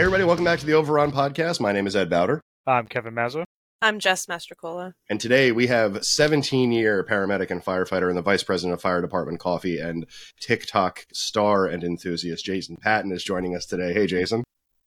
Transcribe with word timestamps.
Hey, 0.00 0.04
everybody, 0.04 0.24
welcome 0.24 0.46
back 0.46 0.58
to 0.60 0.64
the 0.64 0.72
Overrun 0.72 1.12
podcast. 1.12 1.60
My 1.60 1.72
name 1.72 1.86
is 1.86 1.94
Ed 1.94 2.08
Bowder. 2.08 2.40
I'm 2.66 2.86
Kevin 2.86 3.12
Mazza. 3.12 3.44
I'm 3.82 3.98
Jess 3.98 4.24
Mastrocola. 4.24 4.94
And 5.10 5.20
today 5.20 5.52
we 5.52 5.66
have 5.66 6.02
17 6.02 6.72
year 6.72 7.04
paramedic 7.04 7.50
and 7.50 7.62
firefighter 7.62 8.08
and 8.08 8.16
the 8.16 8.22
vice 8.22 8.42
president 8.42 8.72
of 8.72 8.80
fire 8.80 9.02
department 9.02 9.40
coffee 9.40 9.78
and 9.78 10.06
TikTok 10.40 11.04
star 11.12 11.66
and 11.66 11.84
enthusiast 11.84 12.46
Jason 12.46 12.78
Patton 12.80 13.12
is 13.12 13.22
joining 13.22 13.54
us 13.54 13.66
today. 13.66 13.92
Hey, 13.92 14.06
Jason. 14.06 14.42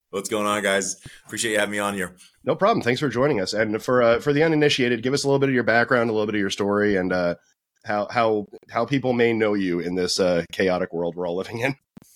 What's 0.09 0.29
going 0.29 0.47
on, 0.47 0.63
guys? 0.63 0.99
Appreciate 1.27 1.51
you 1.51 1.59
having 1.59 1.73
me 1.73 1.77
on 1.77 1.93
here. 1.93 2.15
No 2.43 2.55
problem. 2.55 2.81
Thanks 2.81 2.99
for 2.99 3.07
joining 3.07 3.39
us. 3.39 3.53
And 3.53 3.83
for 3.83 4.01
uh, 4.01 4.19
for 4.19 4.33
the 4.33 4.41
uninitiated, 4.41 5.03
give 5.03 5.13
us 5.13 5.23
a 5.23 5.27
little 5.27 5.37
bit 5.37 5.49
of 5.49 5.53
your 5.53 5.61
background, 5.61 6.09
a 6.09 6.13
little 6.13 6.25
bit 6.25 6.33
of 6.33 6.41
your 6.41 6.49
story, 6.49 6.95
and 6.95 7.13
uh, 7.13 7.35
how 7.85 8.07
how 8.09 8.47
how 8.71 8.83
people 8.83 9.13
may 9.13 9.31
know 9.31 9.53
you 9.53 9.79
in 9.79 9.93
this 9.93 10.19
uh, 10.19 10.43
chaotic 10.51 10.91
world 10.91 11.15
we're 11.15 11.27
all 11.27 11.35
living 11.35 11.59
in. 11.59 11.75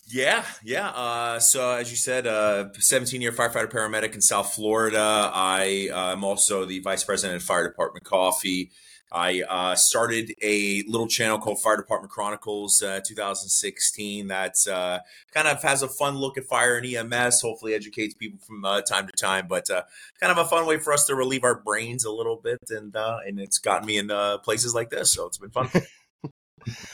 Yeah, 0.10 0.46
yeah. 0.64 0.90
Uh, 0.90 1.40
so 1.40 1.72
as 1.72 1.92
you 1.92 1.98
said, 1.98 2.28
uh, 2.28 2.70
17 2.74 3.22
year 3.22 3.34
firefighter 3.34 3.70
paramedic 3.70 4.16
in 4.16 4.22
South 4.22 4.54
Florida. 4.54 5.30
I 5.34 5.90
am 5.92 6.24
also 6.24 6.64
the 6.64 6.80
vice 6.80 7.04
president 7.04 7.42
of 7.42 7.44
fire 7.44 7.68
department 7.68 8.06
coffee. 8.06 8.72
I 9.12 9.42
uh, 9.44 9.76
started 9.76 10.34
a 10.42 10.84
little 10.88 11.08
channel 11.08 11.40
called 11.40 11.62
Fire 11.62 11.78
Department 11.78 12.12
Chronicles 12.12 12.82
uh, 12.82 13.00
2016 13.06 14.28
that 14.28 14.56
uh, 14.70 15.00
kind 15.34 15.48
of 15.48 15.64
has 15.64 15.82
a 15.82 15.88
fun 15.88 16.18
look 16.18 16.38
at 16.38 16.44
fire 16.44 16.78
and 16.78 16.86
EMS, 16.86 17.42
hopefully 17.42 17.74
educates 17.74 18.14
people 18.14 18.40
from 18.46 18.66
uh, 18.66 18.82
time 18.82 19.08
to 19.08 19.14
time, 19.14 19.48
but 19.48 19.70
uh, 19.70 19.84
kind 20.20 20.32
of 20.32 20.38
a 20.38 20.50
fun 20.50 20.66
way 20.66 20.78
for 20.78 20.92
us 20.92 21.06
to 21.06 21.16
relieve 21.16 21.46
our 21.46 21.56
brains 21.56 22.04
a 22.04 22.12
little 22.12 22.36
bit. 22.36 22.60
And, 22.70 22.96
uh, 22.96 23.20
and 23.26 23.40
it's 23.40 23.60
gotten 23.60 23.86
me 23.86 23.98
in 23.98 24.10
places 24.44 24.76
like 24.76 24.90
this. 24.90 25.14
So 25.14 25.26
it's 25.28 25.38
been 25.38 25.52
fun. 25.52 25.70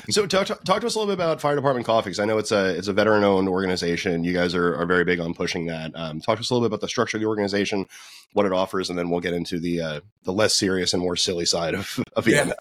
So 0.10 0.28
talk, 0.28 0.48
talk 0.48 0.82
to 0.82 0.88
us 0.88 0.96
a 0.96 1.00
little 1.00 1.06
bit 1.08 1.22
about 1.22 1.42
Fire 1.42 1.56
Department 1.56 1.86
Coffee 1.86 2.10
because 2.10 2.20
I 2.20 2.26
know 2.26 2.38
it's 2.38 2.52
a 2.52 2.78
it's 2.78 2.88
a 2.88 2.94
veteran 2.94 3.24
owned 3.24 3.48
organization. 3.48 4.24
You 4.24 4.34
guys 4.34 4.54
are, 4.54 4.76
are 4.76 4.86
very 4.86 5.04
big 5.04 5.20
on 5.20 5.34
pushing 5.34 5.66
that. 5.68 5.92
Um, 5.96 6.20
talk 6.20 6.38
to 6.38 6.42
us 6.42 6.50
a 6.50 6.54
little 6.54 6.68
bit 6.68 6.74
about 6.74 6.82
the 6.82 6.88
structure 6.88 7.18
of 7.18 7.22
the 7.22 7.28
organization, 7.28 7.88
what 8.34 8.46
it 8.46 8.52
offers, 8.52 8.90
and 8.90 9.00
then 9.00 9.10
we'll 9.10 9.20
get 9.20 9.34
into 9.34 9.60
the 9.60 9.82
uh, 9.82 10.00
the 10.24 10.34
less 10.34 10.56
serious 10.56 10.94
and 10.94 11.02
more 11.02 11.16
silly 11.16 11.46
side 11.46 11.76
of 11.76 12.00
of 12.16 12.28
yeah. 12.28 12.52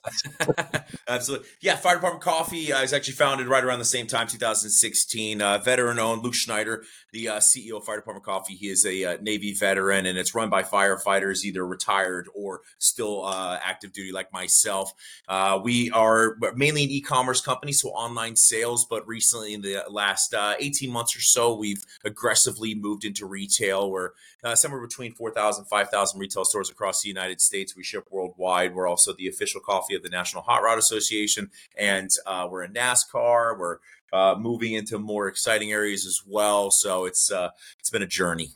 Absolutely, 1.08 1.46
yeah. 1.60 1.76
Fire 1.76 1.96
Department 1.96 2.22
Coffee 2.22 2.72
uh, 2.72 2.82
is 2.82 2.92
actually 2.92 3.14
founded 3.14 3.48
right 3.48 3.64
around 3.64 3.78
the 3.78 3.84
same 3.84 4.06
time, 4.06 4.26
2016. 4.26 5.42
Uh, 5.42 5.58
veteran 5.58 5.98
owned. 5.98 6.22
Luke 6.22 6.34
Schneider, 6.34 6.84
the 7.12 7.28
uh, 7.28 7.38
CEO 7.38 7.78
of 7.78 7.84
Fire 7.84 7.96
Department 7.96 8.24
Coffee, 8.24 8.54
he 8.54 8.68
is 8.68 8.86
a 8.86 9.04
uh, 9.04 9.16
Navy 9.20 9.52
veteran, 9.54 10.06
and 10.06 10.18
it's 10.18 10.34
run 10.34 10.50
by 10.50 10.62
firefighters, 10.62 11.44
either 11.44 11.66
retired 11.66 12.28
or 12.34 12.60
still 12.78 13.24
uh, 13.24 13.58
active 13.62 13.92
duty, 13.92 14.12
like 14.12 14.32
myself. 14.32 14.92
we 15.62 15.90
are 15.90 16.36
mainly 16.54 16.84
an 16.84 16.90
e-commerce 16.90 17.40
company, 17.40 17.72
so 17.72 17.88
online 17.90 18.36
sales. 18.36 18.84
But 18.84 19.06
recently, 19.06 19.54
in 19.54 19.62
the 19.62 19.84
last 19.88 20.34
uh, 20.34 20.54
18 20.58 20.90
months 20.90 21.16
or 21.16 21.20
so, 21.20 21.54
we've 21.54 21.84
aggressively 22.04 22.74
moved 22.74 23.04
into 23.04 23.26
retail. 23.26 23.90
We're 23.90 24.10
uh, 24.44 24.54
somewhere 24.54 24.80
between 24.80 25.12
4,000, 25.12 25.61
5,000 25.64 26.18
retail 26.18 26.44
stores 26.44 26.70
across 26.70 27.02
the 27.02 27.08
United 27.08 27.40
States. 27.40 27.76
We 27.76 27.82
ship 27.82 28.06
worldwide. 28.10 28.74
We're 28.74 28.86
also 28.88 29.12
the 29.12 29.28
official 29.28 29.60
coffee 29.60 29.94
of 29.94 30.02
the 30.02 30.08
National 30.08 30.42
Hot 30.42 30.62
Rod 30.62 30.78
Association, 30.78 31.50
and 31.76 32.10
uh, 32.26 32.48
we're 32.50 32.64
in 32.64 32.72
NASCAR. 32.72 33.58
We're 33.58 33.78
uh, 34.12 34.36
moving 34.38 34.74
into 34.74 34.98
more 34.98 35.28
exciting 35.28 35.72
areas 35.72 36.06
as 36.06 36.22
well. 36.26 36.70
So 36.70 37.04
it's 37.04 37.30
uh, 37.30 37.50
it's 37.78 37.90
been 37.90 38.02
a 38.02 38.06
journey 38.06 38.50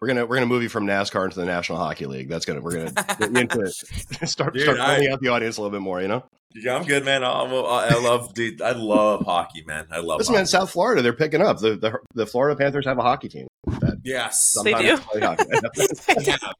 we're 0.00 0.08
gonna 0.08 0.26
we're 0.26 0.36
gonna 0.36 0.46
move 0.46 0.62
you 0.62 0.68
from 0.68 0.86
NASCAR 0.86 1.24
into 1.24 1.40
the 1.40 1.46
National 1.46 1.78
Hockey 1.78 2.06
League. 2.06 2.28
That's 2.28 2.44
gonna 2.44 2.60
we're 2.60 2.72
gonna 2.72 3.16
get 3.18 3.36
into 3.36 3.70
start 4.26 4.54
Dude, 4.54 4.62
start 4.62 4.78
I, 4.78 5.08
out 5.10 5.20
the 5.20 5.28
audience 5.28 5.56
a 5.56 5.62
little 5.62 5.72
bit 5.72 5.82
more. 5.82 6.02
You 6.02 6.08
know. 6.08 6.24
Yeah, 6.58 6.76
I'm 6.76 6.84
good, 6.84 7.04
man. 7.04 7.22
I, 7.22 7.28
I 7.28 7.98
love, 7.98 8.32
dude. 8.32 8.62
I 8.62 8.72
love 8.72 9.24
hockey, 9.24 9.62
man. 9.66 9.86
I 9.90 9.98
love. 9.98 10.18
Listen, 10.18 10.34
hockey. 10.34 10.40
man, 10.40 10.46
South 10.46 10.70
Florida, 10.70 11.02
they're 11.02 11.12
picking 11.12 11.42
up. 11.42 11.58
The, 11.58 11.76
the 11.76 11.98
the 12.14 12.26
Florida 12.26 12.56
Panthers 12.56 12.86
have 12.86 12.98
a 12.98 13.02
hockey 13.02 13.28
team. 13.28 13.46
That 13.66 13.98
yes, 14.04 14.56
they 14.62 14.72
do. 14.72 14.84
yeah, 14.84 15.00
yeah, 15.16 15.36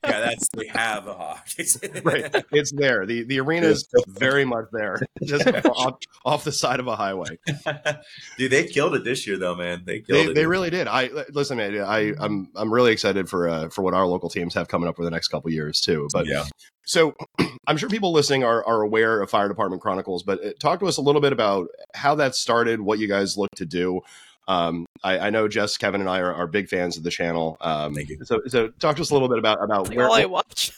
that's 0.03 0.48
they 0.54 0.66
have 0.66 1.06
a 1.06 1.15
hockey. 1.15 1.65
right, 2.04 2.44
it's 2.53 2.72
there. 2.72 3.06
the 3.06 3.22
The 3.22 3.41
arena 3.41 3.69
is 3.69 3.88
very 4.09 4.44
much 4.44 4.66
there, 4.72 5.00
just 5.25 5.47
off, 5.47 5.98
off, 6.25 6.44
the 6.44 6.53
side 6.53 6.81
of 6.81 6.88
a 6.88 6.97
highway. 6.97 7.38
Dude, 8.37 8.50
they 8.50 8.65
killed 8.65 8.97
it 8.97 9.04
this 9.04 9.26
year, 9.26 9.38
though, 9.38 9.54
man. 9.54 9.82
They 9.87 10.00
killed 10.00 10.26
they, 10.26 10.31
it. 10.32 10.34
They 10.34 10.47
really 10.47 10.71
did. 10.71 10.88
I 10.88 11.10
listen, 11.32 11.56
man. 11.59 11.81
I 11.81 12.12
I'm 12.19 12.48
I'm 12.56 12.72
really 12.72 12.92
excited 12.92 13.28
for 13.28 13.48
uh, 13.48 13.69
for 13.69 13.82
what 13.82 13.94
our 13.94 14.06
local 14.06 14.28
teams 14.28 14.54
have 14.54 14.69
coming 14.69 14.88
up 14.88 14.97
for 14.97 15.04
the 15.04 15.10
next 15.10 15.28
couple 15.28 15.50
years 15.50 15.81
too. 15.81 16.09
But 16.12 16.26
yeah, 16.26 16.44
so 16.86 17.14
I'm 17.66 17.76
sure 17.76 17.88
people 17.88 18.12
listening 18.12 18.44
are, 18.44 18.64
are 18.64 18.80
aware 18.80 19.20
of 19.20 19.28
Fire 19.28 19.48
Department 19.48 19.82
Chronicles, 19.82 20.22
but 20.22 20.42
uh, 20.42 20.50
talk 20.58 20.80
to 20.80 20.86
us 20.86 20.97
a 20.97 21.02
little 21.02 21.20
bit 21.20 21.32
about 21.32 21.69
how 21.94 22.14
that 22.14 22.34
started, 22.34 22.80
what 22.80 22.98
you 22.98 23.08
guys 23.08 23.36
look 23.36 23.50
to 23.56 23.66
do. 23.66 24.00
Um, 24.48 24.86
I, 25.02 25.19
I, 25.19 25.30
know 25.30 25.48
Jess, 25.48 25.76
Kevin, 25.76 26.00
and 26.00 26.08
I 26.08 26.20
are, 26.20 26.32
are, 26.32 26.47
big 26.47 26.69
fans 26.69 26.97
of 26.97 27.02
the 27.02 27.10
channel. 27.10 27.56
Um, 27.60 27.94
Thank 27.94 28.10
you. 28.10 28.24
So, 28.24 28.42
so 28.47 28.69
talk 28.69 28.94
to 28.94 29.02
us 29.02 29.10
a 29.10 29.12
little 29.12 29.28
bit 29.28 29.38
about 29.38 29.60
about 29.60 29.88
like 29.88 29.97
where 29.97 30.06
all 30.06 30.14
I 30.14 30.24
watch. 30.26 30.70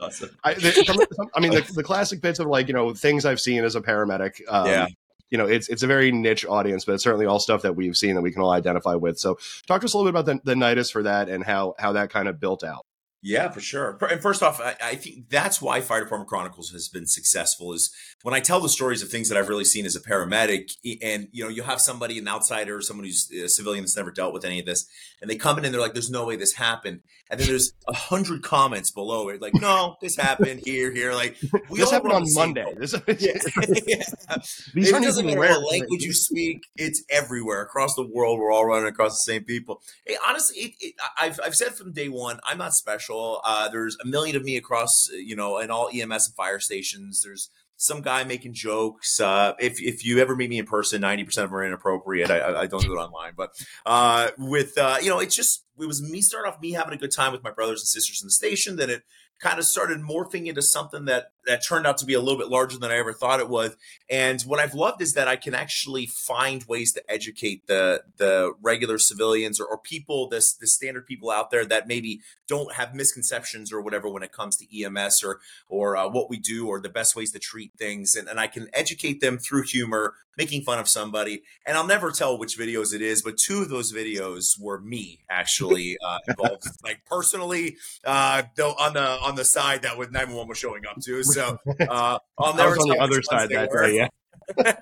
awesome. 0.00 0.30
I, 0.44 0.54
the, 0.54 1.28
I 1.36 1.40
mean, 1.40 1.52
the, 1.52 1.64
the, 1.74 1.84
classic 1.84 2.20
bits 2.20 2.40
of 2.40 2.48
like 2.48 2.66
you 2.66 2.74
know 2.74 2.92
things 2.92 3.24
I've 3.24 3.40
seen 3.40 3.62
as 3.62 3.76
a 3.76 3.80
paramedic. 3.80 4.40
Um, 4.48 4.66
yeah. 4.66 4.86
You 5.30 5.38
know, 5.38 5.46
it's 5.46 5.68
it's 5.68 5.84
a 5.84 5.86
very 5.86 6.10
niche 6.10 6.44
audience, 6.44 6.84
but 6.84 6.94
it's 6.94 7.04
certainly 7.04 7.26
all 7.26 7.38
stuff 7.38 7.62
that 7.62 7.76
we've 7.76 7.96
seen 7.96 8.16
that 8.16 8.22
we 8.22 8.32
can 8.32 8.42
all 8.42 8.50
identify 8.50 8.96
with. 8.96 9.18
So, 9.20 9.38
talk 9.68 9.82
to 9.82 9.84
us 9.84 9.94
a 9.94 9.98
little 9.98 10.10
bit 10.10 10.18
about 10.18 10.42
the, 10.42 10.54
the 10.54 10.54
Nidus 10.54 10.90
for 10.90 11.04
that 11.04 11.28
and 11.28 11.44
how 11.44 11.76
how 11.78 11.92
that 11.92 12.10
kind 12.10 12.26
of 12.26 12.40
built 12.40 12.64
out. 12.64 12.84
Yeah, 13.20 13.50
for 13.50 13.60
sure. 13.60 13.98
And 14.08 14.22
first 14.22 14.44
off, 14.44 14.60
I, 14.60 14.76
I, 14.80 14.94
think 14.94 15.28
that's 15.28 15.60
why 15.60 15.80
Fire 15.80 16.00
Department 16.00 16.28
Chronicles 16.28 16.70
has 16.70 16.88
been 16.88 17.06
successful. 17.06 17.72
Is 17.72 17.92
when 18.22 18.32
I 18.32 18.38
tell 18.38 18.60
the 18.60 18.68
stories 18.68 19.02
of 19.02 19.08
things 19.08 19.28
that 19.28 19.36
I've 19.36 19.48
really 19.48 19.64
seen 19.64 19.86
as 19.86 19.96
a 19.96 20.00
paramedic, 20.00 20.70
and 21.02 21.26
you 21.32 21.42
know, 21.42 21.50
you 21.50 21.64
have 21.64 21.80
somebody, 21.80 22.18
an 22.18 22.28
outsider, 22.28 22.80
someone 22.80 23.06
who's 23.06 23.28
a 23.32 23.48
civilian 23.48 23.82
that's 23.82 23.96
never 23.96 24.12
dealt 24.12 24.32
with 24.32 24.44
any 24.44 24.60
of 24.60 24.66
this, 24.66 24.86
and 25.20 25.28
they 25.28 25.34
come 25.34 25.58
in 25.58 25.64
and 25.64 25.74
they're 25.74 25.80
like, 25.80 25.94
"There's 25.94 26.10
no 26.10 26.26
way 26.26 26.36
this 26.36 26.52
happened," 26.54 27.00
and 27.28 27.40
then 27.40 27.48
there's 27.48 27.72
a 27.88 27.92
hundred 27.92 28.44
comments 28.44 28.92
below 28.92 29.30
it, 29.30 29.42
like, 29.42 29.54
"No, 29.54 29.96
this 30.00 30.14
happened 30.14 30.60
here, 30.64 30.92
here." 30.92 31.12
Like, 31.12 31.38
we 31.68 31.80
this 31.80 31.90
happened 31.90 32.12
on 32.12 32.24
Monday. 32.34 32.72
This, 32.78 32.92
yeah. 33.18 33.32
yeah. 33.88 34.36
These 34.74 34.90
it 34.92 35.02
doesn't 35.02 35.26
matter 35.26 35.40
what 35.40 35.72
language 35.72 36.04
you 36.04 36.12
speak; 36.12 36.68
it's 36.76 37.02
everywhere 37.10 37.62
across 37.62 37.96
the 37.96 38.06
world. 38.06 38.38
We're 38.38 38.52
all 38.52 38.64
running 38.64 38.88
across 38.88 39.18
the 39.18 39.32
same 39.32 39.42
people. 39.42 39.82
Hey, 40.06 40.16
honestly, 40.24 40.58
it, 40.58 40.74
it, 40.78 40.94
I've 41.20 41.40
I've 41.44 41.56
said 41.56 41.74
from 41.74 41.92
day 41.92 42.08
one, 42.08 42.38
I'm 42.44 42.58
not 42.58 42.74
special 42.74 43.07
special. 43.08 43.40
Uh, 43.44 43.68
there's 43.68 43.96
a 44.02 44.06
million 44.06 44.36
of 44.36 44.44
me 44.44 44.56
across, 44.56 45.08
you 45.12 45.36
know, 45.36 45.58
in 45.58 45.70
all 45.70 45.88
EMS 45.92 46.28
and 46.28 46.34
fire 46.34 46.60
stations. 46.60 47.22
There's 47.24 47.50
some 47.76 48.02
guy 48.02 48.24
making 48.24 48.54
jokes. 48.54 49.20
Uh, 49.20 49.54
if 49.58 49.80
if 49.80 50.04
you 50.04 50.18
ever 50.18 50.36
meet 50.36 50.50
me 50.50 50.58
in 50.58 50.66
person, 50.66 51.00
ninety 51.00 51.24
percent 51.24 51.44
of 51.44 51.50
them 51.50 51.58
are 51.58 51.64
inappropriate. 51.64 52.30
I, 52.30 52.62
I 52.62 52.66
don't 52.66 52.82
do 52.82 52.92
it 52.92 53.00
online, 53.00 53.32
but 53.36 53.50
uh, 53.86 54.30
with 54.38 54.76
uh, 54.78 54.98
you 55.00 55.08
know, 55.08 55.20
it's 55.20 55.36
just 55.36 55.64
it 55.80 55.86
was 55.86 56.02
me 56.02 56.20
starting 56.20 56.52
off 56.52 56.60
me 56.60 56.72
having 56.72 56.94
a 56.94 56.98
good 56.98 57.12
time 57.14 57.32
with 57.32 57.42
my 57.42 57.50
brothers 57.50 57.80
and 57.80 57.88
sisters 57.88 58.20
in 58.20 58.26
the 58.26 58.32
station. 58.32 58.76
Then 58.76 58.90
it 58.90 59.02
kind 59.40 59.58
of 59.58 59.64
started 59.64 60.00
morphing 60.00 60.46
into 60.46 60.62
something 60.62 61.04
that 61.04 61.26
that 61.48 61.64
turned 61.64 61.86
out 61.86 61.96
to 61.98 62.06
be 62.06 62.14
a 62.14 62.20
little 62.20 62.38
bit 62.38 62.48
larger 62.48 62.78
than 62.78 62.90
I 62.90 62.98
ever 62.98 63.12
thought 63.12 63.40
it 63.40 63.48
was. 63.48 63.76
And 64.08 64.40
what 64.42 64.60
I've 64.60 64.74
loved 64.74 65.00
is 65.00 65.14
that 65.14 65.26
I 65.26 65.36
can 65.36 65.54
actually 65.54 66.06
find 66.06 66.62
ways 66.64 66.92
to 66.92 67.10
educate 67.10 67.66
the 67.66 68.02
the 68.18 68.52
regular 68.62 68.98
civilians 68.98 69.58
or, 69.58 69.66
or 69.66 69.78
people, 69.78 70.28
this 70.28 70.52
the 70.52 70.66
standard 70.66 71.06
people 71.06 71.30
out 71.30 71.50
there 71.50 71.64
that 71.64 71.88
maybe 71.88 72.20
don't 72.46 72.74
have 72.74 72.94
misconceptions 72.94 73.72
or 73.72 73.80
whatever 73.80 74.08
when 74.08 74.22
it 74.22 74.30
comes 74.30 74.56
to 74.58 74.84
EMS 74.84 75.24
or 75.24 75.40
or 75.68 75.96
uh, 75.96 76.08
what 76.08 76.30
we 76.30 76.38
do 76.38 76.68
or 76.68 76.80
the 76.80 76.88
best 76.88 77.16
ways 77.16 77.32
to 77.32 77.38
treat 77.38 77.72
things. 77.78 78.14
And, 78.14 78.28
and 78.28 78.38
I 78.38 78.46
can 78.46 78.68
educate 78.72 79.20
them 79.20 79.38
through 79.38 79.62
humor, 79.62 80.14
making 80.36 80.62
fun 80.62 80.78
of 80.78 80.88
somebody. 80.88 81.42
And 81.66 81.76
I'll 81.76 81.86
never 81.86 82.10
tell 82.10 82.38
which 82.38 82.58
videos 82.58 82.94
it 82.94 83.02
is, 83.02 83.22
but 83.22 83.38
two 83.38 83.62
of 83.62 83.70
those 83.70 83.92
videos 83.92 84.60
were 84.60 84.80
me 84.80 85.20
actually 85.30 85.96
uh, 86.06 86.18
involved, 86.28 86.64
like 86.84 87.00
personally, 87.06 87.76
uh, 88.04 88.42
though 88.56 88.72
on 88.72 88.92
the 88.92 89.00
on 89.00 89.34
the 89.34 89.44
side 89.44 89.82
that 89.82 89.96
with 89.96 90.10
911 90.10 90.48
was 90.48 90.58
showing 90.58 90.86
up 90.86 91.00
to. 91.04 91.22
So 91.22 91.37
uh, 91.88 92.18
I'll 92.38 92.54
never 92.54 92.74
on 92.74 92.88
the 92.88 92.98
other 93.00 93.22
side 93.22 93.50
that 93.50 93.70
day. 93.70 93.96
Yeah. 93.96 94.72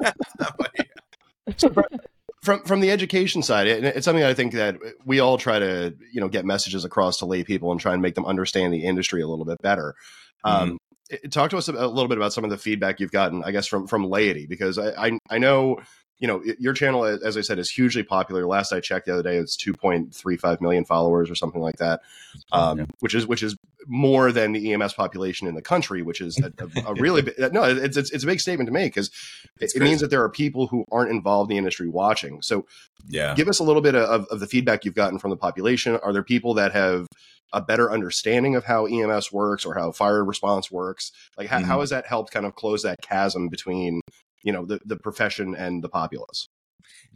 so 1.56 1.72
from 2.42 2.62
from 2.64 2.80
the 2.80 2.90
education 2.90 3.42
side, 3.42 3.66
it, 3.66 3.84
it's 3.84 4.04
something 4.04 4.24
I 4.24 4.34
think 4.34 4.52
that 4.52 4.76
we 5.04 5.20
all 5.20 5.38
try 5.38 5.58
to 5.58 5.94
you 6.12 6.20
know 6.20 6.28
get 6.28 6.44
messages 6.44 6.84
across 6.84 7.18
to 7.18 7.26
lay 7.26 7.44
people 7.44 7.72
and 7.72 7.80
try 7.80 7.92
and 7.92 8.02
make 8.02 8.14
them 8.14 8.26
understand 8.26 8.72
the 8.72 8.84
industry 8.84 9.22
a 9.22 9.26
little 9.26 9.44
bit 9.44 9.60
better. 9.62 9.94
Mm-hmm. 10.44 10.70
Um, 10.70 10.78
talk 11.30 11.50
to 11.50 11.58
us 11.58 11.68
a 11.68 11.72
little 11.72 12.08
bit 12.08 12.18
about 12.18 12.32
some 12.32 12.44
of 12.44 12.50
the 12.50 12.58
feedback 12.58 13.00
you've 13.00 13.12
gotten, 13.12 13.42
I 13.44 13.50
guess, 13.50 13.66
from 13.66 13.86
from 13.86 14.04
laity, 14.04 14.46
because 14.46 14.78
I 14.78 15.06
I, 15.06 15.18
I 15.30 15.38
know 15.38 15.78
you 16.18 16.26
know, 16.26 16.42
your 16.58 16.72
channel, 16.72 17.04
as 17.04 17.36
I 17.36 17.42
said, 17.42 17.58
is 17.58 17.70
hugely 17.70 18.02
popular. 18.02 18.46
Last 18.46 18.72
I 18.72 18.80
checked 18.80 19.06
the 19.06 19.12
other 19.12 19.22
day, 19.22 19.36
it's 19.36 19.56
2.35 19.56 20.60
million 20.60 20.84
followers 20.84 21.30
or 21.30 21.34
something 21.34 21.60
like 21.60 21.76
that, 21.76 22.00
um, 22.52 22.78
yeah. 22.78 22.84
which 23.00 23.14
is 23.14 23.26
which 23.26 23.42
is 23.42 23.56
more 23.86 24.32
than 24.32 24.52
the 24.52 24.72
EMS 24.72 24.94
population 24.94 25.46
in 25.46 25.54
the 25.54 25.62
country, 25.62 26.02
which 26.02 26.20
is 26.20 26.38
a, 26.40 26.52
a, 26.58 26.90
a 26.90 26.94
really 27.00 27.22
big, 27.22 27.34
no, 27.52 27.64
it's, 27.64 27.96
it's, 27.96 28.10
it's 28.10 28.24
a 28.24 28.26
big 28.26 28.40
statement 28.40 28.66
to 28.66 28.72
make 28.72 28.94
because 28.94 29.10
it, 29.60 29.72
it, 29.74 29.82
means 29.82 30.00
that 30.00 30.10
there 30.10 30.22
are 30.22 30.28
people 30.28 30.66
who 30.66 30.84
aren't 30.90 31.10
involved 31.10 31.50
in 31.50 31.54
the 31.54 31.58
industry 31.58 31.88
watching. 31.88 32.42
So, 32.42 32.66
yeah, 33.08 33.34
give 33.34 33.48
us 33.48 33.58
a 33.58 33.64
little 33.64 33.82
bit 33.82 33.94
of, 33.94 34.26
of 34.26 34.40
the 34.40 34.46
feedback 34.46 34.84
you've 34.84 34.94
gotten 34.94 35.18
from 35.18 35.30
the 35.30 35.36
population. 35.36 35.98
Are 36.02 36.12
there 36.12 36.22
people 36.22 36.54
that 36.54 36.72
have 36.72 37.06
a 37.52 37.60
better 37.60 37.92
understanding 37.92 38.56
of 38.56 38.64
how 38.64 38.86
EMS 38.86 39.32
works 39.32 39.64
or 39.64 39.74
how 39.74 39.92
fire 39.92 40.24
response 40.24 40.70
works? 40.70 41.12
Like, 41.36 41.48
how, 41.48 41.58
mm-hmm. 41.58 41.66
how 41.66 41.80
has 41.80 41.90
that 41.90 42.06
helped 42.06 42.32
kind 42.32 42.46
of 42.46 42.54
close 42.54 42.82
that 42.82 43.00
chasm 43.02 43.48
between 43.48 44.00
you 44.46 44.52
know 44.52 44.64
the, 44.64 44.80
the 44.86 44.96
profession 44.96 45.54
and 45.56 45.84
the 45.84 45.88
populace 45.88 46.48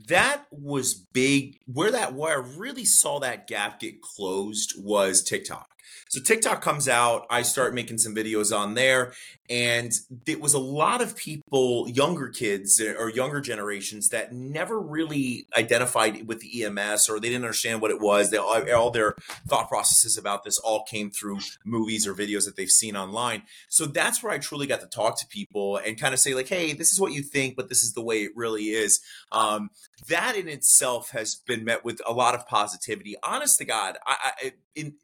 that 0.08 0.46
was 0.50 0.94
big. 0.94 1.58
Where 1.66 1.90
that 1.90 2.14
where 2.14 2.38
I 2.38 2.46
really 2.56 2.84
saw 2.84 3.18
that 3.20 3.46
gap 3.46 3.80
get 3.80 4.02
closed 4.02 4.74
was 4.76 5.22
TikTok. 5.22 5.70
So 6.10 6.20
TikTok 6.20 6.60
comes 6.60 6.88
out, 6.88 7.24
I 7.30 7.42
start 7.42 7.72
making 7.72 7.98
some 7.98 8.16
videos 8.16 8.56
on 8.56 8.74
there, 8.74 9.12
and 9.48 9.92
it 10.26 10.40
was 10.40 10.54
a 10.54 10.58
lot 10.58 11.00
of 11.00 11.16
people, 11.16 11.88
younger 11.88 12.28
kids 12.28 12.80
eh, 12.80 12.94
or 12.98 13.10
younger 13.10 13.40
generations 13.40 14.08
that 14.08 14.32
never 14.32 14.80
really 14.80 15.46
identified 15.56 16.26
with 16.26 16.40
the 16.40 16.64
EMS 16.64 17.08
or 17.08 17.20
they 17.20 17.28
didn't 17.28 17.44
understand 17.44 17.80
what 17.80 17.92
it 17.92 18.00
was. 18.00 18.30
They 18.30 18.38
all, 18.38 18.72
all 18.72 18.90
their 18.90 19.14
thought 19.46 19.68
processes 19.68 20.18
about 20.18 20.42
this 20.42 20.58
all 20.58 20.82
came 20.82 21.12
through 21.12 21.38
movies 21.64 22.08
or 22.08 22.14
videos 22.14 22.44
that 22.44 22.56
they've 22.56 22.68
seen 22.68 22.96
online. 22.96 23.42
So 23.68 23.86
that's 23.86 24.20
where 24.20 24.32
I 24.32 24.38
truly 24.38 24.66
got 24.66 24.80
to 24.80 24.88
talk 24.88 25.18
to 25.20 25.26
people 25.28 25.76
and 25.76 25.98
kind 25.98 26.12
of 26.12 26.18
say 26.18 26.34
like, 26.34 26.48
"Hey, 26.48 26.72
this 26.72 26.92
is 26.92 27.00
what 27.00 27.12
you 27.12 27.22
think, 27.22 27.54
but 27.54 27.68
this 27.68 27.84
is 27.84 27.92
the 27.92 28.02
way 28.02 28.22
it 28.22 28.32
really 28.34 28.70
is." 28.70 29.00
Um, 29.30 29.70
that 30.08 30.36
in 30.36 30.48
itself 30.48 31.10
has 31.10 31.36
been 31.46 31.64
met 31.64 31.84
with 31.84 32.00
a 32.06 32.12
lot 32.12 32.34
of 32.34 32.46
positivity. 32.46 33.16
Honest 33.22 33.58
to 33.58 33.64
God, 33.64 33.98
I, 34.06 34.16
I 34.42 34.52
in 34.74 34.94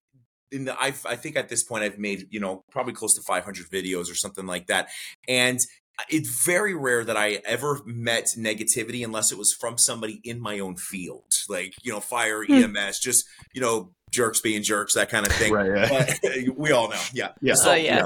in 0.53 0.65
the 0.65 0.81
I've, 0.81 1.05
I 1.07 1.17
think 1.17 1.37
at 1.37 1.49
this 1.49 1.65
point 1.65 1.85
I've 1.85 1.99
made 1.99 2.29
you 2.31 2.41
know 2.41 2.65
probably 2.71 2.93
close 2.93 3.15
to 3.15 3.23
500 3.23 3.67
videos 3.67 4.11
or 4.11 4.15
something 4.15 4.47
like 4.47 4.67
that, 4.69 4.89
and 5.29 5.61
it's 6.09 6.45
very 6.45 6.75
rare 6.75 7.05
that 7.05 7.17
I 7.17 7.41
ever 7.45 7.81
met 7.85 8.27
negativity 8.37 9.05
unless 9.05 9.33
it 9.33 9.39
was 9.39 9.53
from 9.53 9.79
somebody 9.79 10.21
in 10.25 10.41
my 10.41 10.59
own 10.59 10.77
field, 10.77 11.25
like 11.49 11.75
you 11.83 11.93
know 11.93 12.01
fire 12.01 12.45
hmm. 12.45 12.53
EMS, 12.53 13.01
just 13.01 13.27
you 13.53 13.61
know 13.61 13.91
jerks 14.11 14.41
being 14.41 14.63
jerks, 14.63 14.95
that 14.95 15.09
kind 15.09 15.27
of 15.27 15.33
thing. 15.33 15.53
Right, 15.53 15.67
yeah. 15.67 16.15
But 16.23 16.57
we 16.57 16.73
all 16.73 16.89
know, 16.89 17.01
yeah, 17.13 17.33
yeah. 17.41 17.55
So, 17.55 17.75
yeah. 17.75 18.05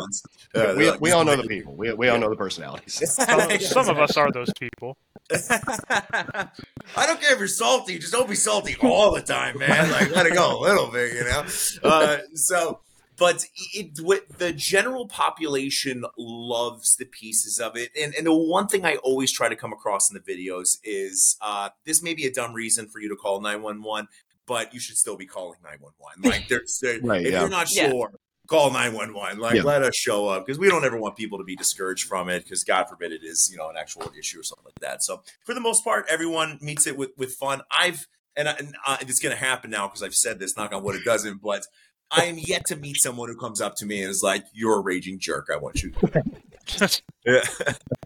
uh, 0.55 0.75
we, 0.77 0.91
we 0.99 1.11
all 1.13 1.25
know 1.25 1.37
the 1.37 1.47
people. 1.47 1.75
We, 1.77 1.93
we 1.93 2.09
all 2.09 2.19
know 2.19 2.31
the 2.31 2.37
personalities. 2.37 3.15
some, 3.15 3.61
some 3.61 3.89
of 3.89 3.99
us 3.99 4.17
are 4.17 4.31
those 4.33 4.53
people. 4.59 4.97
I 5.31 7.07
don't 7.07 7.21
care 7.21 7.33
if 7.33 7.39
you're 7.39 7.49
salty, 7.49 7.99
just 7.99 8.13
don't 8.13 8.29
be 8.29 8.35
salty 8.35 8.77
all 8.83 9.13
the 9.15 9.23
time, 9.23 9.59
man. 9.59 9.91
Like 9.91 10.15
let 10.15 10.27
it 10.27 10.35
go 10.35 10.59
a 10.59 10.61
little 10.61 10.91
bit, 10.91 11.15
you 11.15 11.25
know. 11.25 11.45
Uh, 11.83 12.19
so, 12.35 12.81
but 13.21 13.45
it, 13.75 13.91
it, 13.99 14.39
the 14.39 14.51
general 14.51 15.07
population 15.07 16.07
loves 16.17 16.97
the 16.97 17.05
pieces 17.05 17.61
of 17.61 17.77
it, 17.77 17.91
and 18.01 18.15
and 18.15 18.27
the 18.27 18.35
one 18.35 18.67
thing 18.67 18.87
I 18.87 18.97
always 18.97 19.31
try 19.31 19.51
to 19.51 19.55
come 19.55 19.75
across 19.75 20.11
in 20.11 20.15
the 20.15 20.21
videos 20.21 20.79
is 20.83 21.37
uh, 21.43 21.69
this 21.85 22.03
may 22.03 22.15
be 22.15 22.25
a 22.25 22.33
dumb 22.33 22.55
reason 22.55 22.89
for 22.89 22.99
you 22.99 23.11
to 23.11 23.17
call 23.17 23.43
nine 23.43 23.61
one 23.61 23.83
one, 23.83 24.09
but 24.47 24.73
you 24.73 24.81
should 24.81 24.97
still 24.97 25.19
be 25.19 25.27
calling 25.27 25.59
nine 25.63 25.77
one 25.81 25.93
one. 25.99 26.15
Like 26.23 26.49
there's, 26.49 26.83
right, 27.03 27.21
if 27.21 27.33
yeah. 27.33 27.41
you're 27.41 27.51
not 27.51 27.69
sure. 27.69 28.11
Yeah 28.11 28.17
call 28.47 28.73
911 28.73 29.39
like 29.39 29.55
yeah. 29.55 29.63
let 29.63 29.81
us 29.85 29.95
show 29.95 30.27
up 30.27 30.45
because 30.45 30.59
we 30.59 30.69
don't 30.69 30.85
ever 30.85 30.99
want 30.99 31.17
people 31.17 31.39
to 31.39 31.45
be 31.45 31.55
discouraged 31.55 32.09
from 32.09 32.29
it 32.29 32.43
because 32.43 32.65
god 32.65 32.89
forbid 32.89 33.13
it 33.13 33.23
is 33.23 33.49
you 33.49 33.57
know 33.57 33.71
an 33.71 33.77
actual 33.77 34.11
issue 34.19 34.41
or 34.41 34.43
something 34.43 34.65
like 34.65 34.81
that 34.81 35.05
so 35.05 35.23
for 35.45 35.55
the 35.55 35.61
most 35.61 35.85
part 35.85 36.05
everyone 36.09 36.59
meets 36.61 36.85
it 36.85 36.97
with 36.97 37.11
with 37.17 37.33
fun 37.35 37.63
i've 37.71 38.09
and, 38.37 38.49
I, 38.49 38.53
and 38.59 38.75
uh, 38.85 38.97
it's 39.03 39.21
going 39.21 39.37
to 39.37 39.41
happen 39.41 39.71
now 39.71 39.87
because 39.87 40.03
i've 40.03 40.15
said 40.15 40.41
this 40.41 40.57
knock 40.57 40.73
on 40.73 40.83
wood 40.83 40.97
it 40.97 41.05
doesn't 41.05 41.41
but 41.41 41.63
i 42.11 42.25
am 42.25 42.39
yet 42.39 42.65
to 42.67 42.77
meet 42.77 42.97
someone 42.97 43.29
who 43.29 43.37
comes 43.37 43.61
up 43.61 43.75
to 43.77 43.87
me 43.87 44.03
and 44.03 44.11
is 44.11 44.23
like 44.23 44.45
you're 44.53 44.79
a 44.79 44.81
raging 44.81 45.19
jerk 45.19 45.49
i 45.53 45.57
want 45.57 45.83
you 45.83 45.93
yeah. 47.27 47.43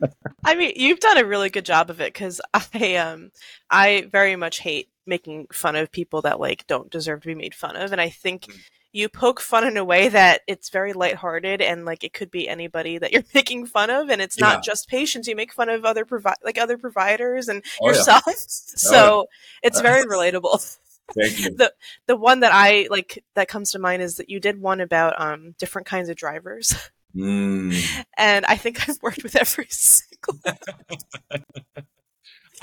i 0.45 0.55
mean 0.55 0.73
you've 0.77 1.01
done 1.01 1.19
a 1.19 1.25
really 1.25 1.51
good 1.51 1.65
job 1.65 1.91
of 1.91 2.01
it 2.01 2.13
because 2.13 2.41
i 2.55 2.97
um 2.97 3.31
i 3.71 4.07
very 4.11 4.37
much 4.37 4.59
hate 4.59 4.89
making 5.07 5.47
fun 5.53 5.77
of 5.77 5.93
people 5.93 6.23
that 6.23 6.41
like 6.41 6.67
don't 6.67 6.91
deserve 6.91 7.21
to 7.21 7.29
be 7.29 7.35
made 7.35 7.55
fun 7.55 7.77
of 7.77 7.93
and 7.93 8.01
i 8.01 8.09
think 8.09 8.43
mm 8.43 8.55
you 8.95 9.09
poke 9.09 9.41
fun 9.41 9.67
in 9.67 9.77
a 9.77 9.85
way 9.85 10.09
that 10.09 10.43
it's 10.47 10.71
very 10.71 10.93
lighthearted 10.93 11.61
and 11.61 11.85
like 11.85 12.05
it 12.05 12.13
could 12.13 12.31
be 12.31 12.49
anybody 12.49 12.97
that 12.97 13.13
you're 13.13 13.25
making 13.35 13.67
fun 13.67 13.91
of 13.91 14.09
and 14.09 14.23
it's 14.23 14.39
not 14.39 14.59
yeah. 14.59 14.61
just 14.61 14.89
patients 14.89 15.29
you 15.29 15.37
make 15.37 15.53
fun 15.53 15.69
of 15.69 15.85
other 15.85 16.05
provi- 16.05 16.31
like 16.45 16.57
other 16.57 16.79
providers 16.79 17.49
and 17.49 17.63
oh, 17.83 17.89
yourself 17.89 18.23
yeah. 18.27 18.33
so 18.37 18.97
oh, 18.97 19.27
it's 19.63 19.81
very 19.81 20.05
relatable 20.05 20.61
Thank 20.61 20.79
you. 20.79 20.84
The 21.15 21.73
the 22.07 22.17
one 22.17 22.41
that 22.41 22.53
I 22.53 22.89
like 22.91 23.23
that 23.35 23.49
comes 23.49 23.73
to 23.73 23.79
mind 23.79 24.03
is 24.03 24.17
that 24.17 24.31
you 24.31 24.41
did 24.41 24.61
one 24.61 24.81
about 24.81 25.21
um 25.21 25.55
different 25.59 25.87
kinds 25.87 26.09
of 26.09 26.17
drivers. 26.17 26.75
Mm. 27.15 27.75
And 28.17 28.45
I 28.47 28.57
think 28.57 28.89
I've 28.89 29.01
worked 29.03 29.23
with 29.23 29.37
every 29.37 29.67
single 29.69 30.41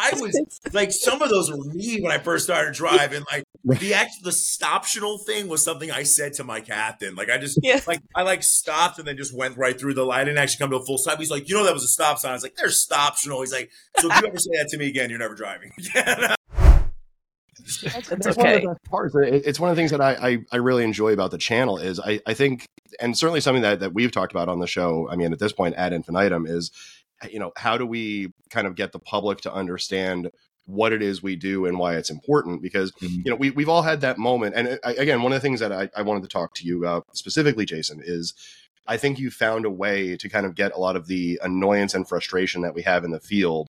I 0.02 0.12
was 0.20 0.60
like, 0.74 0.92
some 0.92 1.22
of 1.22 1.30
those 1.30 1.52
were 1.52 1.64
me 1.66 2.02
when 2.02 2.12
I 2.12 2.18
first 2.18 2.46
started 2.46 2.74
driving. 2.74 3.24
Like 3.32 3.44
the 3.64 3.94
actual 3.94 4.24
the 4.24 4.32
stoptional 4.32 5.24
thing 5.24 5.48
was 5.48 5.64
something 5.64 5.92
I 5.92 6.04
said 6.04 6.34
to 6.34 6.44
my 6.44 6.60
captain. 6.60 7.16
Like 7.16 7.30
I 7.30 7.38
just 7.38 7.60
yeah. 7.62 7.80
like 7.86 8.02
I 8.16 8.24
like 8.24 8.42
stopped 8.42 8.98
and 8.98 9.08
then 9.08 9.18
just 9.18 9.36
went 9.36 9.58
right 9.58 9.80
through 9.80 9.94
the 9.94 10.06
light. 10.06 10.22
I 10.22 10.24
didn't 10.26 10.40
actually 10.40 10.64
come 10.64 10.72
to 10.72 10.78
a 10.78 10.86
full 10.86 10.98
stop. 10.98 11.20
He's 11.20 11.30
like, 11.30 11.50
you 11.50 11.56
know, 11.56 11.66
that 11.66 11.74
was 11.74 11.84
a 11.84 11.90
stop 11.90 12.18
sign. 12.18 12.32
I 12.32 12.34
was 12.34 12.44
like, 12.44 12.56
there's 12.56 12.86
stoptional. 12.86 13.40
He's 13.42 13.54
like, 13.54 13.70
so 14.00 14.10
if 14.12 14.22
you 14.22 14.28
ever 14.28 14.40
say 14.40 14.52
that 14.58 14.70
to 14.70 14.78
me 14.78 14.88
again, 14.88 15.10
you're 15.10 15.20
never 15.20 15.36
driving. 15.36 15.72
yeah. 17.84 17.92
It's 17.96 18.12
okay. 18.12 18.42
one 18.42 18.54
of 18.54 18.62
the 18.62 18.68
best 18.68 18.84
parts. 18.90 19.16
It's 19.16 19.60
one 19.60 19.70
of 19.70 19.76
the 19.76 19.80
things 19.80 19.92
that 19.92 20.02
I, 20.02 20.14
I, 20.14 20.38
I, 20.52 20.58
really 20.58 20.84
enjoy 20.84 21.14
about 21.14 21.32
the 21.32 21.38
channel 21.38 21.78
is 21.78 22.00
I, 22.00 22.20
I 22.26 22.34
think, 22.34 22.66
and 23.00 23.18
certainly 23.18 23.42
something 23.42 23.64
that, 23.64 23.80
that 23.80 23.94
we've 23.94 24.12
talked 24.12 24.32
about 24.32 24.50
on 24.50 24.60
the 24.60 24.68
show. 24.68 25.10
I 25.10 25.16
mean, 25.16 25.34
at 25.34 25.40
this 25.40 25.54
point, 25.54 25.76
ad 25.76 25.94
infinitum 25.94 26.46
is 26.46 26.72
you 27.30 27.40
know 27.40 27.52
how 27.58 27.78
do 27.78 27.86
we 27.86 28.34
kind 28.50 28.68
of 28.68 28.76
get 28.76 28.92
the 28.92 29.00
public 29.00 29.42
to 29.42 29.54
understand 29.54 30.32
what 30.66 30.94
it 30.94 31.02
is 31.02 31.22
we 31.22 31.36
do 31.36 31.66
and 31.66 31.78
why 31.78 31.96
it's 31.96 32.10
important 32.10 32.62
because 32.62 32.92
mm-hmm. 32.94 33.22
you 33.26 33.32
know 33.32 33.36
we, 33.36 33.52
we've 33.52 33.70
all 33.70 33.82
had 33.82 34.02
that 34.02 34.18
moment 34.18 34.56
and 34.56 34.80
uh, 34.84 34.94
again 34.98 35.22
one 35.22 35.32
of 35.32 35.36
the 35.36 35.42
things 35.42 35.60
that 35.60 35.72
I, 35.72 35.90
I 35.96 36.02
wanted 36.02 36.24
to 36.24 36.30
talk 36.30 36.54
to 36.56 36.66
you 36.66 36.80
about 36.80 37.06
specifically 37.16 37.66
jason 37.66 38.02
is 38.04 38.34
i 38.88 38.98
think 38.98 39.20
you 39.20 39.32
found 39.32 39.66
a 39.66 39.70
way 39.70 40.16
to 40.18 40.30
kind 40.30 40.46
of 40.46 40.56
get 40.56 40.74
a 40.74 40.80
lot 40.80 40.96
of 40.96 41.08
the 41.08 41.40
annoyance 41.44 41.94
and 41.94 42.08
frustration 42.08 42.62
that 42.62 42.74
we 42.74 42.84
have 42.84 43.04
in 43.04 43.12
the 43.12 43.20
field 43.20 43.68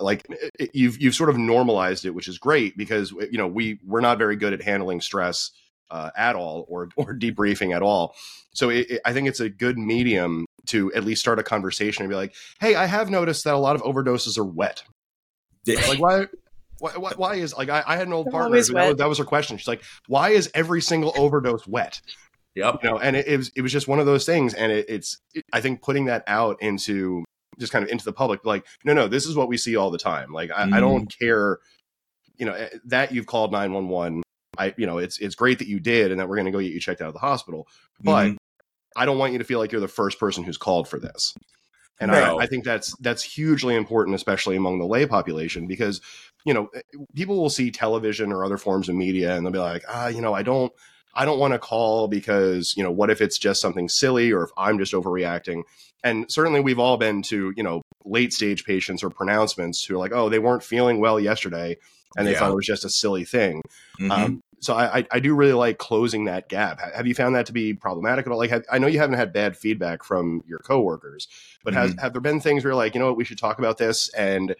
like 0.00 0.26
it, 0.58 0.70
you've 0.74 1.00
you've 1.00 1.14
sort 1.14 1.30
of 1.30 1.36
normalized 1.36 2.04
it 2.04 2.10
which 2.10 2.28
is 2.28 2.38
great 2.38 2.76
because 2.76 3.12
eh, 3.20 3.26
you 3.30 3.38
know 3.38 3.46
we 3.46 3.78
we're 3.86 4.00
not 4.00 4.18
very 4.18 4.36
good 4.36 4.52
at 4.52 4.62
handling 4.62 5.00
stress 5.00 5.50
uh, 5.90 6.10
at 6.16 6.36
all 6.36 6.66
or 6.68 6.88
or 6.96 7.14
debriefing 7.14 7.74
at 7.74 7.82
all 7.82 8.14
so 8.54 8.68
it, 8.70 8.90
it, 8.90 9.00
i 9.04 9.12
think 9.12 9.26
it's 9.26 9.40
a 9.40 9.48
good 9.48 9.78
medium 9.78 10.44
to 10.68 10.92
at 10.94 11.04
least 11.04 11.20
start 11.20 11.38
a 11.38 11.42
conversation 11.42 12.02
and 12.04 12.10
be 12.10 12.16
like, 12.16 12.34
"Hey, 12.60 12.74
I 12.74 12.86
have 12.86 13.10
noticed 13.10 13.44
that 13.44 13.54
a 13.54 13.58
lot 13.58 13.74
of 13.74 13.82
overdoses 13.82 14.38
are 14.38 14.44
wet. 14.44 14.84
like 15.66 15.98
why?" 15.98 16.26
Why, 16.80 16.92
why, 17.16 17.34
is 17.34 17.56
like 17.56 17.70
I, 17.70 17.82
I 17.84 17.96
had 17.96 18.06
an 18.06 18.12
old 18.12 18.30
partner 18.30 18.54
that 18.54 18.72
was, 18.72 18.96
that 18.98 19.08
was 19.08 19.18
her 19.18 19.24
question. 19.24 19.56
She's 19.56 19.66
like, 19.66 19.82
"Why 20.06 20.28
is 20.28 20.48
every 20.54 20.80
single 20.80 21.12
overdose 21.16 21.66
wet?" 21.66 22.00
Yep. 22.54 22.84
You 22.84 22.90
know, 22.90 22.98
and 22.98 23.16
it, 23.16 23.26
it 23.26 23.36
was 23.36 23.50
it 23.56 23.62
was 23.62 23.72
just 23.72 23.88
one 23.88 23.98
of 23.98 24.06
those 24.06 24.24
things, 24.24 24.54
and 24.54 24.70
it, 24.70 24.86
it's 24.88 25.18
it, 25.34 25.44
I 25.52 25.60
think 25.60 25.82
putting 25.82 26.04
that 26.04 26.22
out 26.28 26.62
into 26.62 27.24
just 27.58 27.72
kind 27.72 27.84
of 27.84 27.90
into 27.90 28.04
the 28.04 28.12
public, 28.12 28.44
like, 28.44 28.66
no, 28.84 28.92
no, 28.92 29.08
this 29.08 29.26
is 29.26 29.36
what 29.36 29.48
we 29.48 29.56
see 29.56 29.76
all 29.76 29.90
the 29.90 29.98
time. 29.98 30.32
Like, 30.32 30.50
I, 30.54 30.64
mm. 30.64 30.72
I 30.72 30.80
don't 30.80 31.08
mm-hmm. 31.08 31.24
care, 31.24 31.58
you 32.36 32.46
know, 32.46 32.52
eh, 32.52 32.68
that 32.86 33.12
you've 33.12 33.26
called 33.26 33.52
nine 33.52 33.72
one 33.72 33.88
one. 33.88 34.22
I, 34.56 34.74
you 34.76 34.86
know, 34.86 34.98
it's 34.98 35.18
it's 35.18 35.34
great 35.34 35.58
that 35.60 35.68
you 35.68 35.78
did, 35.78 36.10
and 36.10 36.20
that 36.20 36.28
we're 36.28 36.36
going 36.36 36.46
to 36.46 36.52
go 36.52 36.60
get 36.60 36.72
you 36.72 36.80
checked 36.80 37.00
out 37.00 37.08
of 37.08 37.14
the 37.14 37.20
hospital. 37.20 37.68
But 38.00 38.30
mm. 38.30 38.36
I 38.96 39.06
don't 39.06 39.18
want 39.18 39.32
you 39.32 39.38
to 39.38 39.44
feel 39.44 39.58
like 39.58 39.70
you're 39.70 39.80
the 39.80 39.88
first 39.88 40.18
person 40.18 40.44
who's 40.44 40.58
called 40.58 40.88
for 40.88 40.98
this. 40.98 41.34
And 42.00 42.12
no. 42.12 42.38
I, 42.38 42.44
I, 42.44 42.46
think 42.46 42.64
that's 42.64 42.96
that's 42.98 43.22
hugely 43.22 43.74
important, 43.74 44.14
especially 44.14 44.56
among 44.56 44.78
the 44.78 44.86
lay 44.86 45.06
population, 45.06 45.66
because 45.66 46.00
you 46.44 46.54
know 46.54 46.68
eh, 46.74 46.80
people 47.14 47.40
will 47.40 47.50
see 47.50 47.70
television 47.70 48.32
or 48.32 48.44
other 48.44 48.58
forms 48.58 48.88
of 48.88 48.94
media, 48.94 49.36
and 49.36 49.44
they'll 49.44 49.52
be 49.52 49.58
like, 49.58 49.84
ah, 49.88 50.08
you 50.08 50.20
know, 50.20 50.32
I 50.32 50.42
don't, 50.42 50.72
I 51.18 51.24
don't 51.24 51.40
want 51.40 51.52
to 51.52 51.58
call 51.58 52.06
because 52.06 52.74
you 52.76 52.84
know, 52.84 52.92
what 52.92 53.10
if 53.10 53.20
it's 53.20 53.38
just 53.38 53.60
something 53.60 53.88
silly, 53.88 54.32
or 54.32 54.44
if 54.44 54.50
I'm 54.56 54.78
just 54.78 54.92
overreacting? 54.92 55.62
And 56.04 56.30
certainly, 56.30 56.60
we've 56.60 56.78
all 56.78 56.96
been 56.96 57.22
to 57.22 57.52
you 57.56 57.62
know 57.62 57.82
late 58.04 58.32
stage 58.32 58.64
patients 58.64 59.02
or 59.02 59.10
pronouncements 59.10 59.84
who 59.84 59.96
are 59.96 59.98
like, 59.98 60.12
oh, 60.12 60.28
they 60.28 60.38
weren't 60.38 60.62
feeling 60.62 61.00
well 61.00 61.18
yesterday, 61.18 61.76
and 62.16 62.26
they 62.26 62.32
yeah. 62.32 62.38
thought 62.38 62.52
it 62.52 62.56
was 62.56 62.66
just 62.66 62.84
a 62.84 62.90
silly 62.90 63.24
thing. 63.24 63.62
Mm-hmm. 64.00 64.10
Um, 64.12 64.40
so 64.60 64.74
I, 64.74 65.06
I 65.10 65.20
do 65.20 65.34
really 65.34 65.52
like 65.52 65.78
closing 65.78 66.24
that 66.24 66.48
gap. 66.48 66.80
Have 66.80 67.06
you 67.06 67.14
found 67.14 67.34
that 67.36 67.46
to 67.46 67.52
be 67.52 67.74
problematic 67.74 68.26
at 68.26 68.32
all? 68.32 68.38
Like, 68.38 68.50
have, 68.50 68.64
I 68.70 68.78
know 68.78 68.88
you 68.88 68.98
haven't 68.98 69.16
had 69.16 69.32
bad 69.32 69.56
feedback 69.56 70.02
from 70.02 70.42
your 70.46 70.58
coworkers, 70.58 71.28
but 71.64 71.74
mm-hmm. 71.74 71.82
has 71.82 71.94
have 72.00 72.12
there 72.12 72.20
been 72.20 72.40
things 72.40 72.64
where 72.64 72.74
like, 72.74 72.94
you 72.94 73.00
know 73.00 73.06
what, 73.06 73.16
we 73.16 73.24
should 73.24 73.38
talk 73.38 73.58
about 73.58 73.78
this, 73.78 74.08
and 74.14 74.52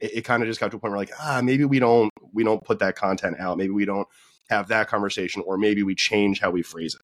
it, 0.00 0.18
it 0.18 0.22
kind 0.22 0.42
of 0.42 0.48
just 0.48 0.60
got 0.60 0.70
to 0.70 0.76
a 0.76 0.80
point 0.80 0.92
where 0.92 0.98
like, 0.98 1.12
ah, 1.20 1.40
maybe 1.42 1.64
we 1.64 1.80
don't 1.80 2.10
we 2.32 2.44
don't 2.44 2.62
put 2.64 2.78
that 2.78 2.94
content 2.94 3.36
out, 3.40 3.58
maybe 3.58 3.72
we 3.72 3.84
don't 3.84 4.06
have 4.50 4.68
that 4.68 4.88
conversation, 4.88 5.42
or 5.46 5.56
maybe 5.56 5.82
we 5.82 5.94
change 5.94 6.40
how 6.40 6.50
we 6.50 6.62
phrase 6.62 6.94
it. 6.94 7.02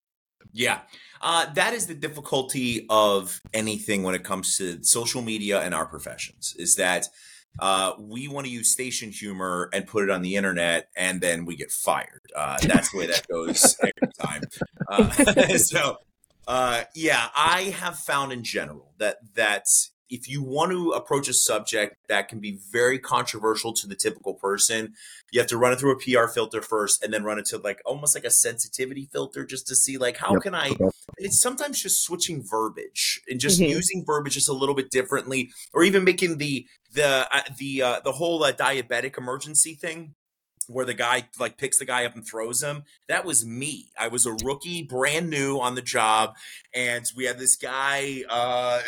Yeah. 0.52 0.80
Uh, 1.22 1.52
that 1.52 1.74
is 1.74 1.86
the 1.86 1.94
difficulty 1.94 2.86
of 2.88 3.40
anything 3.52 4.02
when 4.02 4.14
it 4.14 4.24
comes 4.24 4.56
to 4.56 4.82
social 4.82 5.20
media 5.20 5.60
and 5.60 5.74
our 5.74 5.84
professions 5.84 6.54
is 6.58 6.76
that 6.76 7.06
uh, 7.58 7.92
we 7.98 8.28
want 8.28 8.46
to 8.46 8.52
use 8.52 8.70
station 8.70 9.10
humor 9.10 9.68
and 9.72 9.86
put 9.86 10.04
it 10.04 10.10
on 10.10 10.22
the 10.22 10.36
internet, 10.36 10.88
and 10.96 11.20
then 11.20 11.44
we 11.44 11.56
get 11.56 11.70
fired. 11.70 12.22
Uh, 12.34 12.56
that's 12.62 12.92
the 12.92 12.98
way 12.98 13.06
that 13.06 13.26
goes 13.28 13.76
every 13.82 14.12
time. 14.20 14.42
Uh, 14.88 15.10
so, 15.56 15.96
uh, 16.46 16.84
yeah, 16.94 17.28
I 17.36 17.74
have 17.80 17.98
found 17.98 18.32
in 18.32 18.44
general 18.44 18.92
that 18.98 19.18
that 19.34 19.66
if 20.10 20.28
you 20.28 20.42
want 20.42 20.72
to 20.72 20.90
approach 20.90 21.28
a 21.28 21.32
subject 21.32 21.96
that 22.08 22.28
can 22.28 22.40
be 22.40 22.58
very 22.70 22.98
controversial 22.98 23.72
to 23.74 23.86
the 23.86 23.94
typical 23.94 24.34
person, 24.34 24.94
you 25.30 25.40
have 25.40 25.48
to 25.48 25.56
run 25.56 25.72
it 25.72 25.78
through 25.78 25.92
a 25.92 25.98
PR 25.98 26.26
filter 26.26 26.60
first 26.60 27.02
and 27.02 27.12
then 27.12 27.24
run 27.24 27.38
it 27.38 27.46
to 27.46 27.58
like 27.58 27.80
almost 27.86 28.14
like 28.14 28.24
a 28.24 28.30
sensitivity 28.30 29.08
filter 29.12 29.44
just 29.44 29.66
to 29.68 29.76
see 29.76 29.96
like 29.96 30.16
how 30.16 30.32
yep. 30.32 30.42
can 30.42 30.54
I 30.54 30.72
it's 31.18 31.40
sometimes 31.40 31.80
just 31.80 32.02
switching 32.02 32.42
verbiage 32.42 33.20
and 33.28 33.38
just 33.38 33.60
mm-hmm. 33.60 33.70
using 33.70 34.04
verbiage 34.04 34.34
just 34.34 34.48
a 34.48 34.52
little 34.52 34.74
bit 34.74 34.90
differently 34.90 35.50
or 35.72 35.82
even 35.84 36.04
making 36.04 36.38
the 36.38 36.66
the 36.92 37.28
uh, 37.30 37.40
the 37.58 37.82
uh, 37.82 38.00
the 38.04 38.12
whole 38.12 38.42
uh, 38.42 38.52
diabetic 38.52 39.16
emergency 39.16 39.74
thing 39.74 40.14
where 40.70 40.84
the 40.84 40.94
guy 40.94 41.28
like 41.38 41.58
picks 41.58 41.78
the 41.78 41.84
guy 41.84 42.04
up 42.04 42.14
and 42.14 42.26
throws 42.26 42.62
him. 42.62 42.84
That 43.08 43.24
was 43.24 43.44
me. 43.44 43.90
I 43.98 44.08
was 44.08 44.26
a 44.26 44.32
rookie, 44.44 44.82
brand 44.82 45.28
new 45.28 45.58
on 45.58 45.74
the 45.74 45.82
job, 45.82 46.34
and 46.74 47.04
we 47.16 47.24
had 47.24 47.38
this 47.38 47.56
guy. 47.56 48.22
Uh, 48.28 48.80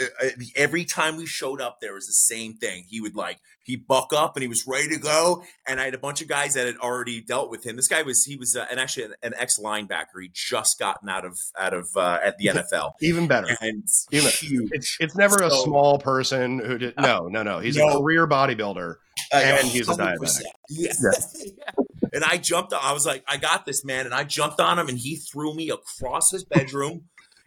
every 0.56 0.84
time 0.84 1.16
we 1.16 1.26
showed 1.26 1.60
up, 1.60 1.80
there 1.80 1.94
was 1.94 2.06
the 2.06 2.12
same 2.12 2.54
thing. 2.54 2.84
He 2.88 3.00
would 3.00 3.16
like 3.16 3.40
he 3.64 3.76
buck 3.76 4.12
up 4.12 4.36
and 4.36 4.42
he 4.42 4.48
was 4.48 4.66
ready 4.66 4.88
to 4.88 4.98
go, 4.98 5.44
and 5.66 5.80
I 5.80 5.84
had 5.84 5.94
a 5.94 5.98
bunch 5.98 6.20
of 6.20 6.28
guys 6.28 6.54
that 6.54 6.66
had 6.66 6.76
already 6.78 7.20
dealt 7.20 7.50
with 7.50 7.64
him. 7.64 7.76
This 7.76 7.88
guy 7.88 8.02
was 8.02 8.24
he 8.24 8.36
was 8.36 8.56
uh, 8.56 8.66
an 8.70 8.78
actually 8.78 9.04
an, 9.04 9.14
an 9.22 9.34
ex 9.38 9.58
linebacker. 9.58 10.20
He 10.20 10.30
just 10.32 10.78
gotten 10.78 11.08
out 11.08 11.24
of 11.24 11.38
out 11.58 11.74
of 11.74 11.88
uh, 11.96 12.18
at 12.24 12.38
the 12.38 12.46
NFL. 12.46 12.92
Even 13.00 13.28
better. 13.28 13.56
And 13.60 13.84
Even, 14.10 14.30
huge. 14.30 14.70
It's, 14.72 14.96
it's 14.98 15.16
never 15.16 15.38
so, 15.38 15.46
a 15.46 15.50
small 15.50 15.98
person 15.98 16.58
who 16.58 16.78
did. 16.78 16.94
No, 16.98 17.28
no, 17.28 17.42
no. 17.42 17.60
He's 17.60 17.76
no. 17.76 17.88
a 17.88 17.98
career 17.98 18.26
bodybuilder 18.26 18.96
and 19.32 19.66
he's 19.66 19.88
a 19.88 19.92
diabetic. 19.92 20.42
Yeah. 20.68 20.92
yeah. 21.44 21.84
And 22.12 22.24
I 22.24 22.36
jumped. 22.36 22.72
I 22.72 22.92
was 22.92 23.06
like, 23.06 23.24
I 23.26 23.38
got 23.38 23.64
this 23.64 23.84
man, 23.84 24.04
and 24.04 24.14
I 24.14 24.24
jumped 24.24 24.60
on 24.60 24.78
him, 24.78 24.88
and 24.88 24.98
he 24.98 25.16
threw 25.16 25.54
me 25.54 25.70
across 25.70 26.30
his 26.30 26.44
bedroom 26.44 27.04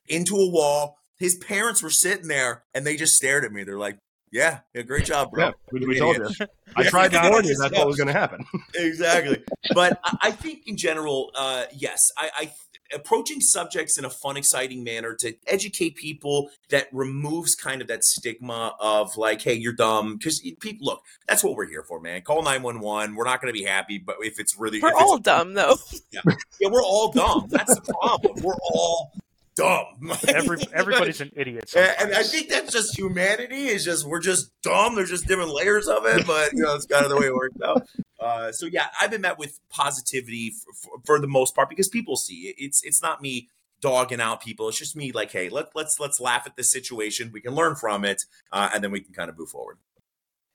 into 0.08 0.36
a 0.36 0.50
wall. 0.50 0.98
His 1.18 1.36
parents 1.36 1.84
were 1.84 1.90
sitting 1.90 2.28
there, 2.28 2.64
and 2.74 2.86
they 2.86 2.98
just 2.98 3.16
stared 3.16 3.46
at 3.46 3.52
me. 3.52 3.64
They're 3.64 3.78
like, 3.78 4.00
"Yeah, 4.32 4.60
yeah 4.74 4.82
great 4.82 5.06
job, 5.06 5.32
bro." 5.32 5.46
Yeah, 5.46 5.52
we, 5.72 5.86
we 5.86 6.00
told 6.00 6.18
you. 6.18 6.48
I 6.76 6.84
tried 6.90 7.12
to 7.12 7.30
warn 7.30 7.46
you. 7.46 7.56
That's 7.60 7.78
what 7.78 7.88
was 7.88 7.98
going 7.98 8.08
to 8.08 8.14
happen. 8.14 8.46
exactly. 8.74 9.44
But 9.74 10.00
I, 10.22 10.32
think, 10.32 10.64
in 10.66 10.78
general, 10.78 11.32
uh, 11.36 11.66
yes, 11.72 12.12
I, 12.18 12.30
I 12.36 12.52
approaching 12.94 13.42
subjects 13.42 13.98
in 13.98 14.06
a 14.06 14.10
fun, 14.10 14.38
exciting 14.38 14.84
manner 14.84 15.16
to 15.16 15.36
educate 15.48 15.96
people 15.96 16.50
that 16.70 16.88
removes 16.92 17.56
kind 17.56 17.82
of 17.82 17.88
that 17.88 18.04
stigma 18.04 18.76
of 18.80 19.18
like, 19.18 19.42
hey, 19.42 19.54
you're 19.54 19.74
dumb. 19.74 20.18
Because 20.18 20.40
people, 20.60 20.86
look, 20.86 21.02
that's 21.28 21.44
what 21.44 21.56
we're 21.56 21.68
here 21.68 21.84
for, 21.84 22.00
man. 22.00 22.22
Call 22.22 22.44
911. 22.44 23.16
We're 23.16 23.26
not 23.26 23.42
going 23.42 23.54
to 23.54 23.58
be 23.58 23.66
happy, 23.66 23.98
but 23.98 24.18
if 24.22 24.40
it's 24.40 24.58
really. 24.58 24.82
We're 24.82 24.94
all 24.94 25.18
dumb, 25.18 25.54
though. 25.54 25.76
Yeah. 26.12 26.22
yeah, 26.60 26.70
we're 26.70 26.84
all 26.84 27.12
dumb. 27.12 27.48
That's 27.50 27.76
the 27.76 27.94
problem. 27.94 28.42
We're 28.42 28.54
all 28.72 29.12
dumb. 29.56 30.12
Every, 30.28 30.58
everybody's 30.74 31.22
an 31.22 31.32
idiot. 31.36 31.70
Sometimes. 31.70 31.96
And 32.00 32.14
I 32.14 32.24
think 32.24 32.50
that's 32.50 32.72
just 32.72 32.98
humanity. 32.98 33.68
Is 33.68 33.86
just 33.86 34.06
we're 34.06 34.20
just 34.20 34.52
dumb. 34.62 34.96
There's 34.96 35.10
just 35.10 35.28
different 35.28 35.52
layers 35.52 35.88
of 35.88 36.06
it, 36.06 36.28
but 36.28 36.54
you 36.54 36.64
know 36.64 36.76
it's 36.76 36.86
kind 36.86 37.04
of 37.04 37.10
the 37.10 37.18
way 37.18 37.28
it 37.28 37.34
works 37.34 37.58
out. 37.64 37.88
Uh, 38.20 38.52
so 38.52 38.66
yeah, 38.66 38.88
I've 39.02 39.12
been 39.12 39.22
met 39.22 39.38
with 39.38 39.60
positivity 39.70 40.52
for, 40.52 40.74
for, 40.74 41.02
for, 41.06 41.20
the 41.20 41.28
most 41.28 41.56
part 41.56 41.70
because 41.70 41.90
people 41.90 42.16
see 42.16 42.48
it. 42.48 42.56
It's 42.58 42.84
it's 42.84 43.02
not 43.02 43.22
me 43.22 43.50
dogging 43.82 44.22
out 44.22 44.42
people. 44.42 44.68
It's 44.70 44.78
just 44.78 44.96
me 44.96 45.12
like, 45.12 45.32
hey, 45.32 45.50
let 45.50 45.68
let's 45.76 46.00
let's 46.00 46.20
laugh 46.20 46.44
at 46.46 46.56
this 46.56 46.72
situation. 46.72 47.32
We 47.34 47.42
can 47.42 47.56
learn 47.56 47.76
from 47.76 48.06
it, 48.06 48.24
uh, 48.52 48.70
and 48.74 48.84
then 48.84 48.92
we 48.92 49.02
can 49.02 49.14
kind 49.14 49.30
of 49.30 49.38
move 49.38 49.50
forward. 49.50 49.78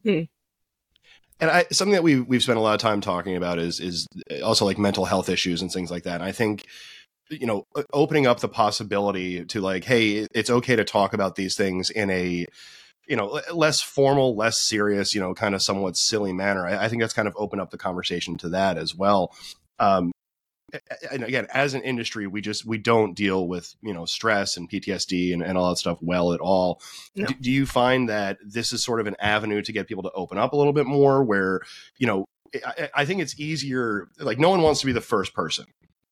Hmm. 0.04 0.22
And 1.40 1.50
I, 1.50 1.64
something 1.72 1.92
that 1.92 2.02
we 2.02 2.20
we've 2.20 2.42
spent 2.42 2.58
a 2.58 2.62
lot 2.62 2.74
of 2.74 2.80
time 2.80 3.00
talking 3.00 3.36
about 3.36 3.58
is 3.58 3.80
is 3.80 4.06
also 4.42 4.64
like 4.64 4.78
mental 4.78 5.04
health 5.06 5.28
issues 5.28 5.62
and 5.62 5.72
things 5.72 5.90
like 5.90 6.02
that. 6.04 6.16
And 6.16 6.24
I 6.24 6.32
think 6.32 6.66
you 7.30 7.46
know 7.46 7.66
opening 7.92 8.26
up 8.26 8.40
the 8.40 8.48
possibility 8.48 9.44
to 9.44 9.60
like 9.60 9.84
hey 9.84 10.26
it's 10.34 10.50
okay 10.50 10.76
to 10.76 10.84
talk 10.84 11.12
about 11.12 11.36
these 11.36 11.56
things 11.56 11.88
in 11.90 12.10
a 12.10 12.44
you 13.06 13.16
know 13.16 13.40
less 13.52 13.80
formal 13.80 14.36
less 14.36 14.58
serious 14.58 15.14
you 15.14 15.20
know 15.20 15.34
kind 15.34 15.54
of 15.54 15.62
somewhat 15.62 15.96
silly 15.96 16.32
manner. 16.32 16.66
I, 16.66 16.84
I 16.84 16.88
think 16.88 17.02
that's 17.02 17.14
kind 17.14 17.28
of 17.28 17.34
opened 17.36 17.62
up 17.62 17.70
the 17.70 17.78
conversation 17.78 18.36
to 18.38 18.50
that 18.50 18.78
as 18.78 18.94
well. 18.94 19.34
Um, 19.78 20.12
and 21.10 21.24
again 21.24 21.48
as 21.52 21.74
an 21.74 21.82
industry 21.82 22.28
we 22.28 22.40
just 22.40 22.64
we 22.64 22.78
don't 22.78 23.14
deal 23.14 23.48
with 23.48 23.74
you 23.82 23.92
know 23.92 24.04
stress 24.04 24.56
and 24.56 24.70
ptsd 24.70 25.32
and, 25.32 25.42
and 25.42 25.58
all 25.58 25.70
that 25.70 25.78
stuff 25.78 25.98
well 26.00 26.32
at 26.32 26.40
all. 26.40 26.80
No. 27.16 27.26
do, 27.26 27.34
do 27.40 27.50
you 27.50 27.66
find 27.66 28.08
that 28.08 28.38
this 28.44 28.72
is 28.72 28.84
sort 28.84 29.00
of 29.00 29.08
an 29.08 29.16
avenue 29.18 29.62
to 29.62 29.72
get 29.72 29.88
people 29.88 30.04
to 30.04 30.12
open 30.12 30.38
up 30.38 30.52
a 30.52 30.56
little 30.56 30.72
bit 30.72 30.86
more 30.86 31.24
where 31.24 31.60
you 31.98 32.06
know 32.06 32.24
I, 32.64 32.90
I 32.94 33.04
think 33.04 33.20
it's 33.20 33.38
easier 33.38 34.08
like 34.18 34.38
no 34.38 34.50
one 34.50 34.62
wants 34.62 34.80
to 34.80 34.86
be 34.86 34.92
the 34.92 35.00
first 35.00 35.34
person 35.34 35.66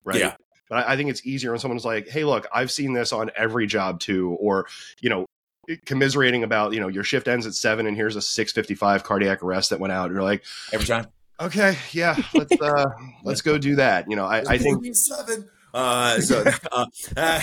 right? 0.05 0.19
Yeah 0.19 0.35
but 0.69 0.87
I, 0.87 0.97
think 0.97 1.11
it's 1.11 1.27
easier 1.27 1.51
when 1.51 1.61
someone's 1.61 1.85
like, 1.85 2.09
"Hey, 2.09 2.25
look, 2.25 2.47
I've 2.53 2.71
seen 2.71 2.93
this 2.93 3.13
on 3.13 3.31
every 3.37 3.67
job 3.67 4.01
too," 4.01 4.37
or 4.41 4.67
you 5.01 5.11
know, 5.11 5.27
commiserating 5.87 6.43
about 6.43 6.73
you 6.73 6.81
know 6.81 6.89
your 6.89 7.05
shift 7.05 7.29
ends 7.29 7.47
at 7.47 7.55
seven 7.55 7.87
and 7.87 7.97
here's 7.97 8.17
a 8.17 8.23
six 8.23 8.53
fifty 8.53 8.75
five 8.75 9.05
cardiac 9.05 9.43
arrest 9.43 9.71
that 9.71 9.81
went 9.81 9.93
out. 9.93 10.07
And 10.07 10.15
you're 10.15 10.23
like, 10.23 10.45
every 10.73 10.87
time. 10.87 11.07
Okay, 11.41 11.77
yeah, 11.93 12.17
let's 12.35 12.61
uh, 12.61 12.87
let's 13.25 13.43
go 13.43 13.59
do 13.59 13.77
that. 13.77 14.11
You 14.11 14.17
know, 14.17 14.27
I, 14.27 14.43
I 14.49 14.59
think 14.59 14.85
seven. 14.95 15.49
Uh, 15.79 16.21
so, 16.21 16.45
uh, 16.73 16.87
uh, 17.17 17.41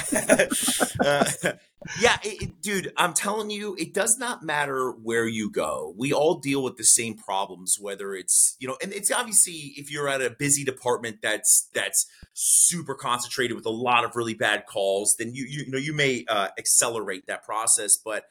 yeah, 2.01 2.17
it, 2.21 2.41
it, 2.41 2.61
dude, 2.61 2.91
I'm 2.97 3.13
telling 3.13 3.49
you, 3.49 3.77
it 3.79 3.93
does 3.93 4.19
not 4.19 4.43
matter 4.43 4.91
where 4.91 5.25
you 5.25 5.49
go. 5.49 5.93
We 5.97 6.11
all 6.11 6.39
deal 6.39 6.61
with 6.61 6.75
the 6.75 6.83
same 6.83 7.15
problems, 7.15 7.77
whether 7.79 8.13
it's 8.13 8.57
you 8.59 8.67
know, 8.67 8.75
and 8.83 8.91
it's 8.91 9.09
obviously 9.09 9.73
if 9.77 9.89
you're 9.89 10.09
at 10.09 10.21
a 10.21 10.31
busy 10.31 10.65
department 10.65 11.21
that's 11.21 11.69
that's 11.73 12.07
super 12.33 12.93
concentrated 12.93 13.55
with 13.55 13.65
a 13.65 13.71
lot 13.71 14.03
of 14.03 14.17
really 14.17 14.33
bad 14.33 14.65
calls, 14.65 15.15
then 15.17 15.33
you 15.33 15.45
you, 15.47 15.63
you 15.65 15.71
know 15.71 15.77
you 15.77 15.93
may 15.93 16.25
uh, 16.27 16.49
accelerate 16.57 17.27
that 17.27 17.45
process, 17.45 17.95
but 17.95 18.25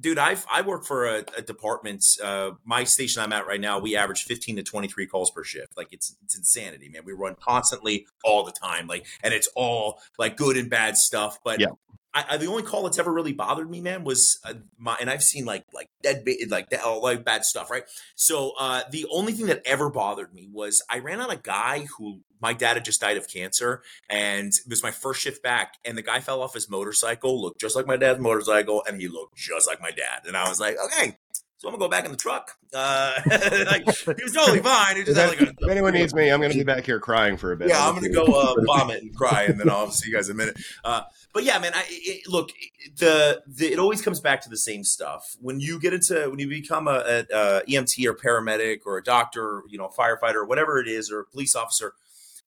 dude 0.00 0.18
i've 0.18 0.44
i 0.52 0.60
work 0.62 0.84
for 0.84 1.06
a, 1.06 1.24
a 1.36 1.42
department 1.42 2.04
uh, 2.22 2.50
my 2.64 2.84
station 2.84 3.22
i'm 3.22 3.32
at 3.32 3.46
right 3.46 3.60
now 3.60 3.78
we 3.78 3.96
average 3.96 4.24
15 4.24 4.56
to 4.56 4.62
23 4.62 5.06
calls 5.06 5.30
per 5.30 5.44
shift 5.44 5.76
like 5.76 5.88
it's 5.92 6.16
it's 6.24 6.36
insanity 6.36 6.88
man 6.88 7.02
we 7.04 7.12
run 7.12 7.36
constantly 7.40 8.06
all 8.24 8.44
the 8.44 8.52
time 8.52 8.86
like 8.86 9.06
and 9.22 9.34
it's 9.34 9.48
all 9.54 10.00
like 10.18 10.36
good 10.36 10.56
and 10.56 10.70
bad 10.70 10.96
stuff 10.96 11.38
but 11.44 11.60
yeah. 11.60 11.68
I, 12.18 12.34
I, 12.34 12.36
the 12.36 12.46
only 12.46 12.62
call 12.62 12.84
that's 12.84 12.98
ever 12.98 13.12
really 13.12 13.32
bothered 13.32 13.70
me, 13.70 13.80
man, 13.80 14.04
was 14.04 14.40
uh, 14.44 14.54
my, 14.76 14.96
and 15.00 15.08
I've 15.08 15.22
seen 15.22 15.44
like 15.44 15.64
like 15.72 15.88
dead, 16.02 16.24
like 16.48 16.70
that, 16.70 16.80
oh, 16.84 16.98
like 16.98 17.24
bad 17.24 17.44
stuff, 17.44 17.70
right? 17.70 17.84
So 18.16 18.52
uh, 18.58 18.82
the 18.90 19.06
only 19.10 19.32
thing 19.32 19.46
that 19.46 19.62
ever 19.64 19.90
bothered 19.90 20.34
me 20.34 20.48
was 20.52 20.82
I 20.90 20.98
ran 20.98 21.20
on 21.20 21.30
a 21.30 21.36
guy 21.36 21.86
who 21.96 22.20
my 22.40 22.52
dad 22.52 22.74
had 22.74 22.84
just 22.84 23.00
died 23.00 23.16
of 23.16 23.28
cancer, 23.28 23.82
and 24.08 24.48
it 24.48 24.68
was 24.68 24.82
my 24.82 24.90
first 24.90 25.20
shift 25.20 25.42
back, 25.42 25.74
and 25.84 25.96
the 25.96 26.02
guy 26.02 26.20
fell 26.20 26.42
off 26.42 26.54
his 26.54 26.68
motorcycle, 26.68 27.40
looked 27.40 27.60
just 27.60 27.76
like 27.76 27.86
my 27.86 27.96
dad's 27.96 28.20
motorcycle, 28.20 28.82
and 28.86 29.00
he 29.00 29.08
looked 29.08 29.36
just 29.36 29.68
like 29.68 29.80
my 29.80 29.90
dad, 29.90 30.22
and 30.26 30.36
I 30.36 30.48
was 30.48 30.60
like, 30.60 30.76
okay, 30.86 31.16
so 31.58 31.66
I'm 31.66 31.74
gonna 31.74 31.84
go 31.84 31.88
back 31.88 32.04
in 32.04 32.12
the 32.12 32.16
truck. 32.16 32.56
Uh, 32.72 33.14
like, 33.66 33.82
he 33.82 34.22
was 34.22 34.32
totally 34.32 34.60
fine. 34.60 35.04
Just 35.04 35.18
like 35.18 35.40
a, 35.40 35.48
if 35.48 35.68
anyone 35.68 35.92
needs 35.92 36.14
me, 36.14 36.30
I'm 36.30 36.40
gonna 36.40 36.54
be 36.54 36.62
back 36.62 36.86
here 36.86 37.00
crying 37.00 37.36
for 37.36 37.50
a 37.50 37.56
bit. 37.56 37.68
Yeah, 37.68 37.84
I'm 37.84 37.96
gonna 37.96 38.10
go 38.10 38.26
uh, 38.26 38.54
vomit 38.66 39.02
and 39.02 39.14
cry, 39.14 39.42
and 39.42 39.58
then 39.58 39.68
I'll 39.68 39.90
see 39.90 40.08
you 40.08 40.14
guys 40.14 40.28
in 40.28 40.36
a 40.36 40.38
minute. 40.38 40.56
Uh, 40.84 41.02
but 41.34 41.42
yeah, 41.42 41.58
man, 41.58 41.72
I 41.74 41.84
it, 41.88 42.28
look 42.28 42.50
the, 42.96 43.42
the 43.48 43.72
it 43.72 43.80
always 43.80 44.00
comes 44.00 44.20
back 44.20 44.40
to 44.42 44.48
the 44.48 44.56
same 44.56 44.84
stuff. 44.84 45.36
When 45.40 45.58
you 45.58 45.80
get 45.80 45.92
into 45.92 46.30
when 46.30 46.38
you 46.38 46.48
become 46.48 46.86
a, 46.86 46.92
a, 46.92 47.18
a 47.32 47.62
EMT 47.68 48.06
or 48.06 48.14
paramedic 48.14 48.82
or 48.86 48.96
a 48.96 49.02
doctor, 49.02 49.64
you 49.68 49.78
know, 49.78 49.88
firefighter 49.88 50.36
or 50.36 50.46
whatever 50.46 50.78
it 50.78 50.86
is, 50.86 51.10
or 51.10 51.20
a 51.20 51.24
police 51.24 51.56
officer, 51.56 51.94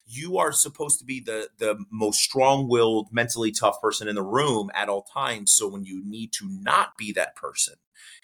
you 0.06 0.38
are 0.38 0.52
supposed 0.52 0.98
to 1.00 1.04
be 1.04 1.20
the 1.20 1.50
the 1.58 1.84
most 1.90 2.20
strong-willed, 2.20 3.12
mentally 3.12 3.52
tough 3.52 3.78
person 3.82 4.08
in 4.08 4.14
the 4.14 4.22
room 4.22 4.70
at 4.74 4.88
all 4.88 5.02
times. 5.02 5.52
So 5.52 5.68
when 5.68 5.84
you 5.84 6.02
need 6.02 6.32
to 6.34 6.48
not 6.48 6.96
be 6.96 7.12
that 7.12 7.36
person, 7.36 7.74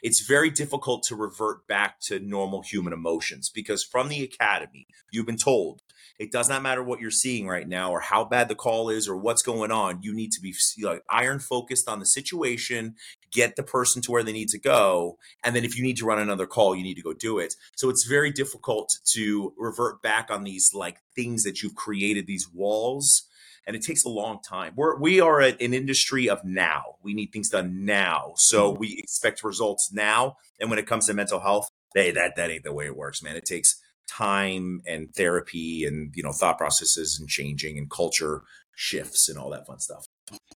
it's 0.02 0.26
very 0.26 0.50
difficult 0.50 1.02
to 1.04 1.16
revert 1.16 1.66
back 1.66 2.00
to 2.00 2.18
normal 2.20 2.62
human 2.62 2.92
emotions 2.92 3.50
because 3.50 3.82
from 3.82 4.08
the 4.08 4.22
academy, 4.22 4.86
you've 5.10 5.26
been 5.26 5.36
told 5.36 5.82
it 6.18 6.32
does 6.32 6.48
not 6.48 6.62
matter 6.62 6.82
what 6.82 7.00
you're 7.00 7.10
seeing 7.10 7.46
right 7.46 7.68
now 7.68 7.92
or 7.92 8.00
how 8.00 8.24
bad 8.24 8.48
the 8.48 8.54
call 8.54 8.90
is 8.90 9.08
or 9.08 9.16
what's 9.16 9.42
going 9.42 9.70
on. 9.70 10.02
You 10.02 10.12
need 10.12 10.32
to 10.32 10.40
be 10.40 10.52
like 10.82 11.04
iron 11.08 11.38
focused 11.38 11.88
on 11.88 12.00
the 12.00 12.06
situation, 12.06 12.96
get 13.30 13.54
the 13.54 13.62
person 13.62 14.02
to 14.02 14.10
where 14.10 14.24
they 14.24 14.32
need 14.32 14.48
to 14.48 14.58
go, 14.58 15.18
and 15.44 15.54
then 15.54 15.64
if 15.64 15.76
you 15.76 15.82
need 15.84 15.96
to 15.98 16.06
run 16.06 16.18
another 16.18 16.46
call, 16.46 16.74
you 16.74 16.82
need 16.82 16.96
to 16.96 17.02
go 17.02 17.12
do 17.12 17.38
it. 17.38 17.54
So 17.76 17.88
it's 17.88 18.04
very 18.04 18.32
difficult 18.32 18.98
to 19.12 19.54
revert 19.56 20.02
back 20.02 20.28
on 20.30 20.42
these 20.42 20.72
like 20.74 20.98
things 21.14 21.44
that 21.44 21.62
you've 21.62 21.76
created 21.76 22.26
these 22.26 22.48
walls 22.52 23.27
and 23.68 23.76
it 23.76 23.82
takes 23.82 24.04
a 24.04 24.08
long 24.08 24.40
time. 24.42 24.72
We're 24.75 24.98
we 24.98 25.20
are 25.20 25.40
an 25.40 25.58
industry 25.58 26.28
of 26.28 26.42
now. 26.42 26.96
We 27.02 27.12
need 27.12 27.32
things 27.32 27.50
done 27.50 27.84
now, 27.84 28.32
so 28.37 28.70
mm-hmm. 28.70 28.80
we 28.80 28.96
expect 28.98 29.44
results 29.44 29.92
now. 29.92 30.38
And 30.58 30.70
when 30.70 30.78
it 30.78 30.87
comes 30.87 31.06
to 31.06 31.14
mental 31.14 31.38
health, 31.38 31.68
hey, 31.94 32.10
that 32.12 32.34
that 32.37 32.50
ain't 32.50 32.64
the 32.64 32.72
way 32.72 32.87
it 32.87 32.96
works, 32.96 33.22
man. 33.22 33.37
It 33.37 33.44
takes 33.44 33.80
time 34.08 34.80
and 34.87 35.14
therapy 35.14 35.84
and 35.84 36.12
you 36.16 36.22
know 36.22 36.32
thought 36.32 36.56
processes 36.56 37.18
and 37.20 37.28
changing 37.28 37.76
and 37.76 37.90
culture 37.90 38.42
shifts 38.75 39.28
and 39.28 39.38
all 39.38 39.50
that 39.50 39.66
fun 39.66 39.78
stuff. 39.78 40.06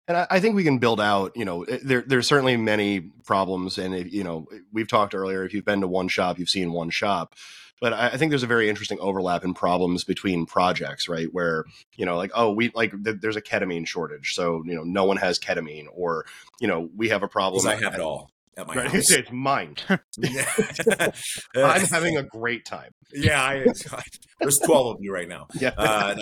And 0.09 0.16
I, 0.16 0.26
I 0.31 0.40
think 0.40 0.57
we 0.57 0.64
can 0.64 0.78
build 0.78 1.00
out. 1.00 1.33
You 1.37 1.45
know, 1.45 1.66
there 1.85 2.02
there's 2.07 2.26
certainly 2.26 2.57
many 2.57 3.00
problems, 3.00 3.76
and 3.76 3.95
if, 3.95 4.11
you 4.11 4.25
know, 4.25 4.47
we've 4.73 4.88
talked 4.88 5.14
earlier. 5.14 5.45
If 5.45 5.52
you've 5.52 5.66
been 5.66 5.83
to 5.83 5.88
one 5.88 6.09
shop, 6.09 6.38
you've 6.38 6.49
seen 6.49 6.73
one 6.73 6.88
shop 6.88 7.35
but 7.83 7.93
I, 7.93 8.17
think 8.17 8.31
there's 8.31 8.45
a 8.45 8.47
very 8.47 8.69
interesting 8.69 9.01
overlap 9.01 9.45
in 9.45 9.55
problems 9.55 10.05
between 10.05 10.47
projects, 10.47 11.09
right? 11.09 11.27
Where 11.33 11.65
you 11.97 12.07
know, 12.07 12.17
like, 12.17 12.31
oh, 12.33 12.53
we 12.53 12.71
like 12.77 12.93
th- 13.05 13.17
there's 13.21 13.35
a 13.35 13.43
ketamine 13.43 13.89
shortage, 13.89 14.35
so 14.35 14.62
you 14.65 14.77
know, 14.77 14.85
no 14.85 15.05
one 15.05 15.17
has 15.17 15.41
ketamine, 15.41 15.87
or 15.93 16.25
you 16.61 16.69
know, 16.69 16.89
we 16.97 17.09
have 17.09 17.25
a 17.25 17.29
problem. 17.29 17.67
I 17.67 17.75
have 17.75 17.95
it 17.95 18.01
all. 18.01 18.31
At 18.56 18.66
my 18.66 18.75
right. 18.75 18.90
house. 18.90 19.11
It's 19.11 19.30
mine. 19.30 19.76
I'm 21.54 21.80
having 21.82 22.16
a 22.18 22.23
great 22.23 22.64
time. 22.64 22.90
Yeah, 23.12 23.42
I, 23.42 23.64
I, 23.92 24.02
there's 24.40 24.59
12 24.59 24.97
of 24.97 25.02
you 25.02 25.12
right 25.12 25.28
now. 25.28 25.47
Yeah. 25.54 25.73
Uh, 25.76 26.16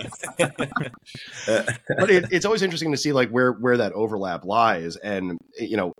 but 1.47 2.09
it, 2.09 2.25
it's 2.31 2.45
always 2.45 2.61
interesting 2.61 2.91
to 2.91 2.97
see 2.97 3.11
like 3.11 3.29
where 3.29 3.53
where 3.53 3.77
that 3.77 3.93
overlap 3.93 4.45
lies 4.45 4.95
and 4.97 5.37
you 5.57 5.77
know 5.77 5.93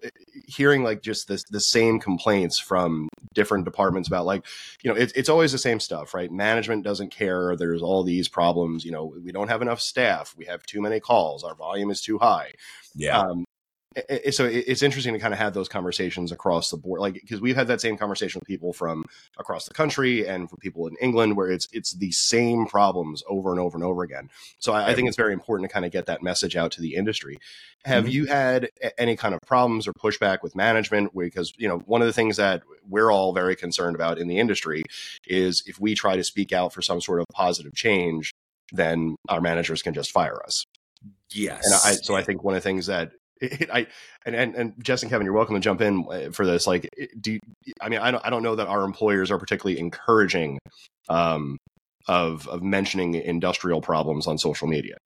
hearing 0.47 0.83
like 0.83 1.01
just 1.01 1.27
this 1.27 1.43
the 1.49 1.59
same 1.59 1.99
complaints 1.99 2.59
from 2.59 3.07
different 3.33 3.65
departments 3.65 4.07
about 4.07 4.25
like 4.25 4.45
you 4.83 4.91
know 4.91 4.97
it, 4.97 5.11
it's 5.15 5.29
always 5.29 5.51
the 5.51 5.57
same 5.57 5.79
stuff 5.79 6.13
right 6.13 6.31
management 6.31 6.83
doesn't 6.83 7.09
care 7.09 7.55
there's 7.55 7.81
all 7.81 8.03
these 8.03 8.27
problems 8.27 8.83
you 8.83 8.91
know 8.91 9.13
we 9.23 9.31
don't 9.31 9.47
have 9.47 9.61
enough 9.61 9.79
staff 9.79 10.35
we 10.37 10.45
have 10.45 10.63
too 10.63 10.81
many 10.81 10.99
calls 10.99 11.43
our 11.43 11.55
volume 11.55 11.89
is 11.89 12.01
too 12.01 12.17
high 12.17 12.51
yeah 12.95 13.19
um, 13.19 13.45
so 14.31 14.45
it's 14.45 14.81
interesting 14.81 15.13
to 15.13 15.19
kind 15.19 15.33
of 15.33 15.37
have 15.37 15.53
those 15.53 15.67
conversations 15.67 16.31
across 16.31 16.69
the 16.69 16.77
board 16.77 17.01
like 17.01 17.13
because 17.13 17.41
we've 17.41 17.57
had 17.57 17.67
that 17.67 17.81
same 17.81 17.97
conversation 17.97 18.39
with 18.39 18.47
people 18.47 18.71
from 18.71 19.03
across 19.37 19.65
the 19.65 19.73
country 19.73 20.25
and 20.25 20.49
for 20.49 20.55
people 20.57 20.87
in 20.87 20.95
england 21.01 21.35
where 21.35 21.51
it's 21.51 21.67
it's 21.73 21.91
the 21.93 22.11
same 22.11 22.65
problems 22.65 23.21
over 23.27 23.51
and 23.51 23.59
over 23.59 23.77
and 23.77 23.83
over 23.83 24.03
again 24.03 24.29
so 24.59 24.71
i, 24.71 24.89
I 24.89 24.95
think 24.95 25.09
it's 25.09 25.17
very 25.17 25.33
important 25.33 25.69
to 25.69 25.73
kind 25.73 25.85
of 25.85 25.91
get 25.91 26.05
that 26.05 26.23
message 26.23 26.55
out 26.55 26.71
to 26.73 26.81
the 26.81 26.95
industry 26.95 27.37
have 27.83 28.05
mm-hmm. 28.05 28.11
you 28.11 28.25
had 28.27 28.69
any 28.97 29.17
kind 29.17 29.35
of 29.35 29.41
problems 29.45 29.87
or 29.87 29.93
pushback 29.93 30.41
with 30.41 30.55
management 30.55 31.11
because 31.17 31.53
you 31.57 31.67
know 31.67 31.79
one 31.79 32.01
of 32.01 32.07
the 32.07 32.13
things 32.13 32.37
that 32.37 32.63
we're 32.87 33.11
all 33.11 33.33
very 33.33 33.57
concerned 33.57 33.95
about 33.95 34.17
in 34.17 34.27
the 34.27 34.39
industry 34.39 34.83
is 35.27 35.63
if 35.67 35.79
we 35.81 35.95
try 35.95 36.15
to 36.15 36.23
speak 36.23 36.53
out 36.53 36.71
for 36.71 36.81
some 36.81 37.01
sort 37.01 37.19
of 37.19 37.25
positive 37.33 37.73
change 37.73 38.31
then 38.71 39.17
our 39.27 39.41
managers 39.41 39.81
can 39.81 39.93
just 39.93 40.11
fire 40.11 40.41
us 40.45 40.65
Yes. 41.33 41.65
And 41.65 41.73
I, 41.73 41.95
so 41.95 42.15
I 42.15 42.23
think 42.23 42.43
one 42.43 42.55
of 42.55 42.61
the 42.61 42.69
things 42.69 42.87
that 42.87 43.11
it, 43.41 43.69
I 43.73 43.87
and, 44.25 44.35
and 44.35 44.55
and 44.55 44.73
Jess 44.83 45.01
and 45.01 45.11
Kevin, 45.11 45.25
you're 45.25 45.33
welcome 45.33 45.55
to 45.55 45.61
jump 45.61 45.81
in 45.81 46.05
uh, 46.09 46.31
for 46.31 46.45
this. 46.45 46.67
Like, 46.67 46.89
do 47.19 47.33
you, 47.33 47.39
I 47.81 47.89
mean 47.89 47.99
I 47.99 48.11
don't 48.11 48.25
I 48.25 48.29
don't 48.29 48.43
know 48.43 48.55
that 48.55 48.67
our 48.67 48.83
employers 48.83 49.31
are 49.31 49.37
particularly 49.37 49.79
encouraging 49.79 50.59
um, 51.09 51.57
of 52.07 52.47
of 52.47 52.61
mentioning 52.61 53.15
industrial 53.15 53.81
problems 53.81 54.27
on 54.27 54.37
social 54.37 54.67
media. 54.67 54.97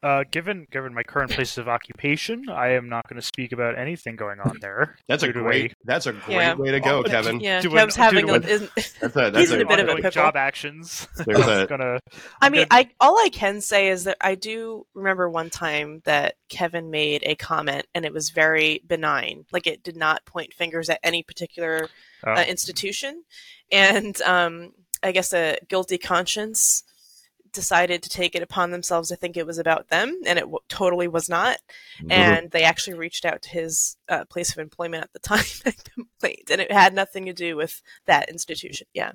Uh, 0.00 0.22
given 0.30 0.64
given 0.70 0.94
my 0.94 1.02
current 1.02 1.32
place 1.32 1.58
of 1.58 1.68
occupation, 1.68 2.48
I 2.48 2.68
am 2.68 2.88
not 2.88 3.08
going 3.08 3.20
to 3.20 3.26
speak 3.26 3.50
about 3.50 3.76
anything 3.76 4.14
going 4.14 4.38
on 4.38 4.58
there. 4.60 4.96
That's 5.08 5.24
a 5.24 5.32
great. 5.32 5.74
That's 5.84 6.06
a 6.06 6.12
great 6.12 6.36
yeah. 6.36 6.54
way 6.54 6.70
to 6.70 6.78
go, 6.78 7.02
Kevin. 7.02 7.40
Yeah, 7.40 7.60
doing, 7.60 7.74
Kevin's 7.74 7.96
having 7.96 8.30
a, 8.30 8.38
that's 8.38 8.62
a, 9.02 9.08
that's 9.10 9.38
he's 9.38 9.50
a, 9.50 9.56
in 9.56 9.62
a 9.62 9.66
bit 9.66 9.80
of 9.80 9.88
a 9.88 9.96
pickle. 9.96 10.10
job 10.12 10.36
actions. 10.36 11.08
There's 11.26 11.44
a, 11.48 11.66
gonna, 11.66 11.98
I 12.40 12.48
mean, 12.48 12.66
gonna... 12.68 12.82
I 12.82 12.90
all 13.00 13.18
I 13.18 13.28
can 13.28 13.60
say 13.60 13.88
is 13.88 14.04
that 14.04 14.18
I 14.20 14.36
do 14.36 14.86
remember 14.94 15.28
one 15.28 15.50
time 15.50 16.00
that 16.04 16.36
Kevin 16.48 16.90
made 16.90 17.24
a 17.26 17.34
comment, 17.34 17.86
and 17.92 18.04
it 18.04 18.12
was 18.12 18.30
very 18.30 18.84
benign. 18.86 19.46
Like 19.50 19.66
it 19.66 19.82
did 19.82 19.96
not 19.96 20.24
point 20.26 20.54
fingers 20.54 20.88
at 20.88 21.00
any 21.02 21.24
particular 21.24 21.88
oh. 22.24 22.34
uh, 22.34 22.44
institution, 22.44 23.24
and 23.72 24.20
um, 24.22 24.74
I 25.02 25.10
guess 25.10 25.32
a 25.32 25.58
guilty 25.68 25.98
conscience 25.98 26.84
decided 27.52 28.02
to 28.02 28.08
take 28.08 28.34
it 28.34 28.42
upon 28.42 28.70
themselves. 28.70 29.08
to 29.08 29.16
think 29.16 29.36
it 29.36 29.46
was 29.46 29.58
about 29.58 29.88
them, 29.88 30.20
and 30.26 30.38
it 30.38 30.42
w- 30.42 30.58
totally 30.68 31.08
was 31.08 31.28
not. 31.28 31.58
Mm-hmm. 32.00 32.12
And 32.12 32.50
they 32.50 32.62
actually 32.62 32.94
reached 32.94 33.24
out 33.24 33.42
to 33.42 33.50
his 33.50 33.96
uh, 34.08 34.24
place 34.24 34.52
of 34.52 34.58
employment 34.58 35.04
at 35.04 35.12
the 35.12 35.18
time 35.20 35.44
and 35.64 35.76
complained, 35.94 36.50
and 36.50 36.60
it 36.60 36.72
had 36.72 36.94
nothing 36.94 37.26
to 37.26 37.32
do 37.32 37.56
with 37.56 37.82
that 38.06 38.28
institution. 38.28 38.86
Yeah. 38.92 39.12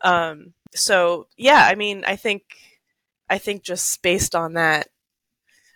Um, 0.00 0.54
so 0.74 1.26
yeah, 1.36 1.66
I 1.70 1.74
mean, 1.74 2.04
I 2.06 2.16
think, 2.16 2.42
I 3.28 3.38
think 3.38 3.62
just 3.62 4.02
based 4.02 4.34
on 4.34 4.54
that. 4.54 4.88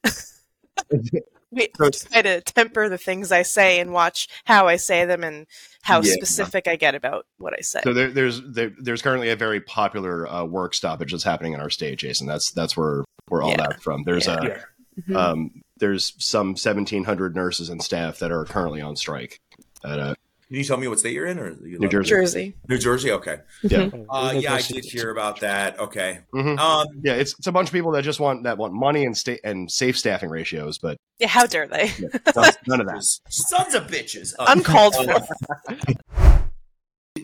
we 1.51 1.69
try 1.69 2.23
to 2.23 2.41
temper 2.43 2.89
the 2.89 2.99
things 2.99 3.33
I 3.33 3.43
say 3.43 3.81
and 3.81 3.93
watch 3.93 4.29
how 4.45 4.69
I 4.69 4.77
say 4.77 5.05
them 5.05 5.25
and 5.25 5.47
how 5.83 6.03
yeah. 6.03 6.13
specific 6.13 6.69
I 6.69 6.77
get 6.77 6.95
about 6.95 7.27
what 7.39 7.55
I 7.55 7.61
say. 7.63 7.81
So 7.85 7.93
there, 7.93 8.11
there's 8.11 8.43
there, 8.43 8.73
there's 8.79 9.03
currently 9.03 9.31
a 9.31 9.37
very 9.37 9.61
popular 9.61 10.29
uh, 10.29 10.45
work 10.45 10.75
stoppage 10.75 11.13
that's 11.13 11.25
happening 11.25 11.55
in 11.55 11.61
our 11.61 11.71
state, 11.71 11.99
Jason. 11.99 12.27
That's 12.27 12.51
that's 12.51 12.77
where 12.77 13.05
where 13.29 13.43
all 13.43 13.51
yeah. 13.51 13.69
that 13.69 13.83
from. 13.83 14.05
There's 14.05 14.27
yeah. 14.27 14.35
a 14.35 15.01
mm-hmm. 15.01 15.17
um, 15.17 15.63
there's 15.79 16.15
some 16.19 16.49
1,700 16.49 17.35
nurses 17.35 17.69
and 17.69 17.83
staff 17.83 18.19
that 18.19 18.33
are 18.33 18.45
currently 18.45 18.81
on 18.81 18.97
strike 18.97 19.41
at 19.85 19.99
a 19.99 20.17
can 20.49 20.57
you 20.57 20.65
tell 20.65 20.79
me 20.79 20.89
what 20.89 20.99
state 20.99 21.13
you're 21.13 21.27
in, 21.27 21.39
or 21.39 21.51
you 21.63 21.79
New 21.79 21.91
Jersey? 21.91 22.09
Jersey. 22.09 22.55
New 22.71 22.79
Jersey. 22.79 23.13
Okay. 23.13 23.37
Yeah. 23.63 23.81
Mm-hmm. 23.81 24.11
Uh, 24.11 24.33
yeah, 24.33 24.55
I 24.55 24.63
did 24.63 24.83
hear 24.83 25.11
about 25.11 25.41
that. 25.41 25.79
Okay. 25.79 26.21
Mm-hmm. 26.35 26.59
Um, 26.59 26.87
yeah, 27.03 27.13
it's 27.13 27.35
it's 27.39 27.47
a 27.47 27.53
bunch 27.53 27.69
of 27.69 27.75
people 27.75 27.93
that 27.93 28.03
just 28.03 28.19
want 28.19 28.45
that 28.45 28.57
want 28.57 28.73
money 28.73 29.05
and 29.05 29.15
state 29.15 29.41
and 29.45 29.71
safe 29.71 29.99
staffing 29.99 30.31
ratios, 30.31 30.79
but 30.79 30.97
yeah, 31.19 31.27
how 31.29 31.45
dare 31.45 31.67
they? 31.67 31.93
Yeah, 31.99 32.09
none, 32.35 32.53
none, 32.67 32.81
of 32.81 32.87
that. 32.87 33.05
Sons 33.29 33.75
of 33.75 33.89
bitches. 33.89 34.35
Uh, 34.39 34.55
Uncalled 34.57 34.95
for. 34.95 35.27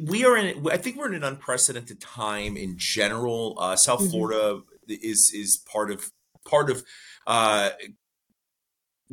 we 0.02 0.24
are 0.24 0.36
in. 0.36 0.66
I 0.70 0.76
think 0.76 0.96
we're 0.96 1.06
in 1.06 1.14
an 1.14 1.24
unprecedented 1.24 2.00
time 2.00 2.56
in 2.58 2.76
general. 2.76 3.56
Uh, 3.58 3.76
South 3.76 4.00
mm-hmm. 4.00 4.10
Florida 4.10 4.60
is 4.86 5.32
is 5.32 5.56
part 5.56 5.90
of 5.90 6.10
part 6.44 6.68
of 6.68 6.84
uh, 7.26 7.70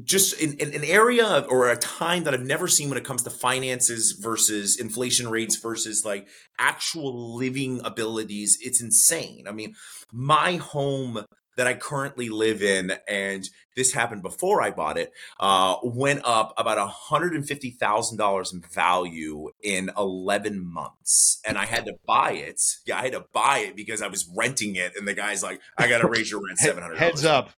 just 0.04 0.40
in, 0.40 0.54
in, 0.54 0.74
an 0.74 0.84
area 0.84 1.46
or 1.50 1.70
a 1.70 1.76
time 1.76 2.24
that 2.24 2.34
I've 2.34 2.46
never 2.46 2.68
seen 2.68 2.90
when 2.90 2.98
it 2.98 3.04
comes 3.04 3.24
to 3.24 3.30
finances 3.30 4.14
versus 4.14 4.80
inflation 4.80 5.30
rates 5.30 5.58
versus 5.58 6.04
like 6.06 6.28
actual 6.58 7.36
living 7.36 7.82
abilities. 7.84 8.58
It's 8.62 8.82
insane. 8.82 9.46
I 9.48 9.52
mean, 9.52 9.76
my 10.12 10.56
home 10.56 11.26
that 11.58 11.68
I 11.68 11.74
currently 11.74 12.30
live 12.30 12.62
in, 12.62 12.94
and 13.08 13.48
this 13.76 13.92
happened 13.94 14.22
before 14.22 14.62
I 14.62 14.72
bought 14.72 14.98
it, 14.98 15.12
uh, 15.40 15.76
went 15.84 16.22
up 16.24 16.54
about 16.58 16.78
$150,000 16.78 18.54
in 18.54 18.62
value 18.62 19.50
in 19.62 19.92
11 19.98 20.66
months. 20.66 21.42
And 21.46 21.58
I 21.58 21.66
had 21.66 21.86
to 21.86 21.96
buy 22.06 22.32
it. 22.32 22.62
Yeah, 22.86 22.98
I 22.98 23.04
had 23.04 23.12
to 23.12 23.26
buy 23.34 23.60
it 23.60 23.76
because 23.76 24.02
I 24.02 24.08
was 24.08 24.30
renting 24.36 24.76
it. 24.76 24.94
And 24.98 25.08
the 25.08 25.14
guy's 25.14 25.44
like, 25.44 25.60
I 25.78 25.88
got 25.88 26.00
to 26.00 26.08
raise 26.08 26.32
your 26.32 26.42
rent 26.44 26.60
$700. 26.60 26.98
Heads 26.98 27.26
up. 27.26 27.52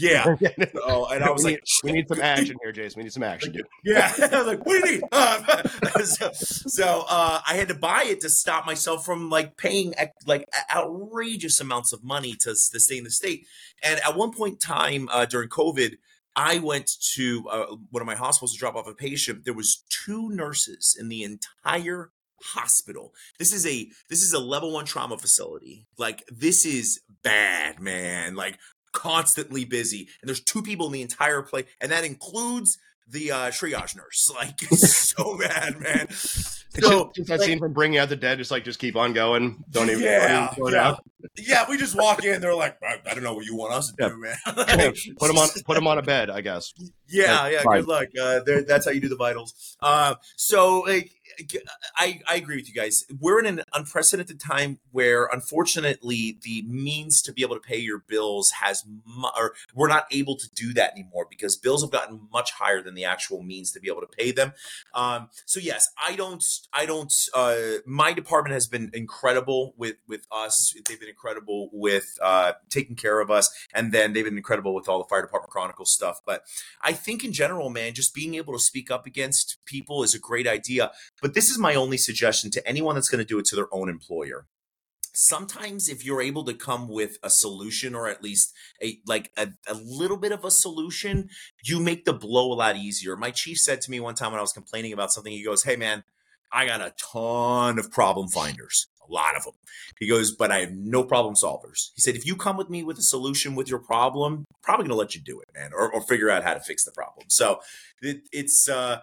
Yeah. 0.00 0.36
oh, 0.84 1.06
and 1.06 1.22
I 1.22 1.30
was 1.30 1.44
we 1.44 1.52
like, 1.52 1.62
need, 1.84 1.84
we 1.84 1.92
need 1.92 2.08
some 2.08 2.20
action 2.20 2.56
here, 2.62 2.72
Jason. 2.72 2.98
We 2.98 3.04
need 3.04 3.12
some 3.12 3.22
action, 3.22 3.52
dude. 3.52 3.66
Yeah. 3.84 4.12
I 4.18 4.38
was 4.38 4.46
like, 4.46 4.66
what 4.66 4.82
do 4.82 4.90
you 4.90 4.96
need? 4.96 5.02
Uh, 5.12 5.68
so, 6.04 6.30
so 6.32 7.04
uh, 7.08 7.40
I 7.46 7.54
had 7.54 7.68
to 7.68 7.74
buy 7.74 8.04
it 8.06 8.20
to 8.20 8.28
stop 8.28 8.66
myself 8.66 9.04
from 9.04 9.30
like 9.30 9.56
paying 9.56 9.94
like 10.26 10.44
outrageous 10.74 11.60
amounts 11.60 11.92
of 11.92 12.04
money 12.04 12.34
to, 12.40 12.50
to 12.50 12.80
stay 12.80 12.98
in 12.98 13.04
the 13.04 13.10
state. 13.10 13.46
And 13.82 14.00
at 14.00 14.16
one 14.16 14.32
point 14.32 14.54
in 14.54 14.58
time 14.58 15.08
uh, 15.10 15.26
during 15.26 15.48
COVID, 15.48 15.96
I 16.36 16.58
went 16.58 16.90
to 17.14 17.48
uh, 17.50 17.76
one 17.90 18.00
of 18.00 18.06
my 18.06 18.14
hospitals 18.14 18.52
to 18.52 18.58
drop 18.58 18.76
off 18.76 18.86
a 18.86 18.94
patient. 18.94 19.44
There 19.44 19.54
was 19.54 19.84
two 19.88 20.30
nurses 20.30 20.96
in 20.98 21.08
the 21.08 21.22
entire 21.24 22.10
hospital. 22.42 23.12
This 23.38 23.52
is 23.52 23.66
a 23.66 23.90
this 24.08 24.22
is 24.22 24.32
a 24.32 24.38
level 24.38 24.72
1 24.72 24.84
trauma 24.84 25.18
facility. 25.18 25.86
Like 25.98 26.24
this 26.28 26.64
is 26.64 27.00
bad, 27.22 27.80
man. 27.80 28.34
Like 28.34 28.58
constantly 28.92 29.64
busy, 29.64 30.08
and 30.20 30.28
there's 30.28 30.42
two 30.42 30.62
people 30.62 30.86
in 30.86 30.92
the 30.92 31.02
entire 31.02 31.42
place, 31.42 31.66
and 31.80 31.92
that 31.92 32.04
includes 32.04 32.78
the 33.10 33.32
uh, 33.32 33.50
triage 33.50 33.96
nurse. 33.96 34.30
Like 34.40 34.60
so 34.70 35.36
bad, 35.38 35.80
man. 35.80 36.08
So 36.10 37.10
just, 37.14 37.28
that 37.28 37.40
like, 37.40 37.46
scene 37.48 37.58
from 37.58 37.72
Bringing 37.72 37.98
Out 37.98 38.08
the 38.08 38.16
Dead, 38.16 38.38
just 38.38 38.50
like 38.50 38.64
just 38.64 38.78
keep 38.78 38.96
on 38.96 39.12
going. 39.12 39.62
Don't 39.70 39.90
even 39.90 40.02
yeah, 40.02 40.54
yeah. 40.56 40.96
yeah. 41.36 41.64
We 41.68 41.76
just 41.76 41.96
walk 41.96 42.24
in. 42.24 42.40
They're 42.40 42.54
like, 42.54 42.78
I, 42.82 42.98
I, 43.04 43.14
don't 43.14 43.24
know 43.24 43.34
what 43.34 43.44
you 43.44 43.56
want 43.56 43.74
us 43.74 43.90
to 43.90 43.94
yeah. 43.98 44.08
do, 44.08 44.16
man. 44.18 44.36
like, 44.56 44.96
put 45.18 45.26
them 45.26 45.36
on, 45.36 45.48
put 45.64 45.74
them 45.74 45.86
on 45.88 45.98
a 45.98 46.02
bed, 46.02 46.30
I 46.30 46.40
guess. 46.40 46.72
Yeah, 47.08 47.48
yeah. 47.48 47.62
Fine. 47.62 47.80
Good 47.80 47.88
luck. 47.88 48.08
Uh, 48.18 48.40
that's 48.66 48.86
how 48.86 48.92
you 48.92 49.00
do 49.00 49.08
the 49.08 49.16
vitals. 49.16 49.76
Uh, 49.82 50.14
so 50.36 50.80
like 50.80 51.10
I, 51.96 52.20
I 52.28 52.36
agree 52.36 52.56
with 52.56 52.68
you 52.68 52.74
guys. 52.74 53.04
We're 53.18 53.38
in 53.40 53.46
an 53.46 53.64
unprecedented 53.74 54.40
time 54.40 54.78
where, 54.90 55.26
unfortunately, 55.26 56.38
the 56.42 56.62
means 56.62 57.22
to 57.22 57.32
be 57.32 57.42
able 57.42 57.56
to 57.56 57.60
pay 57.60 57.78
your 57.78 57.98
bills 57.98 58.50
has, 58.60 58.84
or 59.36 59.54
we're 59.74 59.88
not 59.88 60.06
able 60.10 60.36
to 60.36 60.50
do 60.54 60.72
that 60.74 60.92
anymore 60.92 61.26
because 61.28 61.56
bills 61.56 61.82
have 61.82 61.90
gotten 61.90 62.28
much 62.32 62.52
higher 62.52 62.82
than 62.82 62.94
the 62.94 63.04
actual 63.04 63.42
means 63.42 63.72
to 63.72 63.80
be 63.80 63.88
able 63.88 64.00
to 64.00 64.06
pay 64.06 64.32
them. 64.32 64.52
Um, 64.94 65.28
so 65.46 65.60
yes, 65.60 65.90
I 66.02 66.16
don't, 66.16 66.44
I 66.72 66.86
don't. 66.86 67.12
Uh, 67.34 67.56
my 67.86 68.12
department 68.12 68.54
has 68.54 68.66
been 68.66 68.90
incredible 68.92 69.74
with 69.76 69.96
with 70.08 70.26
us. 70.30 70.74
They've 70.86 71.00
been 71.00 71.08
incredible 71.08 71.70
with 71.72 72.18
uh, 72.22 72.52
taking 72.68 72.96
care 72.96 73.20
of 73.20 73.30
us, 73.30 73.50
and 73.74 73.92
then 73.92 74.12
they've 74.12 74.24
been 74.24 74.36
incredible 74.36 74.74
with 74.74 74.88
all 74.88 74.98
the 74.98 75.08
fire 75.08 75.22
department 75.22 75.50
chronicles 75.50 75.92
stuff. 75.92 76.20
But 76.24 76.44
I 76.82 76.92
think 76.92 77.24
in 77.24 77.32
general, 77.32 77.70
man, 77.70 77.94
just 77.94 78.14
being 78.14 78.34
able 78.34 78.52
to 78.52 78.58
speak 78.58 78.90
up 78.90 79.06
against 79.06 79.58
people 79.64 80.02
is 80.02 80.14
a 80.14 80.18
great 80.18 80.46
idea. 80.46 80.90
But 81.20 81.34
this 81.34 81.50
is 81.50 81.58
my 81.58 81.74
only 81.74 81.96
suggestion 81.96 82.50
to 82.52 82.66
anyone 82.66 82.94
that's 82.94 83.08
going 83.08 83.24
to 83.24 83.28
do 83.28 83.38
it 83.38 83.44
to 83.46 83.56
their 83.56 83.72
own 83.72 83.88
employer. 83.88 84.46
Sometimes 85.12 85.88
if 85.88 86.04
you're 86.04 86.22
able 86.22 86.44
to 86.44 86.54
come 86.54 86.88
with 86.88 87.18
a 87.22 87.30
solution 87.30 87.94
or 87.94 88.08
at 88.08 88.22
least 88.22 88.54
a 88.80 89.00
like 89.06 89.32
a, 89.36 89.48
a, 89.66 89.74
little 89.74 90.16
bit 90.16 90.30
of 90.30 90.44
a 90.44 90.52
solution 90.52 91.28
you 91.64 91.80
make 91.80 92.04
the 92.04 92.12
blow 92.12 92.52
a 92.52 92.54
lot 92.54 92.76
easier. 92.76 93.16
My 93.16 93.32
chief 93.32 93.58
said 93.58 93.80
to 93.82 93.90
me 93.90 93.98
one 93.98 94.14
time 94.14 94.30
when 94.30 94.38
i 94.38 94.42
was 94.42 94.52
complaining 94.52 94.92
about 94.92 95.12
something 95.12 95.32
he 95.32 95.44
goes 95.44 95.64
hey 95.64 95.74
man 95.74 96.04
i 96.52 96.64
got 96.64 96.80
a 96.80 96.94
ton 96.96 97.76
of 97.80 97.90
problem 97.90 98.28
finders 98.28 98.86
a 99.06 99.12
lot 99.12 99.36
of 99.36 99.42
them 99.42 99.54
he 99.98 100.08
goes 100.08 100.30
but 100.30 100.52
i 100.52 100.58
have 100.60 100.72
no 100.72 101.02
problem 101.02 101.34
solvers. 101.34 101.90
He 101.96 102.00
said 102.00 102.14
if 102.14 102.24
you 102.24 102.36
come 102.36 102.56
with 102.56 102.70
me 102.70 102.84
with 102.84 102.96
a 102.96 103.02
solution 103.02 103.56
with 103.56 103.68
your 103.68 103.80
problem 103.80 104.32
I'm 104.32 104.44
probably 104.62 104.84
going 104.84 104.96
to 104.96 105.00
let 105.00 105.16
you 105.16 105.20
do 105.20 105.40
it 105.40 105.48
man 105.52 105.72
or, 105.74 105.92
or 105.92 106.02
figure 106.02 106.30
out 106.30 106.44
how 106.44 106.54
to 106.54 106.60
fix 106.60 106.84
the 106.84 106.92
problem. 106.92 107.26
So 107.30 107.60
it, 108.00 108.28
it's 108.30 108.68
uh 108.68 109.00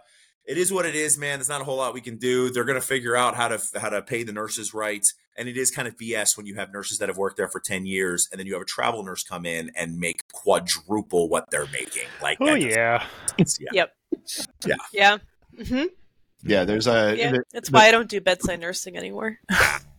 it 0.47 0.57
is 0.57 0.71
what 0.71 0.85
it 0.85 0.95
is, 0.95 1.17
man. 1.17 1.39
There's 1.39 1.49
not 1.49 1.61
a 1.61 1.65
whole 1.65 1.77
lot 1.77 1.93
we 1.93 2.01
can 2.01 2.17
do. 2.17 2.49
They're 2.49 2.63
going 2.63 2.79
to 2.79 2.85
figure 2.85 3.15
out 3.15 3.35
how 3.35 3.49
to 3.49 3.61
how 3.79 3.89
to 3.89 4.01
pay 4.01 4.23
the 4.23 4.31
nurses 4.31 4.73
right, 4.73 5.05
and 5.37 5.49
it 5.49 5.57
is 5.57 5.71
kind 5.71 5.87
of 5.87 5.97
BS 5.97 6.37
when 6.37 6.45
you 6.45 6.55
have 6.55 6.71
nurses 6.71 6.99
that 6.99 7.09
have 7.09 7.17
worked 7.17 7.37
there 7.37 7.49
for 7.49 7.59
ten 7.59 7.85
years, 7.85 8.29
and 8.31 8.39
then 8.39 8.47
you 8.47 8.53
have 8.53 8.61
a 8.61 8.65
travel 8.65 9.03
nurse 9.03 9.23
come 9.23 9.45
in 9.45 9.71
and 9.75 9.99
make 9.99 10.21
quadruple 10.31 11.27
what 11.27 11.51
they're 11.51 11.67
making. 11.67 12.07
Like, 12.21 12.37
oh 12.39 12.55
yeah. 12.55 13.05
yeah, 13.37 13.45
yep, 13.73 13.93
yeah, 14.65 14.75
yeah. 14.93 15.17
Mm-hmm. 15.59 15.85
Yeah, 16.43 16.63
there's 16.63 16.87
a. 16.87 17.15
Yeah, 17.17 17.37
that's 17.51 17.69
why 17.69 17.87
I 17.87 17.91
don't 17.91 18.09
do 18.09 18.21
bedside 18.21 18.61
nursing 18.61 18.95
anymore. 18.95 19.39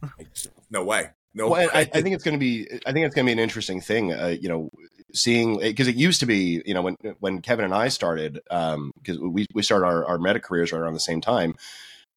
no 0.70 0.84
way. 0.84 1.10
No, 1.34 1.50
well, 1.50 1.68
I, 1.74 1.80
I, 1.80 2.02
think 2.02 2.14
it's 2.14 2.24
going 2.24 2.34
to 2.34 2.38
be. 2.38 2.66
I 2.86 2.92
think 2.92 3.04
it's 3.04 3.14
going 3.14 3.26
to 3.26 3.28
be 3.28 3.32
an 3.32 3.38
interesting 3.38 3.80
thing. 3.80 4.14
Uh, 4.14 4.28
you 4.28 4.48
know, 4.48 4.70
seeing 5.12 5.58
because 5.58 5.88
it 5.88 5.96
used 5.96 6.20
to 6.20 6.26
be. 6.26 6.62
You 6.64 6.74
know, 6.74 6.82
when 6.82 6.96
when 7.20 7.40
Kevin 7.40 7.64
and 7.64 7.74
I 7.74 7.88
started, 7.88 8.40
because 8.44 8.76
um, 8.76 8.92
we 9.32 9.46
we 9.54 9.62
started 9.62 9.86
our, 9.86 10.04
our 10.04 10.18
medic 10.18 10.42
careers 10.42 10.72
right 10.72 10.80
around 10.80 10.94
the 10.94 11.00
same 11.00 11.20
time. 11.20 11.54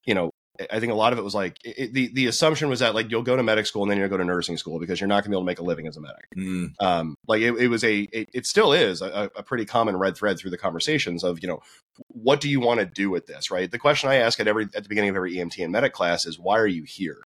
You 0.06 0.16
know, 0.16 0.32
I 0.70 0.80
think 0.80 0.92
a 0.92 0.96
lot 0.96 1.14
of 1.14 1.20
it 1.20 1.24
was 1.24 1.34
like 1.34 1.58
it, 1.64 1.94
the 1.94 2.12
the 2.14 2.28
assumption 2.28 2.70
was 2.70 2.80
that 2.80 2.94
like 2.94 3.10
you'll 3.10 3.24
go 3.24 3.36
to 3.36 3.44
medic 3.44 3.66
school 3.66 3.84
and 3.84 3.92
then 3.92 3.98
you'll 3.98 4.10
go 4.10 4.18
to 4.18 4.26
nursing 4.26 4.58
school 4.58 4.80
because 4.80 5.00
you're 5.00 5.08
not 5.08 5.24
going 5.24 5.24
to 5.24 5.30
be 5.30 5.36
able 5.36 5.44
to 5.44 5.46
make 5.46 5.60
a 5.60 5.64
living 5.64 5.88
as 5.88 5.98
a 5.98 6.02
medic. 6.02 6.28
Mm. 6.38 6.74
Um, 6.80 7.16
like 7.28 7.42
it, 7.42 7.54
it, 7.54 7.68
was 7.68 7.84
a 7.84 8.02
it, 8.12 8.30
it 8.34 8.46
still 8.46 8.74
is 8.74 9.02
a, 9.02 9.32
a, 9.36 9.44
pretty 9.44 9.66
common 9.66 9.98
red 9.98 10.18
thread 10.18 10.38
through 10.38 10.52
the 10.52 10.58
conversations 10.58 11.24
of 11.24 11.40
you 11.42 11.48
know 11.48 11.62
what 12.08 12.42
do 12.42 12.50
you 12.50 12.60
want 12.60 12.80
to 12.80 12.86
do 12.86 13.10
with 13.10 13.28
this 13.28 13.50
right? 13.50 13.72
The 13.72 13.80
question 13.80 14.10
I 14.10 14.16
ask 14.16 14.40
at 14.40 14.48
every 14.48 14.66
at 14.76 14.84
the 14.84 14.90
beginning 14.90 15.12
of 15.12 15.16
every 15.16 15.36
EMT 15.36 15.64
and 15.64 15.72
medic 15.72 15.94
class 15.94 16.26
is 16.26 16.38
why 16.38 16.58
are 16.58 16.68
you 16.68 16.84
here? 16.84 17.22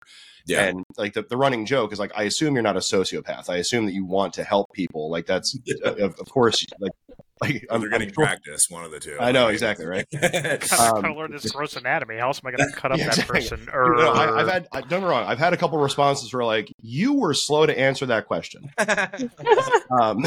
Yeah. 0.48 0.66
And 0.66 0.84
like 0.98 1.14
the, 1.14 1.24
the 1.24 1.38
running 1.38 1.66
joke 1.66 1.92
is 1.92 2.00
like, 2.00 2.12
I 2.16 2.24
assume 2.24 2.54
you're 2.54 2.64
not 2.64 2.76
a 2.76 2.80
sociopath. 2.80 3.50
I 3.50 3.58
assume 3.58 3.86
that 3.88 3.94
you 3.94 4.06
want 4.06 4.36
to 4.36 4.44
help 4.44 4.72
people. 4.74 5.10
Like 5.10 5.26
that's, 5.26 5.58
of, 5.84 6.20
of 6.20 6.30
course, 6.30 6.66
like 6.80 6.92
like 7.42 7.66
I'm, 7.70 7.90
getting 7.90 8.12
practice, 8.12 8.70
one 8.70 8.86
of 8.86 8.92
the 8.92 9.00
two. 9.00 9.18
I 9.20 9.32
know 9.32 9.48
exactly 9.48 9.86
right. 9.86 10.06
um, 10.80 11.04
to 11.04 11.14
learn 11.14 11.32
this 11.32 11.52
gross 11.52 11.76
anatomy. 11.76 12.18
How 12.18 12.28
else 12.28 12.42
am 12.44 12.48
I 12.48 12.56
going 12.56 12.70
to 12.70 12.76
cut 12.76 12.92
up 12.92 12.98
yeah, 13.00 13.10
that 13.10 13.28
person? 13.28 13.68
Or 13.74 13.98
you 13.98 14.04
know, 14.04 14.14
I, 14.14 14.40
have 14.40 14.48
had 14.48 14.68
I, 14.72 14.80
don't 14.82 14.90
get 14.90 15.02
me 15.02 15.08
wrong. 15.08 15.28
I've 15.28 15.40
had 15.40 15.54
a 15.54 15.58
couple 15.58 15.78
responses 15.80 16.34
where 16.34 16.46
like 16.46 16.72
you 16.82 17.14
were 17.14 17.34
slow 17.34 17.66
to 17.66 17.78
answer 17.78 18.06
that 18.06 18.28
question. 18.28 18.72
um, 20.00 20.26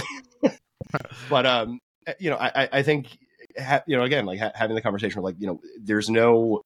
but 1.31 1.47
um, 1.47 1.81
eh, 2.07 2.15
you 2.19 2.29
know, 2.29 2.37
I 2.37 2.69
I 2.73 2.83
think 2.83 3.17
ha, 3.59 3.83
you 3.87 3.97
know 3.97 4.03
again 4.03 4.27
like 4.27 4.39
ha- 4.39 4.53
having 4.55 4.75
the 4.75 4.83
conversation 4.83 5.23
like 5.23 5.37
you 5.39 5.47
know 5.47 5.61
there's 5.81 6.11
no 6.11 6.63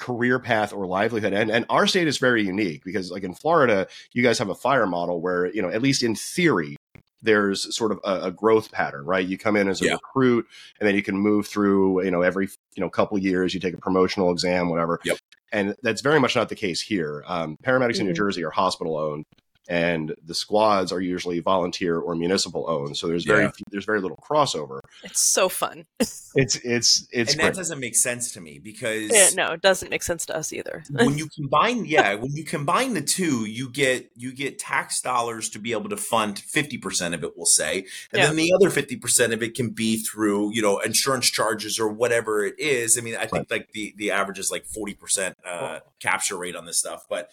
career 0.00 0.40
path 0.40 0.72
or 0.72 0.84
livelihood 0.84 1.32
and 1.32 1.48
and 1.48 1.64
our 1.70 1.86
state 1.86 2.08
is 2.08 2.18
very 2.18 2.44
unique 2.44 2.82
because 2.84 3.12
like 3.12 3.22
in 3.22 3.34
Florida 3.34 3.86
you 4.12 4.20
guys 4.20 4.36
have 4.40 4.48
a 4.48 4.54
fire 4.54 4.86
model 4.86 5.20
where 5.20 5.46
you 5.46 5.62
know 5.62 5.68
at 5.68 5.80
least 5.80 6.02
in 6.02 6.16
theory 6.16 6.76
there's 7.22 7.74
sort 7.76 7.92
of 7.92 8.00
a, 8.04 8.26
a, 8.26 8.30
growth 8.30 8.72
pattern, 8.72 9.04
right? 9.04 9.26
You 9.26 9.36
come 9.36 9.56
in 9.56 9.68
as 9.68 9.82
a 9.82 9.86
yeah. 9.86 9.92
recruit, 9.92 10.46
and 10.78 10.88
then 10.88 10.94
you 10.94 11.02
can 11.02 11.16
move 11.16 11.46
through, 11.46 12.04
you 12.04 12.10
know, 12.10 12.22
every 12.22 12.48
you 12.74 12.80
know 12.80 12.88
couple 12.88 13.18
years, 13.18 13.54
you 13.54 13.60
take 13.60 13.74
a 13.74 13.78
promotional 13.78 14.30
exam, 14.30 14.68
whatever. 14.68 15.00
Yep. 15.04 15.18
And 15.52 15.76
that's 15.82 16.00
very 16.00 16.20
much 16.20 16.36
not 16.36 16.48
the 16.48 16.54
case 16.54 16.80
here. 16.80 17.24
Um, 17.26 17.58
paramedics 17.62 17.94
mm-hmm. 17.94 18.00
in 18.00 18.06
New 18.06 18.12
mm-hmm. 18.12 18.16
Jersey 18.16 18.44
are 18.44 18.50
hospital 18.50 18.96
owned, 18.96 19.26
and 19.70 20.16
the 20.26 20.34
squads 20.34 20.90
are 20.90 21.00
usually 21.00 21.38
volunteer 21.38 22.00
or 22.00 22.16
municipal 22.16 22.68
owned. 22.68 22.96
So 22.96 23.06
there's 23.06 23.24
very 23.24 23.44
yeah. 23.44 23.50
there's 23.70 23.84
very 23.84 24.00
little 24.00 24.16
crossover. 24.16 24.80
It's 25.04 25.20
so 25.20 25.48
fun. 25.48 25.86
it's 26.00 26.56
it's 26.56 27.06
it's 27.12 27.32
and 27.32 27.40
that 27.40 27.54
doesn't 27.54 27.78
make 27.78 27.94
sense 27.94 28.32
to 28.32 28.40
me 28.40 28.58
because 28.58 29.12
yeah, 29.12 29.28
no, 29.36 29.52
it 29.52 29.62
doesn't 29.62 29.88
make 29.88 30.02
sense 30.02 30.26
to 30.26 30.36
us 30.36 30.52
either. 30.52 30.82
when 30.90 31.16
you 31.16 31.28
combine, 31.28 31.84
yeah, 31.84 32.14
when 32.14 32.32
you 32.32 32.42
combine 32.44 32.94
the 32.94 33.00
two, 33.00 33.44
you 33.44 33.70
get 33.70 34.10
you 34.16 34.32
get 34.32 34.58
tax 34.58 35.00
dollars 35.00 35.48
to 35.50 35.60
be 35.60 35.70
able 35.70 35.88
to 35.88 35.96
fund 35.96 36.40
fifty 36.40 36.76
percent 36.76 37.14
of 37.14 37.22
it, 37.22 37.36
we'll 37.36 37.46
say, 37.46 37.86
and 38.12 38.20
yeah. 38.20 38.26
then 38.26 38.34
the 38.34 38.52
other 38.52 38.70
fifty 38.70 38.96
percent 38.96 39.32
of 39.32 39.40
it 39.40 39.54
can 39.54 39.70
be 39.70 39.98
through 39.98 40.52
you 40.52 40.62
know 40.62 40.80
insurance 40.80 41.30
charges 41.30 41.78
or 41.78 41.86
whatever 41.86 42.44
it 42.44 42.58
is. 42.58 42.98
I 42.98 43.02
mean, 43.02 43.14
I 43.14 43.20
think 43.20 43.32
right. 43.32 43.50
like 43.52 43.72
the 43.72 43.94
the 43.96 44.10
average 44.10 44.40
is 44.40 44.50
like 44.50 44.66
forty 44.66 44.94
percent 44.94 45.36
uh, 45.48 45.78
capture 46.00 46.36
rate 46.36 46.56
on 46.56 46.64
this 46.64 46.78
stuff, 46.78 47.06
but 47.08 47.30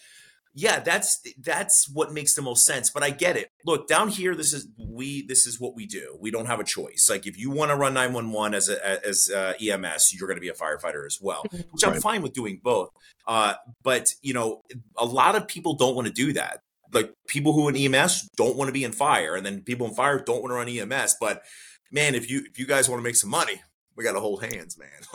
yeah, 0.58 0.80
that's 0.80 1.22
that's 1.40 1.88
what 1.88 2.12
makes 2.12 2.34
the 2.34 2.42
most 2.42 2.66
sense. 2.66 2.90
But 2.90 3.04
I 3.04 3.10
get 3.10 3.36
it. 3.36 3.48
Look, 3.64 3.86
down 3.86 4.08
here, 4.08 4.34
this 4.34 4.52
is 4.52 4.66
we 4.76 5.24
this 5.24 5.46
is 5.46 5.60
what 5.60 5.76
we 5.76 5.86
do. 5.86 6.18
We 6.20 6.32
don't 6.32 6.46
have 6.46 6.58
a 6.58 6.64
choice. 6.64 7.06
Like 7.08 7.28
if 7.28 7.38
you 7.38 7.48
want 7.50 7.70
to 7.70 7.76
run 7.76 7.94
nine 7.94 8.12
one 8.12 8.32
one 8.32 8.54
as 8.54 8.68
a, 8.68 9.06
as 9.06 9.30
a 9.30 9.54
EMS, 9.60 10.14
you're 10.14 10.26
going 10.26 10.36
to 10.36 10.40
be 10.40 10.48
a 10.48 10.54
firefighter 10.54 11.06
as 11.06 11.20
well, 11.22 11.44
which 11.70 11.84
right. 11.84 11.94
I'm 11.94 12.00
fine 12.00 12.22
with 12.22 12.32
doing 12.32 12.60
both. 12.60 12.90
Uh, 13.24 13.54
but 13.84 14.12
you 14.20 14.34
know, 14.34 14.62
a 14.96 15.04
lot 15.04 15.36
of 15.36 15.46
people 15.46 15.74
don't 15.74 15.94
want 15.94 16.08
to 16.08 16.12
do 16.12 16.32
that. 16.32 16.60
Like 16.92 17.14
people 17.28 17.52
who 17.52 17.68
in 17.68 17.76
EMS 17.76 18.28
don't 18.36 18.56
want 18.56 18.66
to 18.66 18.72
be 18.72 18.82
in 18.82 18.90
fire, 18.90 19.36
and 19.36 19.46
then 19.46 19.60
people 19.60 19.86
in 19.86 19.94
fire 19.94 20.18
don't 20.18 20.42
want 20.42 20.50
to 20.50 20.56
run 20.56 20.92
EMS. 20.92 21.18
But 21.20 21.44
man, 21.92 22.16
if 22.16 22.28
you 22.28 22.42
if 22.50 22.58
you 22.58 22.66
guys 22.66 22.88
want 22.88 22.98
to 22.98 23.04
make 23.04 23.14
some 23.14 23.30
money, 23.30 23.62
we 23.98 24.04
got 24.04 24.12
to 24.12 24.20
hold 24.20 24.44
hands, 24.44 24.78
man. 24.78 24.88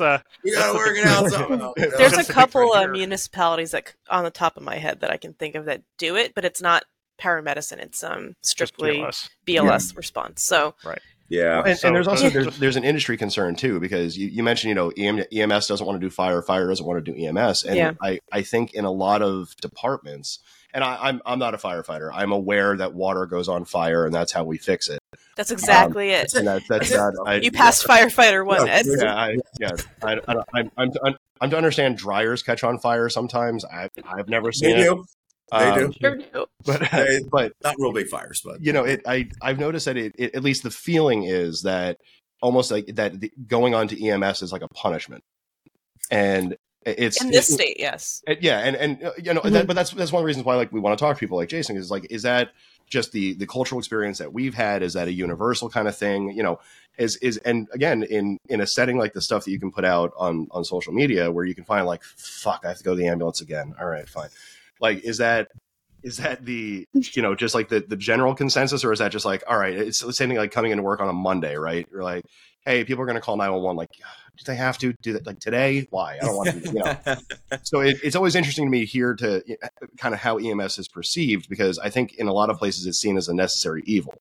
uh, 0.00 0.18
we 0.42 0.52
got 0.52 0.72
to 0.72 0.78
work 0.78 0.96
it 0.96 1.04
out 1.04 1.30
somehow. 1.30 1.74
There's 1.76 2.16
a 2.16 2.24
couple 2.24 2.72
of 2.72 2.90
municipalities 2.90 3.72
that, 3.72 3.94
on 4.08 4.24
the 4.24 4.30
top 4.30 4.56
of 4.56 4.62
my 4.62 4.76
head, 4.76 5.00
that 5.00 5.10
I 5.10 5.18
can 5.18 5.34
think 5.34 5.54
of 5.54 5.66
that 5.66 5.82
do 5.98 6.16
it, 6.16 6.34
but 6.34 6.46
it's 6.46 6.62
not 6.62 6.84
paramedicine. 7.20 7.78
It's 7.78 8.02
um 8.02 8.34
strictly 8.42 8.98
BLS, 8.98 9.28
BLS 9.46 9.92
yeah. 9.92 9.96
response. 9.96 10.42
So 10.42 10.74
right. 10.84 11.00
Yeah, 11.28 11.62
and, 11.66 11.78
so, 11.78 11.88
and 11.88 11.96
there's 11.96 12.08
also 12.08 12.30
there's, 12.30 12.58
there's, 12.58 12.76
an 12.76 12.84
industry 12.84 13.18
concern 13.18 13.54
too 13.54 13.78
because 13.78 14.16
you, 14.16 14.28
you 14.28 14.42
mentioned 14.42 14.70
you 14.70 14.74
know 14.74 14.90
EMS 15.30 15.66
doesn't 15.66 15.86
want 15.86 16.00
to 16.00 16.06
do 16.06 16.08
fire, 16.08 16.40
fire 16.40 16.66
doesn't 16.66 16.86
want 16.86 17.04
to 17.04 17.12
do 17.12 17.26
EMS, 17.26 17.64
and 17.64 17.76
yeah. 17.76 17.92
I 18.00 18.20
I 18.32 18.40
think 18.40 18.72
in 18.72 18.86
a 18.86 18.90
lot 18.90 19.20
of 19.20 19.54
departments, 19.60 20.38
and 20.72 20.82
I, 20.82 20.96
I'm 20.98 21.20
I'm 21.26 21.38
not 21.38 21.52
a 21.52 21.58
firefighter. 21.58 22.10
I'm 22.14 22.32
aware 22.32 22.74
that 22.78 22.94
water 22.94 23.26
goes 23.26 23.50
on 23.50 23.66
fire, 23.66 24.06
and 24.06 24.14
that's 24.14 24.32
how 24.32 24.44
we 24.44 24.56
fix 24.56 24.88
it. 24.88 24.97
That's 25.36 25.50
exactly 25.50 26.14
um, 26.14 26.22
it. 26.22 26.34
And 26.34 26.46
that, 26.48 26.62
that's 26.68 26.90
that. 26.90 27.22
I, 27.24 27.36
you 27.36 27.52
passed 27.52 27.86
yeah. 27.88 27.96
firefighter 27.96 28.44
one. 28.44 28.66
Yeah, 28.66 28.82
yeah, 28.84 29.14
I, 29.14 29.36
yeah. 29.60 29.70
I, 30.02 30.20
I, 30.26 30.42
I'm, 30.54 30.70
I'm, 30.76 31.16
I'm 31.40 31.50
to 31.50 31.56
understand 31.56 31.96
dryers 31.96 32.42
catch 32.42 32.64
on 32.64 32.78
fire 32.78 33.08
sometimes. 33.08 33.64
I, 33.64 33.88
I've 34.04 34.28
never 34.28 34.50
seen 34.50 34.76
they 34.76 34.82
it. 34.82 34.84
Do. 34.84 35.04
They 35.52 35.58
um, 35.58 35.90
do. 35.92 36.46
But, 36.64 36.82
but 37.30 37.52
not 37.62 37.76
real 37.78 37.92
big 37.92 38.08
fires, 38.08 38.42
but 38.44 38.60
you 38.60 38.72
know, 38.72 38.84
it. 38.84 39.02
I 39.06 39.28
I've 39.40 39.58
noticed 39.58 39.86
that 39.86 39.96
it, 39.96 40.14
it 40.18 40.34
at 40.34 40.42
least 40.42 40.62
the 40.62 40.70
feeling 40.70 41.22
is 41.22 41.62
that 41.62 41.98
almost 42.42 42.70
like 42.70 42.86
that 42.96 43.20
the, 43.20 43.32
going 43.46 43.74
on 43.74 43.88
to 43.88 44.06
EMS 44.06 44.42
is 44.42 44.52
like 44.52 44.62
a 44.62 44.68
punishment, 44.68 45.24
and 46.10 46.56
it's 46.84 47.22
in 47.22 47.30
this 47.30 47.48
it, 47.48 47.54
state, 47.54 47.76
yes, 47.78 48.22
it, 48.26 48.42
yeah, 48.42 48.58
and 48.58 48.76
and 48.76 49.02
uh, 49.02 49.12
you 49.16 49.32
know, 49.32 49.40
mm-hmm. 49.40 49.54
that, 49.54 49.66
but 49.66 49.74
that's 49.74 49.90
that's 49.92 50.12
one 50.12 50.20
of 50.20 50.24
the 50.24 50.26
reasons 50.26 50.44
why 50.44 50.56
like 50.56 50.72
we 50.72 50.80
want 50.80 50.98
to 50.98 51.02
talk 51.02 51.16
to 51.16 51.20
people 51.20 51.38
like 51.38 51.48
Jason 51.48 51.76
is 51.76 51.90
like 51.90 52.06
is 52.10 52.22
that 52.22 52.50
just 52.88 53.12
the 53.12 53.34
the 53.34 53.46
cultural 53.46 53.78
experience 53.78 54.18
that 54.18 54.32
we've 54.32 54.54
had 54.54 54.82
is 54.82 54.94
that 54.94 55.08
a 55.08 55.12
universal 55.12 55.68
kind 55.68 55.88
of 55.88 55.96
thing 55.96 56.30
you 56.32 56.42
know 56.42 56.58
is 56.98 57.16
is 57.16 57.36
and 57.38 57.68
again 57.72 58.02
in 58.02 58.38
in 58.48 58.60
a 58.60 58.66
setting 58.66 58.98
like 58.98 59.12
the 59.12 59.20
stuff 59.20 59.44
that 59.44 59.50
you 59.50 59.60
can 59.60 59.70
put 59.70 59.84
out 59.84 60.12
on 60.16 60.48
on 60.50 60.64
social 60.64 60.92
media 60.92 61.30
where 61.30 61.44
you 61.44 61.54
can 61.54 61.64
find 61.64 61.86
like 61.86 62.02
fuck 62.02 62.60
i 62.64 62.68
have 62.68 62.78
to 62.78 62.84
go 62.84 62.92
to 62.92 63.00
the 63.00 63.06
ambulance 63.06 63.40
again. 63.40 63.74
All 63.80 63.86
right 63.86 64.08
fine. 64.08 64.28
Like 64.80 65.04
is 65.04 65.18
that 65.18 65.48
is 66.02 66.18
that 66.18 66.44
the 66.44 66.86
you 66.92 67.22
know 67.22 67.34
just 67.34 67.54
like 67.54 67.68
the 67.68 67.80
the 67.80 67.96
general 67.96 68.34
consensus 68.34 68.84
or 68.84 68.92
is 68.92 69.00
that 69.00 69.12
just 69.12 69.24
like 69.24 69.42
all 69.48 69.58
right 69.58 69.74
it's 69.76 70.00
the 70.00 70.12
same 70.12 70.28
thing 70.28 70.38
like 70.38 70.52
coming 70.52 70.70
into 70.70 70.82
work 70.82 71.00
on 71.00 71.08
a 71.08 71.12
monday 71.12 71.56
right? 71.56 71.86
You're 71.90 72.04
like 72.04 72.24
hey 72.64 72.84
people 72.84 73.02
are 73.02 73.06
going 73.06 73.16
to 73.16 73.20
call 73.20 73.36
911 73.36 73.76
like 73.76 73.90
do 74.38 74.44
they 74.44 74.56
have 74.56 74.78
to 74.78 74.94
do 75.02 75.12
that 75.14 75.26
like 75.26 75.40
today? 75.40 75.86
Why? 75.90 76.16
I 76.16 76.24
don't 76.24 76.36
want 76.36 76.50
to, 76.50 76.60
you 76.60 76.72
know. 76.74 76.96
so 77.62 77.80
it, 77.80 77.98
it's 78.04 78.14
always 78.14 78.36
interesting 78.36 78.66
to 78.66 78.70
me 78.70 78.84
here 78.84 79.14
to 79.16 79.42
kind 79.98 80.14
of 80.14 80.20
how 80.20 80.38
EMS 80.38 80.78
is 80.78 80.88
perceived 80.88 81.48
because 81.48 81.78
I 81.78 81.90
think 81.90 82.14
in 82.14 82.28
a 82.28 82.32
lot 82.32 82.48
of 82.48 82.58
places 82.58 82.86
it's 82.86 83.00
seen 83.00 83.16
as 83.16 83.28
a 83.28 83.34
necessary 83.34 83.82
evil. 83.84 84.14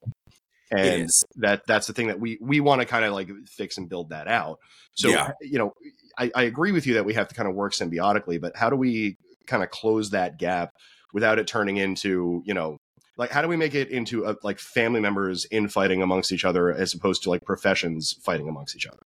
And 0.72 1.10
that 1.38 1.66
that's 1.66 1.88
the 1.88 1.94
thing 1.94 2.08
that 2.08 2.20
we 2.20 2.38
we 2.42 2.60
want 2.60 2.82
to 2.82 2.88
kind 2.88 3.06
of 3.06 3.14
like 3.14 3.30
fix 3.48 3.78
and 3.78 3.88
build 3.88 4.10
that 4.10 4.28
out. 4.28 4.60
So 4.96 5.08
yeah. 5.10 5.32
you 5.40 5.60
know, 5.60 5.74
I, 6.18 6.32
I 6.36 6.44
agree 6.44 6.74
with 6.74 6.86
you 6.86 6.96
that 6.96 7.06
we 7.06 7.14
have 7.14 7.30
to 7.30 7.36
kind 7.36 7.48
of 7.48 7.56
work 7.56 7.74
symbiotically, 7.74 8.42
but 8.42 8.58
how 8.58 8.70
do 8.70 8.76
we 8.76 9.18
kind 9.46 9.64
of 9.64 9.70
close 9.70 10.10
that 10.10 10.38
gap 10.38 10.74
without 11.14 11.40
it 11.40 11.48
turning 11.48 11.78
into, 11.78 12.42
you 12.44 12.54
know, 12.54 12.80
like 13.18 13.32
how 13.32 13.42
do 13.42 13.48
we 13.48 13.56
make 13.56 13.76
it 13.76 13.90
into 13.90 14.26
a, 14.26 14.36
like 14.44 14.60
family 14.60 15.00
members 15.00 15.48
infighting 15.52 16.02
amongst 16.02 16.34
each 16.34 16.44
other 16.44 16.74
as 16.74 16.94
opposed 16.94 17.24
to 17.24 17.30
like 17.30 17.46
professions 17.46 18.16
fighting 18.22 18.50
amongst 18.50 18.76
each 18.76 18.88
other 18.88 19.04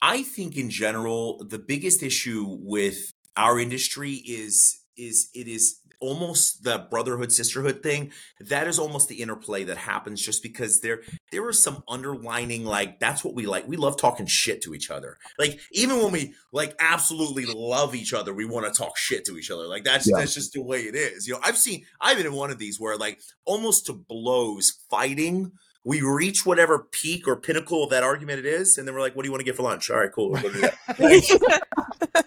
I 0.00 0.22
think 0.22 0.56
in 0.56 0.70
general, 0.70 1.44
the 1.44 1.58
biggest 1.58 2.02
issue 2.02 2.46
with 2.60 3.12
our 3.36 3.58
industry 3.58 4.12
is 4.12 4.78
is 4.96 5.30
it 5.34 5.48
is 5.48 5.78
almost 6.02 6.64
the 6.64 6.86
brotherhood 6.90 7.30
sisterhood 7.32 7.82
thing. 7.82 8.10
That 8.40 8.66
is 8.66 8.78
almost 8.78 9.08
the 9.08 9.22
interplay 9.22 9.64
that 9.64 9.78
happens 9.78 10.20
just 10.20 10.42
because 10.42 10.80
there 10.80 11.02
there 11.30 11.48
is 11.48 11.62
some 11.62 11.82
underlining 11.88 12.64
like 12.64 12.98
that's 12.98 13.24
what 13.24 13.34
we 13.34 13.46
like. 13.46 13.66
We 13.66 13.76
love 13.76 13.96
talking 13.96 14.26
shit 14.26 14.60
to 14.62 14.74
each 14.74 14.90
other. 14.90 15.16
Like 15.38 15.60
even 15.70 15.98
when 15.98 16.12
we 16.12 16.34
like 16.52 16.74
absolutely 16.80 17.46
love 17.46 17.94
each 17.94 18.12
other 18.12 18.34
we 18.34 18.44
want 18.44 18.66
to 18.66 18.76
talk 18.76 18.98
shit 18.98 19.24
to 19.26 19.38
each 19.38 19.50
other. 19.50 19.66
Like 19.66 19.84
that's 19.84 20.08
yeah. 20.08 20.18
that's 20.18 20.34
just 20.34 20.52
the 20.52 20.62
way 20.62 20.80
it 20.80 20.96
is. 20.96 21.26
You 21.26 21.34
know 21.34 21.40
i've 21.42 21.56
seen 21.56 21.84
i've 22.00 22.16
been 22.16 22.26
in 22.26 22.32
one 22.32 22.50
of 22.50 22.58
these 22.58 22.80
where 22.80 22.96
like 22.96 23.20
almost 23.44 23.86
to 23.86 23.92
blows 23.92 24.82
fighting 24.90 25.52
we 25.84 26.00
reach 26.00 26.46
whatever 26.46 26.78
peak 26.78 27.26
or 27.26 27.36
pinnacle 27.36 27.84
of 27.84 27.90
that 27.90 28.02
argument 28.02 28.38
it 28.38 28.46
is, 28.46 28.78
and 28.78 28.86
then 28.86 28.94
we're 28.94 29.00
like, 29.00 29.16
"What 29.16 29.22
do 29.22 29.28
you 29.28 29.32
want 29.32 29.40
to 29.40 29.44
get 29.44 29.56
for 29.56 29.62
lunch?" 29.62 29.90
All 29.90 29.98
right, 29.98 30.12
cool. 30.12 30.30
like, 30.32 30.44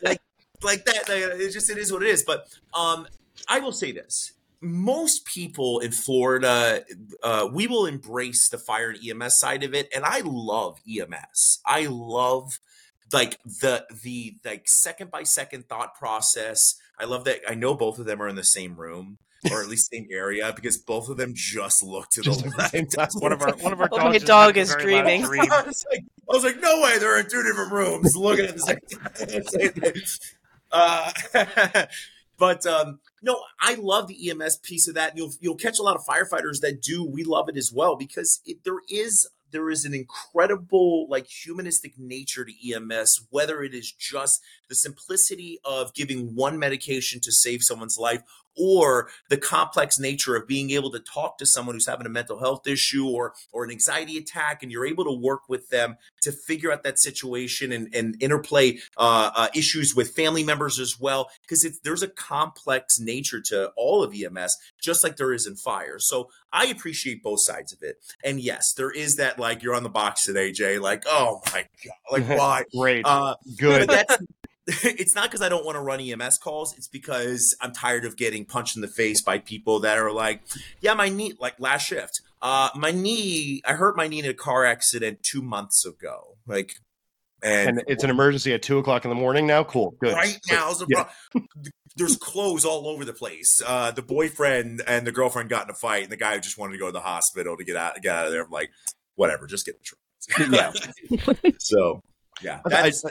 like, 0.02 0.22
like 0.62 0.86
that. 0.86 1.06
It 1.08 1.52
just 1.52 1.70
it 1.70 1.78
is 1.78 1.92
what 1.92 2.04
it 2.04 2.10
is. 2.10 2.24
But 2.24 2.48
um, 2.74 3.08
I 3.48 3.60
will 3.60 3.72
say 3.72 3.92
this: 3.92 4.34
most 4.62 5.26
people 5.26 5.80
in 5.80 5.92
Florida, 5.92 6.84
uh, 7.24 7.48
we 7.52 7.68
will 7.68 7.86
embrace 7.86 8.50
the 8.50 8.58
fire 8.58 8.90
and 8.90 9.22
EMS 9.22 9.40
side 9.40 9.64
of 9.64 9.74
it, 9.74 9.90
and 9.96 10.04
I 10.04 10.22
love 10.26 10.82
EMS. 10.90 11.60
I 11.66 11.86
love 11.86 12.60
like 13.14 13.40
the 13.44 13.86
the 14.04 14.36
like 14.44 14.68
second 14.68 15.12
by 15.12 15.24
second 15.24 15.70
thought 15.70 15.96
process. 15.96 16.76
I 17.00 17.06
love 17.06 17.24
that. 17.26 17.40
I 17.48 17.56
know 17.56 17.74
both 17.74 18.00
of 18.00 18.06
them 18.06 18.22
are 18.22 18.28
in 18.28 18.36
the 18.36 18.44
same 18.44 18.76
room 18.76 19.18
or 19.52 19.62
at 19.62 19.70
least 19.70 19.92
same 19.92 20.08
area 20.12 20.52
because 20.56 20.78
both 20.78 21.10
of 21.10 21.18
them 21.18 21.34
just 21.34 21.84
look 21.84 22.10
to 22.10 22.22
just 22.22 22.44
the 22.44 22.50
left. 22.58 23.14
one 23.20 23.32
of 23.32 23.42
our 23.42 23.56
one 23.58 23.74
of 23.74 23.82
our 23.82 23.90
oh, 23.92 23.98
my 23.98 24.18
dog 24.18 24.58
is 24.58 24.76
dreaming. 24.76 25.24
Dream. 25.24 25.42
I, 25.52 25.64
was 25.64 25.86
like, 25.92 26.04
I, 26.04 26.34
was 26.34 26.44
like, 26.44 26.60
no 26.60 26.82
way, 26.82 26.98
they're 27.00 27.20
in 27.20 27.30
two 27.30 27.44
different 27.44 27.72
rooms 27.72 28.16
looking 28.16 28.46
at 28.46 28.56
the 28.56 29.44
same 29.46 29.72
thing. 29.72 29.94
Uh, 30.72 31.12
but 32.38 32.66
um, 32.66 33.00
no, 33.22 33.40
I 33.60 33.76
love 33.76 34.08
the 34.08 34.30
EMS 34.30 34.58
piece 34.58 34.88
of 34.88 34.96
that. 34.96 35.18
You'll 35.18 35.34
you'll 35.40 35.56
catch 35.56 35.80
a 35.80 35.84
lot 35.84 35.96
of 35.96 36.06
firefighters 36.06 36.62
that 36.62 36.82
do. 36.82 37.04
We 37.06 37.24
love 37.24 37.50
it 37.50 37.58
as 37.58 37.72
well 37.74 37.96
because 37.96 38.42
it, 38.46 38.64
there 38.64 38.82
is 38.90 39.28
there 39.52 39.70
is 39.70 39.86
an 39.86 39.94
incredible 39.94 41.08
like 41.10 41.28
humanistic 41.28 41.94
nature 41.98 42.46
to 42.46 42.74
EMS, 42.74 43.28
whether 43.30 43.64
it 43.64 43.74
is 43.74 43.92
just 43.92 44.42
the 44.70 44.76
simplicity 44.76 45.60
of 45.64 45.94
giving 45.94 46.36
one 46.36 46.60
medication 46.60 47.20
to 47.22 47.32
save 47.32 47.62
someone's 47.64 47.98
life 47.98 48.22
or 48.58 49.10
the 49.30 49.38
complex 49.38 50.00
nature 50.00 50.36
of 50.36 50.48
being 50.48 50.72
able 50.72 50.92
to 50.92 51.00
talk 51.00 51.38
to 51.38 51.46
someone 51.46 51.76
who's 51.76 51.88
having 51.88 52.06
a 52.06 52.10
mental 52.10 52.40
health 52.40 52.68
issue 52.68 53.08
or 53.08 53.34
or 53.52 53.64
an 53.64 53.72
anxiety 53.72 54.18
attack 54.18 54.64
and 54.64 54.72
you're 54.72 54.86
able 54.86 55.04
to 55.04 55.12
work 55.12 55.42
with 55.50 55.70
them 55.70 55.98
to 56.22 56.32
figure 56.32 56.72
out 56.72 56.84
that 56.84 57.00
situation 57.00 57.72
and, 57.72 57.94
and 57.94 58.16
interplay 58.22 58.78
uh, 58.98 59.32
uh, 59.36 59.48
issues 59.54 59.96
with 59.96 60.16
family 60.16 60.44
members 60.44 60.80
as 60.80 61.00
well 61.00 61.30
because 61.42 61.80
there's 61.84 62.04
a 62.04 62.08
complex 62.08 63.00
nature 63.00 63.42
to 63.42 63.72
all 63.76 64.04
of 64.04 64.14
ems 64.14 64.58
just 64.86 65.04
like 65.04 65.18
there 65.18 65.34
is 65.34 65.48
in 65.48 65.56
fire. 65.56 66.00
So 66.00 66.30
i 66.54 66.68
appreciate 66.68 67.24
both 67.24 67.42
sides 67.42 67.74
of 67.74 67.80
it. 67.82 67.98
And 68.24 68.40
yes 68.40 68.74
there 68.74 68.92
is 68.92 69.16
that 69.16 69.40
like 69.40 69.64
you're 69.64 69.76
on 69.76 69.84
the 69.84 69.90
box 69.90 70.24
today 70.24 70.52
jay 70.52 70.78
like 70.78 71.04
oh 71.08 71.42
my 71.52 71.66
god 71.84 71.96
like 72.12 72.28
why? 72.40 72.64
Great. 72.74 73.06
Uh, 73.06 73.36
good. 73.58 73.90
that's 73.90 74.18
it's 74.84 75.14
not 75.14 75.26
because 75.26 75.44
I 75.44 75.50
don't 75.50 75.66
want 75.66 75.76
to 75.76 75.82
run 75.82 76.00
EMS 76.00 76.40
calls. 76.40 76.76
It's 76.76 76.88
because 76.88 77.56
I'm 77.62 77.72
tired 77.72 78.04
of 78.04 78.18
getting 78.18 78.46
punched 78.46 78.76
in 78.76 78.82
the 78.82 78.88
face 78.88 79.22
by 79.22 79.38
people 79.38 79.80
that 79.82 80.00
are 80.00 80.12
like, 80.12 80.42
yeah, 80.82 80.96
my 80.96 81.08
knee, 81.08 81.34
like 81.40 81.60
last 81.60 81.86
shift, 81.86 82.22
uh, 82.42 82.70
my 82.76 82.92
knee, 82.92 83.62
I 83.66 83.74
hurt 83.74 83.96
my 83.96 84.08
knee 84.08 84.20
in 84.20 84.26
a 84.26 84.34
car 84.34 84.66
accident 84.66 85.20
two 85.22 85.44
months 85.44 85.86
ago. 85.86 86.38
Like, 86.48 86.76
and, 87.44 87.70
and 87.70 87.84
it's 87.88 88.04
an 88.04 88.10
emergency 88.10 88.54
at 88.54 88.62
two 88.62 88.78
o'clock 88.78 89.06
in 89.06 89.10
the 89.10 89.16
morning 89.16 89.48
now. 89.48 89.64
Cool. 89.64 89.96
Good. 90.00 90.14
Right 90.14 90.40
now, 90.50 90.74
yeah. 90.90 91.08
there's 91.96 92.18
clothes 92.18 92.66
all 92.66 92.88
over 92.88 93.06
the 93.06 93.14
place. 93.14 93.62
Uh, 93.66 93.92
the 93.92 94.02
boyfriend 94.02 94.82
and 94.88 95.06
the 95.06 95.12
girlfriend 95.12 95.50
got 95.50 95.66
in 95.66 95.70
a 95.70 95.74
fight, 95.74 96.04
and 96.04 96.12
the 96.12 96.18
guy 96.18 96.38
just 96.40 96.58
wanted 96.58 96.74
to 96.74 96.80
go 96.80 96.88
to 96.88 96.92
the 96.92 97.02
hospital 97.02 97.58
to 97.58 97.64
get 97.64 97.76
out, 97.76 98.02
get 98.02 98.16
out 98.16 98.26
of 98.26 98.32
there. 98.32 98.44
I'm 98.44 98.52
like, 98.52 98.72
whatever, 99.16 99.48
just 99.48 99.66
get 99.66 99.76
the 99.78 99.84
truck. 99.84 100.00
yeah. 100.52 101.52
so, 101.60 102.02
yeah, 102.42 102.60
that's, 102.66 103.04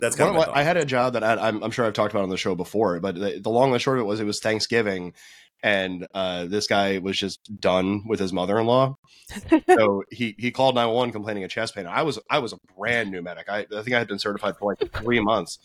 that's 0.00 0.16
kind 0.16 0.36
of 0.36 0.48
I 0.48 0.62
had 0.62 0.76
a 0.76 0.84
job 0.84 1.14
that 1.14 1.24
I, 1.24 1.48
am 1.48 1.70
sure 1.70 1.84
I've 1.84 1.92
talked 1.92 2.12
about 2.12 2.24
on 2.24 2.28
the 2.28 2.36
show 2.36 2.54
before, 2.54 2.98
but 3.00 3.14
the, 3.14 3.40
the 3.40 3.50
long 3.50 3.72
and 3.72 3.80
short 3.80 3.98
of 3.98 4.04
it 4.04 4.06
was 4.06 4.20
it 4.20 4.24
was 4.24 4.40
Thanksgiving, 4.40 5.14
and 5.62 6.06
uh, 6.14 6.44
this 6.46 6.66
guy 6.66 6.98
was 6.98 7.18
just 7.18 7.40
done 7.60 8.04
with 8.06 8.20
his 8.20 8.32
mother-in-law, 8.32 8.96
so 9.68 10.04
he 10.10 10.34
he 10.38 10.50
called 10.50 10.74
911 10.74 11.12
complaining 11.12 11.44
of 11.44 11.50
chest 11.50 11.74
pain. 11.74 11.86
I 11.86 12.02
was 12.02 12.18
I 12.30 12.38
was 12.38 12.52
a 12.52 12.58
brand 12.76 13.10
new 13.10 13.22
medic. 13.22 13.48
I, 13.48 13.60
I 13.60 13.82
think 13.82 13.92
I 13.92 13.98
had 13.98 14.08
been 14.08 14.18
certified 14.18 14.56
for 14.56 14.72
like 14.72 14.92
three 15.02 15.20
months, 15.20 15.58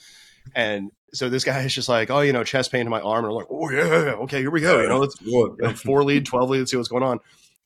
and 0.56 0.92
so 1.14 1.30
this 1.30 1.44
guy 1.44 1.62
is 1.62 1.74
just 1.74 1.90
like, 1.90 2.10
oh, 2.10 2.22
you 2.22 2.34
know, 2.34 2.44
chest 2.44 2.72
pain 2.72 2.82
in 2.82 2.90
my 2.90 3.02
arm, 3.02 3.26
and 3.26 3.32
I'm 3.32 3.38
like, 3.38 3.48
oh 3.50 3.70
yeah, 3.70 4.14
okay, 4.24 4.40
here 4.40 4.52
we 4.52 4.62
go. 4.62 4.82
You 4.82 4.90
know, 4.90 5.00
let's 5.00 5.20
you 5.22 5.56
know, 5.60 5.74
four 5.74 6.04
lead, 6.04 6.26
twelve 6.26 6.50
lead, 6.50 6.60
let's 6.60 6.72
see 6.72 6.78
what's 6.78 6.90
going 6.90 7.04
on. 7.04 7.20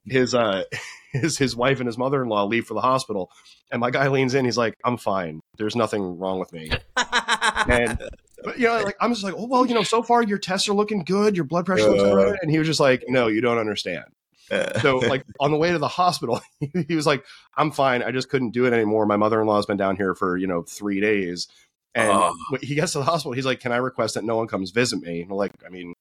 His 0.06 0.36
uh 0.36 0.64
his 1.14 1.38
his 1.38 1.56
wife 1.56 1.80
and 1.80 1.88
his 1.88 1.98
mother 1.98 2.22
in 2.22 2.30
law 2.30 2.44
leave 2.44 2.66
for 2.66 2.74
the 2.74 2.82
hospital, 2.82 3.32
and 3.72 3.80
my 3.80 3.92
guy 3.92 4.08
leans 4.10 4.34
in. 4.34 4.46
He's 4.46 4.58
like, 4.58 4.76
"I'm 4.84 4.98
fine. 4.98 5.42
There's 5.58 5.76
nothing 5.76 6.18
wrong 6.18 6.40
with 6.40 6.52
me." 6.52 6.72
and 7.70 7.98
but, 8.44 8.60
you 8.60 8.68
know, 8.68 8.82
like 8.82 8.96
I'm 9.00 9.12
just 9.12 9.24
like, 9.24 9.34
"Oh 9.38 9.48
well, 9.48 9.66
you 9.66 9.74
know, 9.74 9.84
so 9.84 10.02
far 10.04 10.24
your 10.24 10.38
tests 10.38 10.68
are 10.68 10.74
looking 10.74 11.04
good. 11.04 11.36
Your 11.36 11.46
blood 11.46 11.66
pressure 11.66 11.90
looks 11.90 12.04
good." 12.04 12.38
And 12.42 12.52
he 12.52 12.58
was 12.58 12.68
just 12.68 12.80
like, 12.80 13.04
"No, 13.08 13.28
you 13.28 13.42
don't 13.42 13.58
understand." 13.58 14.06
so 14.82 15.00
like 15.00 15.26
on 15.42 15.52
the 15.52 15.58
way 15.58 15.74
to 15.74 15.78
the 15.78 15.90
hospital 15.90 16.40
he 16.88 16.96
was 16.96 17.06
like 17.06 17.22
i'm 17.58 17.70
fine 17.70 18.02
i 18.02 18.12
just 18.12 18.30
couldn't 18.30 18.52
do 18.52 18.66
it 18.66 18.72
anymore 18.72 19.06
my 19.06 19.18
mother-in-law's 19.18 19.66
been 19.66 19.76
down 19.76 19.98
here 19.98 20.16
for 20.16 20.38
you 20.38 20.48
know 20.48 20.62
three 20.62 21.02
days 21.02 21.50
and 21.96 22.10
oh. 22.10 22.34
he 22.62 22.74
gets 22.74 22.94
to 22.94 23.00
the 23.00 23.04
hospital 23.04 23.34
he's 23.34 23.46
like 23.46 23.60
can 23.60 23.74
i 23.74 23.76
request 23.76 24.14
that 24.14 24.24
no 24.24 24.38
one 24.38 24.48
comes 24.48 24.72
visit 24.72 25.02
me 25.02 25.24
and 25.24 25.32
like 25.32 25.52
i 25.66 25.70
mean 25.70 25.94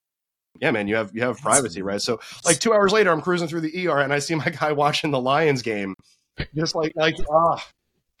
yeah, 0.61 0.71
man, 0.71 0.87
you 0.87 0.95
have 0.95 1.11
you 1.13 1.21
have 1.21 1.37
privacy, 1.37 1.81
right? 1.81 2.01
So 2.01 2.19
like 2.45 2.59
two 2.59 2.73
hours 2.73 2.91
later, 2.91 3.11
I'm 3.11 3.21
cruising 3.21 3.47
through 3.47 3.61
the 3.61 3.87
ER 3.87 3.99
and 3.99 4.13
I 4.13 4.19
see 4.19 4.35
my 4.35 4.49
guy 4.59 4.71
watching 4.71 5.11
the 5.11 5.21
Lions 5.21 5.61
game, 5.61 5.95
just 6.55 6.75
like 6.75 6.93
like 6.95 7.15
ah, 7.31 7.65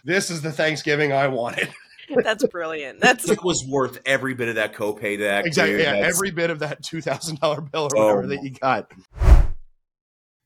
this 0.03 0.29
is 0.29 0.41
the 0.41 0.51
Thanksgiving 0.51 1.11
I 1.11 1.27
wanted. 1.27 1.69
That's 2.23 2.45
brilliant. 2.47 3.01
That's 3.01 3.29
it 3.29 3.43
was 3.43 3.65
worth 3.67 3.99
every 4.05 4.33
bit 4.33 4.49
of 4.49 4.55
that 4.55 4.73
copay. 4.73 5.19
That 5.19 5.45
exactly, 5.45 5.81
yeah, 5.81 6.01
That's... 6.01 6.15
every 6.15 6.31
bit 6.31 6.49
of 6.49 6.59
that 6.59 6.83
two 6.83 7.01
thousand 7.01 7.39
dollar 7.39 7.61
bill 7.61 7.89
or 7.91 7.97
oh 7.97 8.05
whatever 8.05 8.23
oh. 8.23 8.27
that 8.27 8.43
you 8.43 8.51
got. 8.51 8.91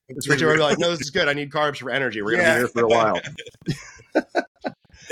It's 0.08 0.28
Richard 0.28 0.48
would 0.48 0.56
be 0.56 0.60
like, 0.60 0.78
"No, 0.78 0.90
this 0.90 1.00
is 1.00 1.10
good. 1.10 1.28
I 1.28 1.32
need 1.32 1.50
carbs 1.50 1.78
for 1.78 1.90
energy. 1.90 2.20
We're 2.22 2.32
gonna 2.32 2.42
yeah. 2.42 2.54
be 2.54 2.60
here 2.60 2.68
for 2.68 2.82
a 2.84 2.88
while." 2.88 3.20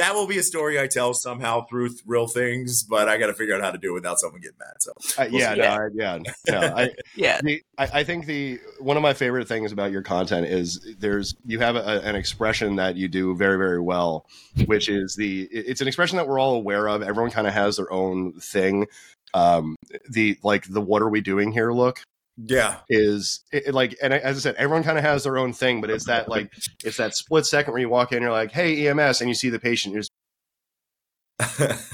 that 0.01 0.15
will 0.15 0.27
be 0.27 0.39
a 0.39 0.43
story 0.43 0.81
I 0.81 0.87
tell 0.87 1.13
somehow 1.13 1.67
through 1.67 1.91
th- 1.91 2.01
real 2.07 2.27
things, 2.27 2.83
but 2.83 3.07
I 3.09 3.19
got 3.19 3.27
to 3.27 3.35
figure 3.35 3.55
out 3.55 3.61
how 3.61 3.71
to 3.71 3.79
do 3.79 3.91
it 3.91 3.95
without 3.95 4.19
someone 4.19 4.41
getting 4.41 4.57
mad. 4.59 4.75
So 4.81 4.93
uh, 5.19 5.29
we'll 5.31 5.41
yeah, 5.41 5.55
no, 5.55 5.65
I, 5.65 5.89
yeah, 5.95 6.19
no, 6.49 6.61
I, 6.61 6.91
yeah. 7.17 7.41
The, 7.43 7.63
I, 7.77 7.89
I, 7.95 8.05
think 8.05 8.25
the 8.25 8.59
one 8.79 8.97
of 8.97 9.03
my 9.03 9.13
favorite 9.13 9.47
things 9.47 9.73
about 9.73 9.93
your 9.93 10.03
content 10.03 10.47
is 10.47 10.97
there's 10.99 11.35
you 11.45 11.59
have 11.59 11.77
a, 11.77 12.01
an 12.03 12.17
expression 12.17 12.77
that 12.77 12.97
you 12.97 13.09
do 13.09 13.37
very 13.37 13.59
very 13.59 13.81
well, 13.81 14.27
which 14.65 14.89
is 14.89 15.15
the 15.17 15.43
it's 15.53 15.83
an 15.83 15.89
expression 15.89 16.17
that 16.17 16.27
we're 16.27 16.39
all 16.39 16.55
aware 16.55 16.89
of. 16.89 17.03
Everyone 17.03 17.31
kind 17.31 17.47
of 17.47 17.53
has 17.53 17.77
their 17.77 17.93
own 17.93 18.33
thing. 18.41 18.87
Um, 19.35 19.77
the 20.09 20.39
like 20.43 20.67
the 20.67 20.81
what 20.81 21.03
are 21.03 21.11
we 21.11 21.21
doing 21.21 21.53
here 21.53 21.73
look 21.73 22.03
yeah. 22.47 22.77
is 22.89 23.45
it, 23.53 23.75
like 23.75 23.97
and 24.03 24.13
as 24.13 24.37
i 24.37 24.41
said 24.41 24.55
everyone 24.57 24.83
kind 24.83 24.99
of 24.99 25.05
has 25.05 25.25
their 25.25 25.39
own 25.39 25.53
thing 25.53 25.81
but 25.81 25.91
it's 25.91 26.07
that 26.07 26.29
like 26.29 26.53
it's 26.85 26.97
that 26.97 27.15
split 27.15 27.45
second 27.45 27.73
where 27.73 27.81
you 27.81 27.89
walk 27.89 28.13
in 28.13 28.23
you're 28.23 28.31
like 28.31 28.53
hey 28.53 28.89
ems 28.89 29.21
and 29.21 29.29
you 29.29 29.35
see 29.35 29.51
the 29.51 29.59
patient 29.59 29.95
you're 29.95 30.03
just, 30.03 30.13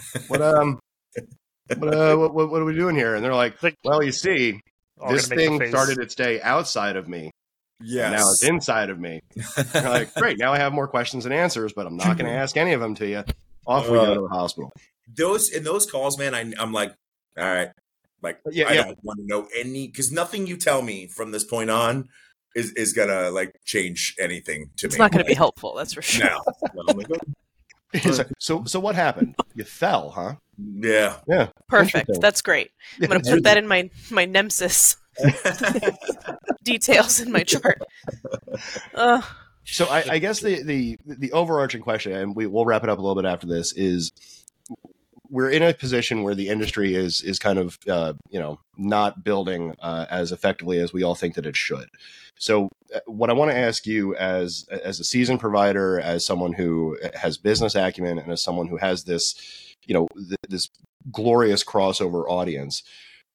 what 0.29 0.43
um 0.43 0.79
what, 1.79 1.95
uh, 1.95 2.17
what, 2.17 2.33
what, 2.33 2.63
are 2.63 2.65
we 2.65 2.75
doing 2.75 2.95
here? 2.95 3.15
And 3.15 3.25
they're 3.25 3.35
like 3.35 3.57
well 3.85 4.03
you 4.03 4.13
see 4.13 4.61
this 5.09 5.29
thing 5.29 5.67
started 5.69 5.99
its 5.99 6.15
day 6.15 6.41
outside 6.41 6.97
of 6.97 7.09
me. 7.09 7.31
Yeah 7.81 8.11
now 8.11 8.31
it's 8.31 8.45
inside 8.45 8.91
of 8.91 8.99
me. 8.99 9.21
Like 9.75 10.15
great 10.15 10.39
now 10.39 10.53
i 10.53 10.59
have 10.59 10.73
more 10.73 10.89
questions 10.89 11.27
and 11.27 11.35
answers 11.35 11.73
but 11.75 11.87
i'm 11.87 11.97
not 11.97 12.17
going 12.17 12.27
to 12.33 12.33
ask 12.33 12.57
any 12.57 12.73
of 12.73 12.81
them 12.81 12.95
to 12.95 13.07
you 13.07 13.25
off 13.67 13.89
we 13.89 13.99
uh, 13.99 14.05
go 14.07 14.15
to 14.15 14.21
the 14.23 14.29
hospital. 14.29 14.73
those 15.15 15.51
in 15.51 15.65
those 15.65 15.91
calls 15.91 16.19
man 16.19 16.35
I, 16.35 16.53
i'm 16.59 16.73
like 16.73 16.95
all 17.37 17.45
right 17.45 17.69
like, 18.23 18.41
yeah, 18.51 18.69
I 18.69 18.73
yeah. 18.73 18.85
don't 18.85 19.05
want 19.05 19.21
to 19.21 19.27
know 19.27 19.49
any 19.57 19.89
because 19.89 20.11
nothing 20.11 20.47
you 20.47 20.57
tell 20.57 20.83
me 20.83 21.07
from 21.07 21.31
this 21.33 21.45
point 21.45 21.71
on 21.71 22.09
is 22.55 22.73
is 22.73 22.93
gonna 22.93 23.31
like 23.31 23.53
change 23.65 24.15
anything 24.19 24.71
to 24.77 24.87
it's 24.87 24.95
me. 24.95 24.97
It's 24.97 24.99
not 24.99 25.13
gonna 25.13 25.25
be 25.25 25.35
helpful. 25.35 25.75
That's 25.75 25.93
for 25.93 26.03
sure. 26.03 26.31
No. 26.75 26.95
so 28.39 28.65
so 28.65 28.81
what 28.81 28.95
happened? 28.95 29.37
You 29.55 29.65
fell, 29.65 30.11
huh? 30.11 30.35
Yeah. 30.59 31.17
Yeah. 31.29 31.49
Perfect. 31.69 32.11
That's 32.21 32.41
great. 32.41 32.71
I'm 33.01 33.09
gonna 33.09 33.21
put 33.21 33.45
that 33.45 33.59
in 33.59 33.69
my 33.69 33.91
my 34.11 34.25
nemesis 34.25 34.97
details 36.65 37.21
in 37.21 37.31
my 37.31 37.45
chart. 37.45 37.81
Uh. 38.95 39.23
So 39.69 39.87
I, 39.87 40.05
I 40.13 40.19
guess 40.21 40.41
the, 40.41 40.63
the 40.63 40.97
the 41.05 41.33
overarching 41.33 41.83
question, 41.83 42.13
and 42.13 42.37
we, 42.37 42.47
we'll 42.47 42.65
wrap 42.65 42.85
it 42.85 42.89
up 42.89 42.99
a 42.99 43.03
little 43.03 43.21
bit 43.21 43.29
after 43.29 43.49
this, 43.49 43.73
is 43.73 44.13
we're 45.31 45.51
in 45.51 45.63
a 45.63 45.75
position 45.75 46.23
where 46.23 46.35
the 46.35 46.49
industry 46.49 46.95
is 46.95 47.23
is 47.23 47.39
kind 47.39 47.59
of 47.59 47.79
uh, 47.89 48.15
you 48.31 48.39
know 48.39 48.59
not 48.77 49.25
building 49.25 49.75
uh, 49.81 50.07
as 50.11 50.33
effectively 50.33 50.79
as 50.79 50.93
we 50.93 51.03
all 51.03 51.15
think 51.15 51.35
that 51.35 51.47
it 51.47 51.57
should. 51.57 51.89
So, 52.39 52.69
uh, 52.95 53.01
what 53.07 53.31
I 53.31 53.33
want 53.33 53.51
to 53.51 53.57
ask 53.57 53.87
you 53.87 54.15
as 54.17 54.67
as 54.71 55.01
a 55.01 55.05
season 55.05 55.39
provider, 55.39 55.99
as 56.01 56.27
someone 56.27 56.53
who 56.53 56.99
has 57.15 57.39
business 57.39 57.75
acumen, 57.75 58.19
and 58.19 58.31
as 58.31 58.43
someone 58.43 58.69
who 58.69 58.77
has 58.77 59.05
this, 59.05 59.35
you 59.87 59.95
know, 59.95 60.09
th- 60.15 60.39
this 60.49 60.69
glorious 61.11 61.65
crossover 61.65 62.25
audience, 62.29 62.83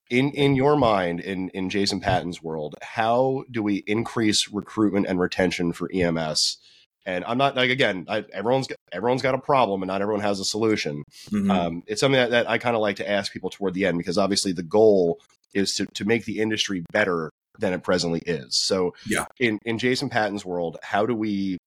in 0.10 0.32
in 0.32 0.56
your 0.56 0.75
mind, 0.75 1.19
in 1.19 1.49
in 1.49 1.69
Jason 1.69 1.99
Patton's 1.99 2.43
world, 2.43 2.75
how 2.82 3.43
do 3.49 3.63
we 3.63 3.77
increase 3.88 4.49
recruitment 4.49 5.08
and 5.08 5.19
retention 5.19 5.73
for 5.73 5.89
EMS? 5.93 6.58
And 7.05 7.25
I'm 7.25 7.37
not 7.37 7.55
like 7.55 7.69
again, 7.69 8.05
I, 8.07 8.25
everyone's 8.31 8.67
everyone's 8.91 9.21
got 9.21 9.35
a 9.35 9.39
problem, 9.39 9.81
and 9.81 9.87
not 9.87 10.01
everyone 10.01 10.23
has 10.23 10.39
a 10.39 10.45
solution. 10.45 11.03
Mm-hmm. 11.31 11.51
Um, 11.51 11.83
it's 11.87 12.01
something 12.01 12.19
that, 12.19 12.31
that 12.31 12.49
I 12.49 12.57
kind 12.57 12.75
of 12.75 12.81
like 12.81 12.97
to 12.97 13.09
ask 13.09 13.33
people 13.33 13.49
toward 13.49 13.73
the 13.73 13.85
end 13.85 13.97
because 13.97 14.17
obviously 14.17 14.51
the 14.51 14.63
goal 14.63 15.19
is 15.53 15.75
to 15.75 15.85
to 15.95 16.05
make 16.05 16.25
the 16.25 16.39
industry 16.39 16.83
better 16.91 17.31
than 17.59 17.73
it 17.73 17.83
presently 17.83 18.21
is. 18.25 18.55
So, 18.57 18.93
yeah, 19.07 19.25
in 19.39 19.59
in 19.65 19.77
Jason 19.77 20.09
Patton's 20.09 20.45
world, 20.45 20.77
how 20.83 21.05
do 21.05 21.15
we 21.15 21.57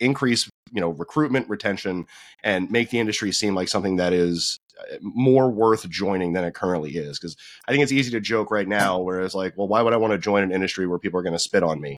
increase 0.00 0.48
you 0.72 0.80
know 0.80 0.90
recruitment, 0.90 1.48
retention, 1.48 2.06
and 2.42 2.70
make 2.70 2.90
the 2.90 2.98
industry 2.98 3.30
seem 3.32 3.54
like 3.54 3.68
something 3.68 3.96
that 3.96 4.12
is 4.12 4.58
uh, 4.80 4.96
more 5.00 5.50
worth 5.50 5.88
joining 5.88 6.32
than 6.32 6.44
it 6.44 6.54
currently 6.54 6.92
is? 6.96 7.18
Because 7.18 7.36
I 7.68 7.72
think 7.72 7.82
it's 7.84 7.92
easy 7.92 8.10
to 8.12 8.20
joke 8.20 8.50
right 8.50 8.68
now, 8.68 8.98
whereas 8.98 9.34
like, 9.34 9.56
well, 9.56 9.68
why 9.68 9.82
would 9.82 9.92
I 9.92 9.98
want 9.98 10.12
to 10.12 10.18
join 10.18 10.42
an 10.42 10.52
industry 10.52 10.88
where 10.88 10.98
people 10.98 11.20
are 11.20 11.24
going 11.24 11.34
to 11.34 11.38
spit 11.38 11.62
on 11.62 11.80
me? 11.80 11.96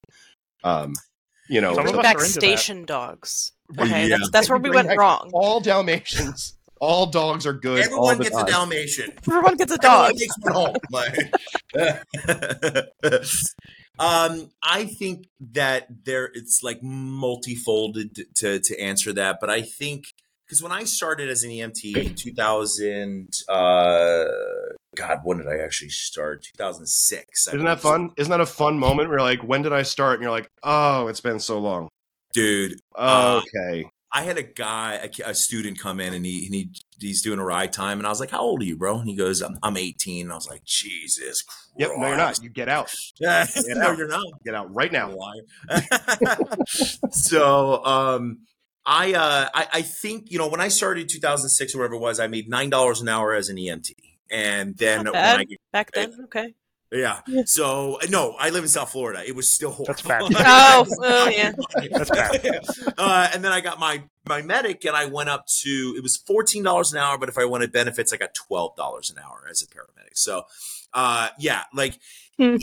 Um, 0.64 0.94
you 1.48 1.60
know, 1.60 1.74
bring 1.74 1.96
back 1.96 2.20
station 2.20 2.84
dogs. 2.84 3.52
Okay, 3.78 4.08
yeah. 4.08 4.16
that's, 4.18 4.30
that's 4.30 4.48
where 4.48 4.58
we 4.58 4.70
went 4.70 4.96
wrong. 4.96 5.30
All 5.32 5.60
Dalmatians. 5.60 6.54
All 6.80 7.06
dogs 7.06 7.46
are 7.46 7.52
good. 7.52 7.84
Everyone 7.84 8.18
gets 8.18 8.36
time. 8.36 8.46
a 8.46 8.50
Dalmatian. 8.50 9.12
Everyone 9.26 9.56
gets 9.56 9.72
a 9.72 9.78
dog. 9.78 10.12
Everyone 10.12 10.18
takes 10.18 10.36
one 10.40 10.54
home. 10.54 10.76
um, 13.98 14.50
I 14.62 14.84
think 14.84 15.28
that 15.52 15.86
there 16.04 16.30
it's 16.34 16.60
like 16.62 16.82
multifolded 16.82 18.34
to 18.36 18.60
to 18.60 18.80
answer 18.80 19.12
that, 19.14 19.38
but 19.40 19.50
I 19.50 19.62
think 19.62 20.08
because 20.46 20.62
when 20.62 20.72
I 20.72 20.84
started 20.84 21.30
as 21.30 21.42
an 21.42 21.50
EMT 21.50 21.96
in 21.96 22.14
2000, 22.14 23.32
uh, 23.48 24.24
God, 24.94 25.20
when 25.24 25.38
did 25.38 25.48
I 25.48 25.58
actually 25.58 25.90
start? 25.90 26.44
2006. 26.56 27.48
Isn't 27.48 27.64
that 27.64 27.80
fun? 27.80 28.10
Isn't 28.16 28.30
that 28.30 28.40
a 28.40 28.46
fun 28.46 28.78
moment 28.78 29.08
where 29.08 29.18
you're 29.18 29.26
like, 29.26 29.42
when 29.42 29.62
did 29.62 29.72
I 29.72 29.82
start? 29.82 30.14
And 30.14 30.22
you're 30.22 30.30
like, 30.30 30.50
oh, 30.62 31.08
it's 31.08 31.20
been 31.20 31.40
so 31.40 31.58
long. 31.58 31.88
Dude. 32.32 32.80
Uh, 32.94 33.40
okay. 33.42 33.84
Uh, 33.84 33.88
I 34.16 34.22
had 34.22 34.38
a 34.38 34.44
guy, 34.44 34.94
a, 34.94 35.30
a, 35.30 35.34
student 35.34 35.80
come 35.80 35.98
in 35.98 36.14
and 36.14 36.24
he, 36.24 36.46
and 36.46 36.54
he 36.54 36.70
he's 37.00 37.20
doing 37.20 37.40
a 37.40 37.44
ride 37.44 37.72
time. 37.72 37.98
And 37.98 38.06
I 38.06 38.10
was 38.10 38.20
like, 38.20 38.30
how 38.30 38.42
old 38.42 38.62
are 38.62 38.64
you, 38.64 38.76
bro? 38.76 39.00
And 39.00 39.08
he 39.08 39.16
goes, 39.16 39.42
I'm, 39.42 39.58
I'm 39.60 39.76
18. 39.76 40.26
And 40.26 40.32
I 40.32 40.36
was 40.36 40.48
like, 40.48 40.64
Jesus 40.64 41.42
Christ. 41.42 41.72
Yep, 41.78 41.90
no, 41.96 42.06
you're 42.06 42.16
not. 42.16 42.40
You 42.42 42.48
get 42.48 42.68
out. 42.68 42.94
Yeah, 43.20 43.46
get 43.46 43.76
no, 43.76 43.88
out. 43.88 43.98
you're 43.98 44.08
not. 44.08 44.24
Get 44.44 44.54
out 44.54 44.72
right 44.72 44.92
now. 44.92 45.16
so, 47.10 47.84
um, 47.84 48.40
I, 48.86 49.14
uh, 49.14 49.48
I, 49.54 49.66
I 49.72 49.82
think, 49.82 50.30
you 50.30 50.38
know, 50.38 50.48
when 50.48 50.60
I 50.60 50.68
started 50.68 51.08
2006 51.08 51.74
or 51.74 51.78
whatever 51.78 51.94
it 51.94 52.00
was, 52.00 52.20
I 52.20 52.26
made 52.26 52.50
$9 52.50 53.00
an 53.00 53.08
hour 53.08 53.34
as 53.34 53.48
an 53.48 53.56
EMT. 53.56 53.92
And 54.30 54.76
then 54.76 55.04
when 55.04 55.16
I, 55.16 55.46
back 55.72 55.92
then, 55.92 56.12
okay. 56.24 56.54
Yeah. 56.94 57.20
So 57.44 57.98
no, 58.08 58.36
I 58.38 58.50
live 58.50 58.62
in 58.62 58.68
South 58.68 58.92
Florida. 58.92 59.22
It 59.26 59.34
was 59.34 59.52
still 59.52 59.72
horrible. 59.72 59.94
That's 59.94 60.02
bad. 60.02 60.22
oh, 60.46 60.86
oh, 61.00 61.28
yeah. 61.28 61.52
That's 61.90 62.10
bad. 62.10 62.64
Uh, 62.96 63.28
and 63.34 63.42
then 63.42 63.50
I 63.50 63.60
got 63.60 63.80
my 63.80 64.04
my 64.28 64.40
medic, 64.40 64.84
and 64.84 64.96
I 64.96 65.06
went 65.06 65.28
up 65.28 65.46
to 65.62 65.94
it 65.96 66.02
was 66.02 66.16
fourteen 66.16 66.62
dollars 66.62 66.92
an 66.92 66.98
hour. 66.98 67.18
But 67.18 67.28
if 67.28 67.36
I 67.36 67.44
wanted 67.44 67.72
benefits, 67.72 68.12
I 68.12 68.16
got 68.16 68.34
twelve 68.34 68.76
dollars 68.76 69.10
an 69.10 69.16
hour 69.18 69.46
as 69.50 69.62
a 69.62 69.66
paramedic. 69.66 70.14
So, 70.14 70.44
uh, 70.92 71.28
yeah, 71.38 71.64
like 71.74 71.98
hmm. 72.38 72.56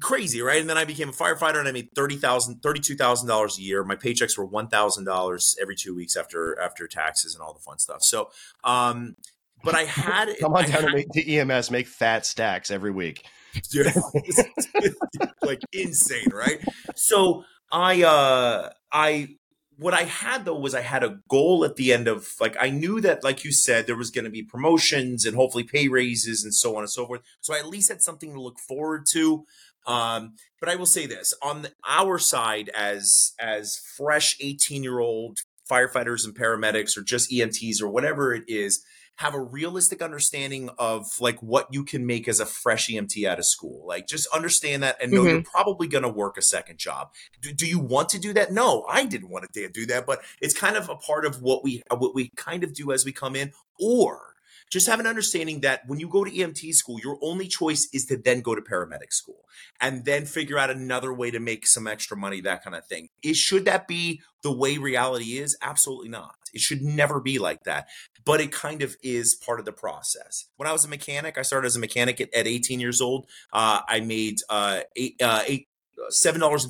crazy, 0.00 0.42
right? 0.42 0.60
And 0.60 0.68
then 0.68 0.76
I 0.76 0.84
became 0.84 1.08
a 1.08 1.12
firefighter, 1.12 1.58
and 1.58 1.68
I 1.68 1.72
made 1.72 1.90
thirty 1.94 2.16
thousand, 2.16 2.62
thirty-two 2.62 2.96
thousand 2.96 3.28
dollars 3.28 3.58
a 3.58 3.62
year. 3.62 3.84
My 3.84 3.96
paychecks 3.96 4.36
were 4.36 4.46
one 4.46 4.68
thousand 4.68 5.04
dollars 5.04 5.56
every 5.60 5.76
two 5.76 5.94
weeks 5.94 6.16
after 6.16 6.58
after 6.60 6.88
taxes 6.88 7.34
and 7.34 7.42
all 7.42 7.54
the 7.54 7.60
fun 7.60 7.78
stuff. 7.78 8.02
So, 8.02 8.30
um, 8.64 9.16
but 9.64 9.74
I 9.74 9.84
had 9.84 10.36
come 10.40 10.54
on 10.54 10.64
I 10.64 10.68
down 10.68 10.88
had, 10.96 11.12
to, 11.12 11.36
EMS, 11.36 11.70
make 11.70 11.86
fat 11.86 12.26
stacks 12.26 12.70
every 12.70 12.90
week. 12.90 13.24
like 15.42 15.60
insane, 15.72 16.28
right? 16.32 16.60
So 16.94 17.44
I 17.72 18.02
uh 18.02 18.70
I 18.92 19.36
what 19.76 19.94
I 19.94 20.02
had 20.02 20.44
though 20.44 20.58
was 20.58 20.74
I 20.74 20.82
had 20.82 21.02
a 21.02 21.20
goal 21.28 21.64
at 21.64 21.76
the 21.76 21.92
end 21.92 22.06
of 22.06 22.34
like 22.38 22.56
I 22.60 22.70
knew 22.70 23.00
that 23.00 23.24
like 23.24 23.44
you 23.44 23.52
said 23.52 23.86
there 23.86 23.96
was 23.96 24.10
going 24.10 24.26
to 24.26 24.30
be 24.30 24.42
promotions 24.42 25.24
and 25.24 25.34
hopefully 25.34 25.64
pay 25.64 25.88
raises 25.88 26.44
and 26.44 26.54
so 26.54 26.76
on 26.76 26.82
and 26.82 26.90
so 26.90 27.06
forth. 27.06 27.22
So 27.40 27.54
I 27.54 27.58
at 27.58 27.66
least 27.66 27.88
had 27.88 28.02
something 28.02 28.34
to 28.34 28.40
look 28.40 28.58
forward 28.58 29.06
to. 29.12 29.44
Um, 29.86 30.34
but 30.60 30.68
I 30.68 30.76
will 30.76 30.86
say 30.86 31.06
this 31.06 31.32
on 31.42 31.62
the, 31.62 31.72
our 31.88 32.18
side 32.18 32.68
as 32.76 33.32
as 33.40 33.80
fresh 33.96 34.36
18 34.40 34.82
year 34.82 35.00
old 35.00 35.40
firefighters 35.70 36.24
and 36.24 36.34
paramedics 36.34 36.96
or 36.96 37.02
just 37.02 37.30
EMTs 37.30 37.80
or 37.80 37.88
whatever 37.88 38.34
it 38.34 38.44
is, 38.48 38.84
have 39.16 39.34
a 39.34 39.40
realistic 39.40 40.00
understanding 40.00 40.70
of 40.78 41.06
like 41.20 41.38
what 41.42 41.68
you 41.70 41.84
can 41.84 42.06
make 42.06 42.26
as 42.26 42.40
a 42.40 42.46
fresh 42.46 42.88
EMT 42.88 43.26
out 43.26 43.38
of 43.38 43.44
school. 43.44 43.86
Like 43.86 44.06
just 44.06 44.26
understand 44.34 44.82
that 44.82 44.96
and 45.02 45.12
know 45.12 45.20
mm-hmm. 45.20 45.28
you're 45.28 45.42
probably 45.42 45.88
going 45.88 46.04
to 46.04 46.08
work 46.08 46.38
a 46.38 46.42
second 46.42 46.78
job. 46.78 47.10
Do, 47.42 47.52
do, 47.52 47.66
you 47.66 47.78
want 47.78 48.08
to 48.10 48.18
do 48.18 48.32
that? 48.32 48.52
No, 48.52 48.84
I 48.88 49.04
didn't 49.04 49.28
want 49.28 49.46
to 49.52 49.68
do 49.68 49.86
that, 49.86 50.06
but 50.06 50.20
it's 50.40 50.58
kind 50.58 50.76
of 50.76 50.88
a 50.88 50.96
part 50.96 51.26
of 51.26 51.42
what 51.42 51.62
we 51.62 51.82
what 51.90 52.14
we 52.14 52.30
kind 52.36 52.64
of 52.64 52.72
do 52.72 52.92
as 52.92 53.04
we 53.04 53.12
come 53.12 53.36
in 53.36 53.52
or 53.78 54.29
just 54.70 54.86
have 54.86 55.00
an 55.00 55.06
understanding 55.06 55.60
that 55.60 55.82
when 55.86 55.98
you 55.98 56.08
go 56.08 56.24
to 56.24 56.30
EMT 56.30 56.72
school, 56.74 56.98
your 57.02 57.18
only 57.22 57.48
choice 57.48 57.88
is 57.92 58.06
to 58.06 58.16
then 58.16 58.40
go 58.40 58.54
to 58.54 58.62
paramedic 58.62 59.12
school 59.12 59.44
and 59.80 60.04
then 60.04 60.24
figure 60.24 60.58
out 60.58 60.70
another 60.70 61.12
way 61.12 61.30
to 61.30 61.40
make 61.40 61.66
some 61.66 61.88
extra 61.88 62.16
money, 62.16 62.40
that 62.40 62.62
kind 62.62 62.76
of 62.76 62.86
thing. 62.86 63.08
Is 63.22 63.36
should 63.36 63.64
that 63.64 63.88
be 63.88 64.22
the 64.42 64.52
way 64.52 64.78
reality 64.78 65.38
is? 65.38 65.58
Absolutely 65.60 66.08
not. 66.08 66.36
It 66.54 66.60
should 66.60 66.82
never 66.82 67.20
be 67.20 67.38
like 67.38 67.64
that. 67.64 67.88
But 68.24 68.40
it 68.40 68.52
kind 68.52 68.82
of 68.82 68.96
is 69.02 69.34
part 69.34 69.58
of 69.58 69.66
the 69.66 69.72
process. 69.72 70.46
When 70.56 70.68
I 70.68 70.72
was 70.72 70.84
a 70.84 70.88
mechanic, 70.88 71.36
I 71.36 71.42
started 71.42 71.66
as 71.66 71.76
a 71.76 71.80
mechanic 71.80 72.20
at, 72.20 72.32
at 72.32 72.46
18 72.46 72.78
years 72.78 73.00
old. 73.00 73.26
Uh, 73.52 73.80
I 73.88 74.00
made 74.00 74.38
uh, 74.48 74.80
eight, 74.94 75.20
uh, 75.20 75.42
eight, 75.46 75.68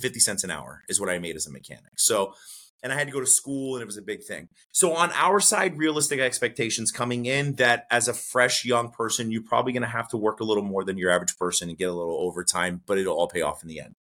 fifty 0.00 0.20
cents 0.20 0.42
an 0.42 0.50
hour 0.50 0.82
is 0.88 1.00
what 1.00 1.10
I 1.10 1.18
made 1.18 1.36
as 1.36 1.46
a 1.46 1.52
mechanic. 1.52 1.92
So 1.96 2.34
and 2.82 2.92
I 2.92 2.96
had 2.96 3.06
to 3.06 3.12
go 3.12 3.20
to 3.20 3.26
school 3.26 3.76
and 3.76 3.82
it 3.82 3.86
was 3.86 3.96
a 3.96 4.02
big 4.02 4.22
thing. 4.22 4.48
So 4.72 4.94
on 4.94 5.10
our 5.14 5.40
side, 5.40 5.78
realistic 5.78 6.20
expectations 6.20 6.90
coming 6.90 7.26
in 7.26 7.54
that 7.54 7.86
as 7.90 8.08
a 8.08 8.14
fresh 8.14 8.64
young 8.64 8.90
person, 8.90 9.30
you're 9.30 9.42
probably 9.42 9.72
going 9.72 9.82
to 9.82 9.88
have 9.88 10.08
to 10.08 10.16
work 10.16 10.40
a 10.40 10.44
little 10.44 10.64
more 10.64 10.84
than 10.84 10.98
your 10.98 11.10
average 11.10 11.36
person 11.36 11.68
and 11.68 11.78
get 11.78 11.88
a 11.88 11.94
little 11.94 12.18
overtime, 12.20 12.82
but 12.86 12.98
it'll 12.98 13.16
all 13.16 13.28
pay 13.28 13.42
off 13.42 13.62
in 13.62 13.68
the 13.68 13.80
end. 13.80 13.94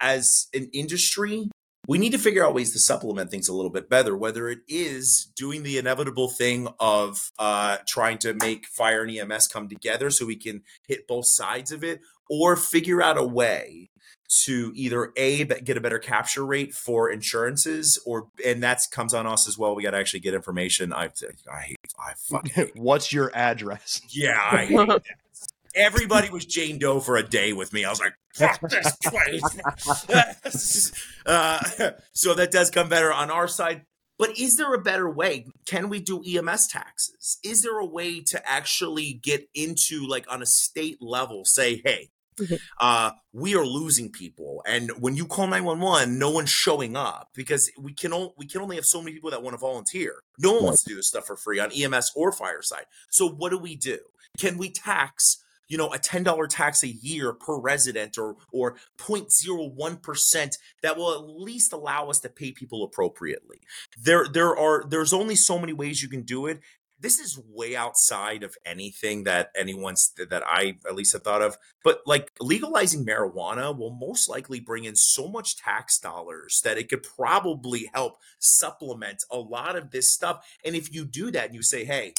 As 0.00 0.46
an 0.54 0.68
industry, 0.72 1.48
we 1.88 1.96
need 1.96 2.12
to 2.12 2.18
figure 2.18 2.44
out 2.44 2.54
ways 2.54 2.72
to 2.72 2.78
supplement 2.78 3.30
things 3.30 3.48
a 3.48 3.54
little 3.54 3.70
bit 3.70 3.88
better, 3.88 4.14
whether 4.14 4.48
it 4.50 4.58
is 4.68 5.32
doing 5.34 5.62
the 5.62 5.78
inevitable 5.78 6.28
thing 6.28 6.68
of 6.78 7.30
uh, 7.38 7.78
trying 7.88 8.18
to 8.18 8.34
make 8.34 8.66
fire 8.66 9.02
and 9.02 9.10
EMS 9.10 9.48
come 9.48 9.68
together 9.68 10.10
so 10.10 10.26
we 10.26 10.36
can 10.36 10.62
hit 10.86 11.08
both 11.08 11.26
sides 11.26 11.72
of 11.72 11.82
it, 11.82 12.00
or 12.28 12.56
figure 12.56 13.02
out 13.02 13.18
a 13.18 13.24
way 13.24 13.90
to 14.28 14.72
either 14.74 15.12
a 15.16 15.44
get 15.44 15.76
a 15.76 15.80
better 15.80 15.98
capture 15.98 16.44
rate 16.44 16.74
for 16.74 17.10
insurances 17.10 17.98
or 18.04 18.28
and 18.44 18.62
that 18.62 18.82
comes 18.92 19.14
on 19.14 19.26
us 19.26 19.48
as 19.48 19.56
well 19.56 19.74
we 19.74 19.82
got 19.82 19.92
to 19.92 19.96
actually 19.96 20.20
get 20.20 20.34
information 20.34 20.92
i 20.92 21.08
i 21.50 21.60
hate 21.60 21.78
i 21.98 22.12
fucking 22.14 22.52
hate 22.52 22.72
what's 22.76 23.12
your 23.12 23.30
address 23.34 24.02
yeah 24.10 24.38
I 24.38 25.00
everybody 25.74 26.28
was 26.28 26.44
jane 26.44 26.78
doe 26.78 27.00
for 27.00 27.16
a 27.16 27.22
day 27.22 27.54
with 27.54 27.72
me 27.72 27.84
i 27.84 27.90
was 27.90 28.00
like 28.00 28.14
fuck 28.34 28.60
this 28.68 28.96
place 28.96 30.92
uh, 31.26 31.90
so 32.12 32.34
that 32.34 32.50
does 32.50 32.70
come 32.70 32.88
better 32.88 33.12
on 33.12 33.30
our 33.30 33.48
side 33.48 33.86
but 34.18 34.36
is 34.36 34.56
there 34.56 34.74
a 34.74 34.82
better 34.82 35.08
way? 35.08 35.46
Can 35.64 35.88
we 35.88 36.00
do 36.00 36.20
EMS 36.24 36.66
taxes? 36.66 37.38
Is 37.44 37.62
there 37.62 37.78
a 37.78 37.86
way 37.86 38.20
to 38.22 38.48
actually 38.48 39.12
get 39.12 39.48
into, 39.54 40.04
like, 40.04 40.26
on 40.28 40.42
a 40.42 40.46
state 40.46 41.00
level, 41.00 41.44
say, 41.44 41.80
hey, 41.84 42.10
Mm-hmm. 42.38 42.54
Uh, 42.80 43.10
we 43.32 43.54
are 43.54 43.64
losing 43.64 44.10
people, 44.10 44.62
and 44.66 44.90
when 44.98 45.16
you 45.16 45.26
call 45.26 45.46
nine 45.46 45.64
one 45.64 45.80
one, 45.80 46.18
no 46.18 46.30
one's 46.30 46.50
showing 46.50 46.96
up 46.96 47.30
because 47.34 47.70
we 47.78 47.92
can 47.92 48.12
only 48.12 48.32
we 48.36 48.46
can 48.46 48.60
only 48.60 48.76
have 48.76 48.86
so 48.86 49.00
many 49.00 49.12
people 49.12 49.30
that 49.30 49.42
want 49.42 49.54
to 49.54 49.58
volunteer. 49.58 50.22
No 50.38 50.54
one 50.54 50.64
wants 50.64 50.82
to 50.84 50.90
do 50.90 50.96
this 50.96 51.08
stuff 51.08 51.26
for 51.26 51.36
free 51.36 51.58
on 51.58 51.70
EMS 51.72 52.12
or 52.14 52.32
fireside. 52.32 52.84
So 53.10 53.28
what 53.28 53.50
do 53.50 53.58
we 53.58 53.76
do? 53.76 53.98
Can 54.38 54.58
we 54.58 54.70
tax? 54.70 55.42
you 55.68 55.76
know 55.76 55.88
a 55.92 55.98
$10 55.98 56.48
tax 56.48 56.82
a 56.82 56.88
year 56.88 57.32
per 57.32 57.58
resident 57.58 58.18
or 58.18 58.36
or 58.52 58.76
0.01% 58.98 60.58
that 60.82 60.96
will 60.96 61.12
at 61.12 61.20
least 61.20 61.72
allow 61.72 62.08
us 62.08 62.18
to 62.20 62.28
pay 62.28 62.52
people 62.52 62.82
appropriately 62.82 63.60
there 64.00 64.26
there 64.26 64.56
are 64.56 64.84
there's 64.88 65.12
only 65.12 65.36
so 65.36 65.58
many 65.58 65.72
ways 65.72 66.02
you 66.02 66.08
can 66.08 66.22
do 66.22 66.46
it 66.46 66.60
this 67.00 67.18
is 67.18 67.40
way 67.48 67.76
outside 67.76 68.42
of 68.42 68.56
anything 68.66 69.24
that 69.24 69.50
anyone's 69.56 70.12
that 70.16 70.42
I 70.46 70.78
at 70.86 70.94
least 70.94 71.12
have 71.12 71.22
thought 71.22 71.42
of. 71.42 71.56
But 71.84 72.00
like 72.06 72.32
legalizing 72.40 73.06
marijuana 73.06 73.76
will 73.76 73.92
most 73.92 74.28
likely 74.28 74.60
bring 74.60 74.84
in 74.84 74.96
so 74.96 75.28
much 75.28 75.56
tax 75.56 75.98
dollars 75.98 76.60
that 76.64 76.78
it 76.78 76.88
could 76.88 77.02
probably 77.02 77.90
help 77.94 78.16
supplement 78.38 79.22
a 79.30 79.38
lot 79.38 79.76
of 79.76 79.90
this 79.90 80.12
stuff. 80.12 80.46
And 80.64 80.74
if 80.74 80.92
you 80.92 81.04
do 81.04 81.30
that 81.30 81.46
and 81.46 81.54
you 81.54 81.62
say, 81.62 81.84
hey, 81.84 82.14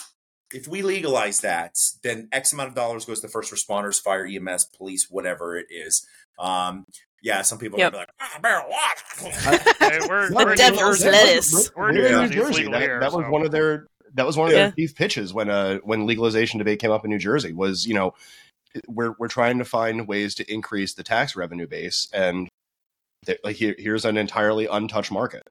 if 0.53 0.67
we 0.67 0.81
legalize 0.81 1.41
that, 1.41 1.75
then 2.03 2.27
X 2.31 2.53
amount 2.53 2.69
of 2.69 2.75
dollars 2.75 3.05
goes 3.05 3.19
to 3.21 3.27
first 3.27 3.53
responders, 3.53 4.01
fire, 4.01 4.25
EMS, 4.25 4.65
police, 4.77 5.07
whatever 5.09 5.57
it 5.57 5.67
is. 5.69 6.05
Um, 6.39 6.85
yeah, 7.21 7.41
some 7.41 7.59
people 7.59 7.77
yep. 7.77 7.93
are 7.93 7.97
like, 7.97 8.09
ah, 8.21 8.39
marijuana. 8.41 9.77
hey, 9.79 9.99
we're, 10.07 10.31
we're 10.33 10.55
devil's 10.55 11.03
lettuce. 11.03 11.69
We're, 11.75 11.93
we're 11.93 12.05
in 12.05 12.29
New 12.29 12.29
Jersey. 12.29 12.69
That, 12.69 12.81
here, 12.81 12.99
that 12.99 13.11
was 13.11 13.25
so. 13.25 13.29
one 13.29 13.45
of 13.45 13.51
their 13.51 13.87
that 14.13 14.25
was 14.25 14.37
one 14.37 14.47
of 14.47 14.53
yeah. 14.53 14.65
their 14.65 14.71
chief 14.71 14.95
pitches 14.95 15.33
when 15.33 15.49
uh 15.49 15.77
when 15.83 16.05
legalization 16.05 16.57
debate 16.57 16.79
came 16.79 16.91
up 16.91 17.03
in 17.03 17.11
New 17.11 17.19
Jersey 17.19 17.53
was 17.53 17.85
you 17.85 17.93
know 17.93 18.13
we're 18.87 19.15
we're 19.19 19.27
trying 19.27 19.57
to 19.57 19.65
find 19.65 20.07
ways 20.07 20.35
to 20.35 20.51
increase 20.51 20.93
the 20.93 21.03
tax 21.03 21.35
revenue 21.35 21.67
base 21.67 22.07
and 22.13 22.49
like 23.43 23.55
here, 23.55 23.75
here's 23.77 24.05
an 24.05 24.17
entirely 24.17 24.67
untouched 24.67 25.11
market. 25.11 25.47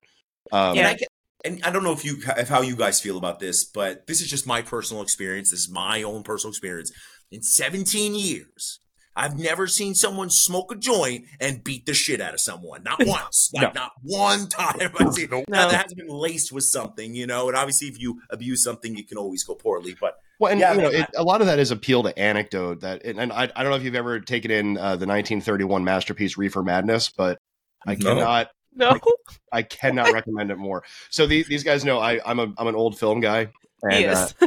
Um, 0.52 0.76
yeah, 0.76 0.88
and 0.88 0.98
I, 1.00 1.06
and 1.44 1.64
I 1.64 1.70
don't 1.70 1.84
know 1.84 1.92
if 1.92 2.04
you 2.04 2.18
if 2.36 2.48
how 2.48 2.62
you 2.62 2.76
guys 2.76 3.00
feel 3.00 3.18
about 3.18 3.40
this, 3.40 3.64
but 3.64 4.06
this 4.06 4.20
is 4.20 4.28
just 4.28 4.46
my 4.46 4.62
personal 4.62 5.02
experience. 5.02 5.50
This 5.50 5.60
is 5.60 5.70
my 5.70 6.02
own 6.02 6.22
personal 6.22 6.50
experience. 6.50 6.92
In 7.30 7.42
17 7.42 8.14
years, 8.14 8.80
I've 9.18 9.36
never 9.36 9.66
seen 9.66 9.96
someone 9.96 10.30
smoke 10.30 10.70
a 10.70 10.76
joint 10.76 11.24
and 11.40 11.62
beat 11.64 11.86
the 11.86 11.92
shit 11.92 12.20
out 12.20 12.34
of 12.34 12.40
someone. 12.40 12.84
Not 12.84 12.98
once. 13.04 13.50
Not, 13.52 13.74
no. 13.74 13.80
not 13.80 13.92
one 14.02 14.48
time. 14.48 14.92
I 14.98 15.10
see, 15.10 15.26
no. 15.26 15.44
Now, 15.48 15.68
that 15.68 15.86
has 15.86 15.94
been 15.94 16.08
laced 16.08 16.52
with 16.52 16.64
something, 16.64 17.14
you 17.14 17.26
know. 17.26 17.48
And 17.48 17.56
obviously, 17.56 17.88
if 17.88 18.00
you 18.00 18.20
abuse 18.30 18.62
something, 18.62 18.96
you 18.96 19.04
can 19.04 19.18
always 19.18 19.42
go 19.42 19.56
poorly. 19.56 19.96
But 20.00 20.18
well, 20.38 20.52
and 20.52 20.60
yeah, 20.60 20.72
you 20.72 20.82
know, 20.82 20.88
it, 20.88 21.06
a 21.16 21.24
lot 21.24 21.40
of 21.40 21.48
that 21.48 21.58
is 21.58 21.72
appeal 21.72 22.04
to 22.04 22.16
anecdote. 22.16 22.80
That, 22.80 23.04
and, 23.04 23.18
and 23.18 23.32
I, 23.32 23.50
I 23.56 23.62
don't 23.62 23.70
know 23.70 23.76
if 23.76 23.82
you've 23.82 23.96
ever 23.96 24.20
taken 24.20 24.52
in 24.52 24.78
uh, 24.78 24.94
the 24.94 25.06
1931 25.06 25.82
masterpiece 25.82 26.38
Reefer 26.38 26.62
Madness, 26.62 27.10
but 27.10 27.38
I 27.86 27.96
no. 27.96 28.14
cannot. 28.14 28.50
No, 28.74 28.90
I, 28.90 29.58
I 29.58 29.62
cannot 29.62 30.12
recommend 30.12 30.52
it 30.52 30.58
more. 30.58 30.84
So 31.10 31.26
the, 31.26 31.42
these 31.42 31.64
guys 31.64 31.84
know 31.84 31.98
I, 31.98 32.20
I'm 32.24 32.38
a 32.38 32.52
I'm 32.56 32.68
an 32.68 32.76
old 32.76 32.96
film 32.96 33.18
guy, 33.18 33.48
And, 33.82 33.92
he 33.92 34.04
is. 34.04 34.34
uh, 34.40 34.46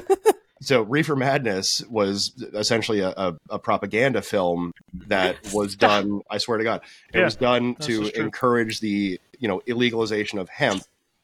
so 0.62 0.84
Reefer 0.84 1.16
Madness 1.16 1.84
was 1.89 2.34
essentially 2.53 2.99
a, 2.99 3.09
a, 3.09 3.38
a, 3.49 3.59
propaganda 3.59 4.22
film 4.22 4.72
that 5.07 5.38
was 5.53 5.76
done. 5.76 6.22
I 6.30 6.38
swear 6.38 6.59
to 6.59 6.64
God, 6.64 6.82
it 7.14 7.18
yeah, 7.18 7.26
was 7.26 7.36
done 7.36 7.76
to 7.82 8.09
encourage 8.20 8.80
the 8.80 9.20
you 9.39 9.47
know 9.47 9.62
illegalization 9.68 10.39
of 10.39 10.49
hemp 10.49 10.84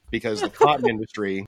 because 0.09 0.41
the 0.41 0.49
cotton 0.63 0.89
industry 0.89 1.45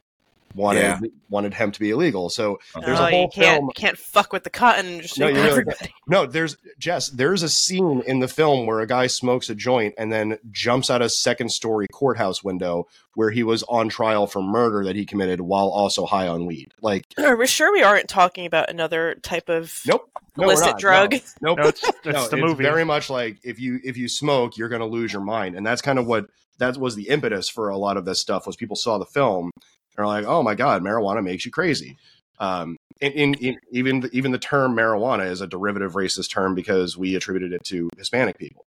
wanted 0.56 0.82
yeah. 0.82 1.00
wanted 1.30 1.54
hemp 1.54 1.74
to 1.76 1.80
be 1.80 1.92
illegal. 1.92 2.30
So 2.30 2.56
uh-huh. 2.56 2.82
there's 2.86 3.00
oh, 3.00 3.06
a 3.06 3.10
whole 3.10 3.22
you 3.24 3.30
can't, 3.30 3.60
film. 3.60 3.72
Can't 3.76 3.98
fuck 3.98 4.34
with 4.34 4.44
the 4.44 4.50
cotton 4.50 4.86
industry. 4.86 5.34
No, 5.34 5.44
really 5.44 5.64
no, 6.08 6.26
there's 6.26 6.58
Jess. 6.78 7.10
There's 7.10 7.44
a 7.44 7.50
scene 7.50 8.02
in 8.06 8.20
the 8.20 8.28
film 8.28 8.66
where 8.66 8.80
a 8.80 8.88
guy 8.88 9.08
smokes 9.08 9.50
a 9.50 9.56
joint 9.56 9.96
and 9.98 10.12
then 10.12 10.38
jumps 10.52 10.90
out 10.90 11.02
a 11.02 11.10
second 11.10 11.50
story 11.50 11.88
courthouse 11.92 12.44
window 12.44 12.88
where 13.16 13.32
he 13.32 13.44
was 13.44 13.64
on 13.64 13.90
trial 13.90 14.28
for 14.28 14.42
murder 14.42 14.86
that 14.86 14.96
he 14.96 15.06
committed 15.06 15.42
while 15.42 15.68
also 15.68 16.06
high 16.06 16.28
on 16.28 16.46
weed. 16.46 16.74
Like, 16.82 17.06
are 17.18 17.36
we 17.36 17.48
sure 17.48 17.72
we 17.72 17.84
aren't 17.84 18.08
talking 18.08 18.46
about 18.46 18.70
another 18.70 19.16
type 19.22 19.50
of 19.50 19.80
nope 19.86 20.10
illicit 20.38 20.78
drug? 20.78 21.14
No, 21.42 21.56
nope. 21.56 21.58
No, 21.60 21.68
it's, 21.68 21.84
it's 21.84 22.06
no, 22.06 22.28
the 22.28 22.38
it's 22.38 22.46
movie. 22.46 22.64
Very 22.64 22.86
much 22.86 23.10
like 23.10 23.40
if 23.44 23.60
you 23.60 23.80
if 23.84 23.98
you 23.98 24.08
smoke, 24.08 24.58
you're 24.58 24.70
going 24.70 24.82
to 24.82 24.88
lose 24.88 25.14
your 25.14 25.24
mind, 25.24 25.56
and 25.56 25.66
that's 25.66 25.82
kind 25.82 26.00
of 26.00 26.08
what 26.08 26.28
that 26.60 26.78
was 26.78 26.96
the 26.96 27.10
impetus 27.10 27.50
for 27.50 27.70
a 27.70 27.78
lot 27.78 27.98
of 27.98 28.06
this 28.06 28.20
stuff 28.20 28.46
was 28.46 28.56
people 28.56 28.76
saw 28.76 28.98
the 28.98 29.06
film 29.06 29.50
and 29.50 29.54
are 30.00 30.08
like, 30.08 30.26
oh 30.26 30.44
my 30.44 30.56
god, 30.56 30.84
marijuana 30.84 31.24
makes 31.24 31.46
you 31.46 31.52
crazy. 31.52 31.98
Um, 32.40 32.78
in, 33.02 33.12
in, 33.12 33.34
in, 33.36 33.58
even 33.72 34.10
even 34.12 34.32
the 34.32 34.40
term 34.40 34.76
marijuana 34.76 35.30
is 35.30 35.42
a 35.42 35.48
derivative 35.48 35.94
racist 35.94 36.32
term 36.32 36.56
because 36.56 36.98
we 36.98 37.16
attributed 37.16 37.54
it 37.54 37.64
to 37.66 37.90
Hispanic 37.98 38.38
people. 38.38 38.66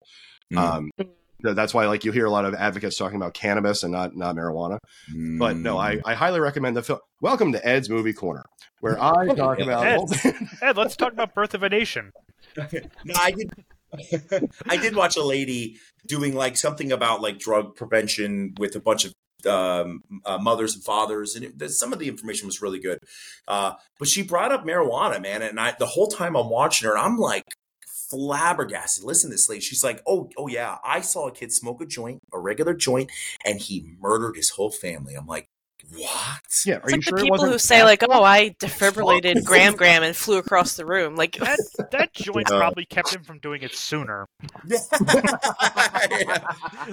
Mm. 0.53 0.59
Um, 0.59 0.91
that's 1.43 1.73
why 1.73 1.87
like 1.87 2.05
you 2.05 2.13
hear 2.13 2.27
a 2.27 2.31
lot 2.31 2.45
of 2.45 2.55
advocates 2.55 2.97
talking 2.97 3.17
about 3.17 3.35
cannabis 3.35 3.83
and 3.83 3.93
not 3.93 4.17
not 4.17 4.37
marijuana. 4.37 4.79
Mm. 5.13 5.39
But 5.39 5.57
no, 5.57 5.79
I, 5.79 5.97
mm. 5.97 6.03
I 6.05 6.15
highly 6.15 6.41
recommend 6.41 6.77
the 6.77 6.83
film. 6.83 7.01
Welcome 7.21 7.53
to 7.53 7.67
Ed's 7.67 7.89
Movie 7.89 8.13
Corner, 8.13 8.45
where 8.81 9.03
I 9.03 9.27
talk 9.35 9.59
about 9.59 9.87
Ed, 9.87 10.39
Ed, 10.63 10.77
let's 10.77 10.97
talk 10.97 11.13
about 11.13 11.35
Birth 11.35 11.55
of 11.55 11.63
a 11.63 11.69
Nation. 11.69 12.13
no, 12.57 13.15
I 13.17 13.33
did. 13.33 13.53
I 14.69 14.77
did 14.77 14.95
watch 14.95 15.17
a 15.17 15.25
lady 15.25 15.77
doing 16.07 16.35
like 16.35 16.57
something 16.57 16.93
about 16.93 17.21
like 17.21 17.39
drug 17.39 17.75
prevention 17.75 18.55
with 18.59 18.77
a 18.77 18.81
bunch 18.81 19.05
of 19.05 19.13
um, 19.47 20.03
uh, 20.25 20.39
mothers 20.39 20.75
and 20.75 20.85
fathers, 20.85 21.35
and 21.35 21.45
it, 21.45 21.71
some 21.71 21.93
of 21.93 21.99
the 21.99 22.09
information 22.09 22.47
was 22.47 22.63
really 22.63 22.81
good. 22.81 22.99
Uh, 23.49 23.73
but 23.99 24.09
she 24.09 24.23
brought 24.23 24.53
up 24.53 24.65
marijuana, 24.65 25.21
man, 25.21 25.43
and 25.43 25.59
I 25.59 25.75
the 25.79 25.87
whole 25.87 26.09
time 26.09 26.37
I'm 26.37 26.51
watching 26.51 26.89
her, 26.89 26.97
I'm 26.97 27.19
like 27.19 27.45
flabbergasted. 28.11 29.05
Listen 29.05 29.31
to 29.31 29.35
this 29.35 29.49
lady. 29.49 29.61
She's 29.61 29.85
like, 29.85 30.03
"Oh, 30.07 30.31
oh 30.37 30.49
yeah, 30.49 30.79
I 30.85 31.01
saw 31.01 31.29
a 31.29 31.33
kid 31.33 31.53
smoke 31.53 31.81
a 31.81 31.87
joint, 31.87 32.21
a 32.33 32.39
regular 32.39 32.75
joint, 32.75 33.11
and 33.45 33.61
he 33.61 33.95
murdered 34.01 34.37
his 34.37 34.51
whole 34.51 34.71
family." 34.71 35.15
I'm 35.15 35.27
like, 35.27 35.49
what? 35.97 36.41
Yeah, 36.65 36.77
are 36.77 36.83
it's 36.85 36.91
you 36.91 36.97
like 36.97 37.03
sure 37.03 37.19
the 37.19 37.25
people 37.25 37.45
who 37.45 37.59
say 37.59 37.83
like, 37.83 38.03
"Oh, 38.09 38.23
I 38.23 38.51
defibrillated 38.61 39.45
Gram 39.45 39.75
Gram 39.75 40.03
and 40.03 40.15
flew 40.15 40.39
across 40.39 40.77
the 40.77 40.87
room." 40.87 41.17
Like 41.17 41.37
that 41.37 41.59
that 41.91 42.13
joint 42.13 42.49
yeah. 42.51 42.59
probably 42.59 42.85
kept 42.85 43.15
him 43.15 43.25
from 43.25 43.39
doing 43.39 43.63
it 43.63 43.75
sooner. 43.75 44.27
Yeah. 44.67 44.79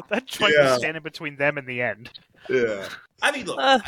that 0.10 0.24
joint 0.26 0.54
yeah. 0.58 0.72
was 0.72 0.80
standing 0.80 1.04
between 1.04 1.36
them 1.36 1.58
and 1.58 1.68
the 1.68 1.82
end. 1.82 2.10
Yeah, 2.50 2.88
I 3.22 3.32
mean, 3.32 3.46
look. 3.46 3.60
Uh, 3.60 3.80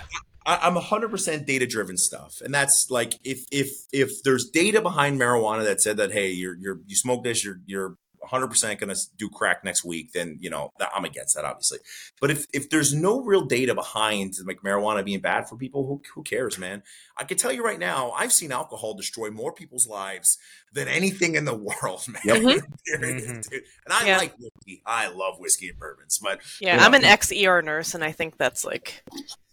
I, 0.46 0.60
I'm 0.64 0.76
100% 0.76 1.46
data 1.46 1.68
driven 1.68 1.98
stuff, 1.98 2.42
and 2.44 2.54
that's 2.54 2.88
like 2.90 3.14
if 3.24 3.46
if 3.52 3.70
if 3.92 4.24
there's 4.24 4.50
data 4.50 4.82
behind 4.82 5.20
marijuana 5.20 5.64
that 5.66 5.82
said 5.82 5.98
that 5.98 6.12
hey, 6.12 6.30
you're 6.32 6.56
you're 6.56 6.80
you 6.88 6.96
smoke 6.96 7.24
this, 7.24 7.44
you're 7.44 7.60
you're 7.66 7.96
100% 8.24 8.80
going 8.80 8.94
to 8.94 9.02
do 9.18 9.30
crack 9.30 9.64
next 9.64 9.84
week, 9.84 10.12
then, 10.14 10.38
you 10.40 10.50
know, 10.50 10.72
I'm 10.94 11.06
against 11.06 11.36
that, 11.36 11.46
obviously. 11.46 11.80
But 12.20 12.32
if, 12.32 12.46
if 12.54 12.70
there's 12.70 12.94
no 12.94 13.22
real 13.22 13.46
data 13.46 13.74
behind 13.74 14.36
like 14.46 14.62
marijuana 14.62 15.04
being 15.04 15.20
bad 15.20 15.48
for 15.48 15.56
people, 15.56 15.86
who, 15.86 16.02
who 16.14 16.24
cares, 16.24 16.58
man? 16.58 16.84
I 17.18 17.24
can 17.24 17.38
tell 17.38 17.52
you 17.52 17.64
right 17.64 17.80
now, 17.80 18.12
I've 18.12 18.32
seen 18.32 18.52
alcohol 18.52 18.94
destroy 18.94 19.30
more 19.30 19.52
people's 19.52 19.88
lives 19.88 20.38
than 20.74 20.88
anything 20.88 21.36
in 21.36 21.46
the 21.46 21.56
world, 21.82 22.06
man. 22.08 22.22
Yep. 22.24 22.38
Mm-hmm. 22.38 23.04
mm-hmm. 23.04 23.54
And 23.54 23.94
I 23.94 24.08
yeah. 24.08 24.18
like 24.18 24.36
whiskey. 24.38 24.82
I 24.86 25.08
love 25.10 25.40
whiskey 25.40 25.70
and 25.70 25.80
bourbons, 25.80 26.20
but 26.20 26.40
yeah, 26.60 26.74
you 26.74 26.80
know, 26.80 26.86
I'm 26.86 26.94
an 26.94 27.06
ex 27.06 27.32
ER 27.32 27.62
nurse, 27.62 27.94
and 27.94 28.04
I 28.04 28.12
think 28.12 28.38
that's 28.38 28.66
like 28.66 29.04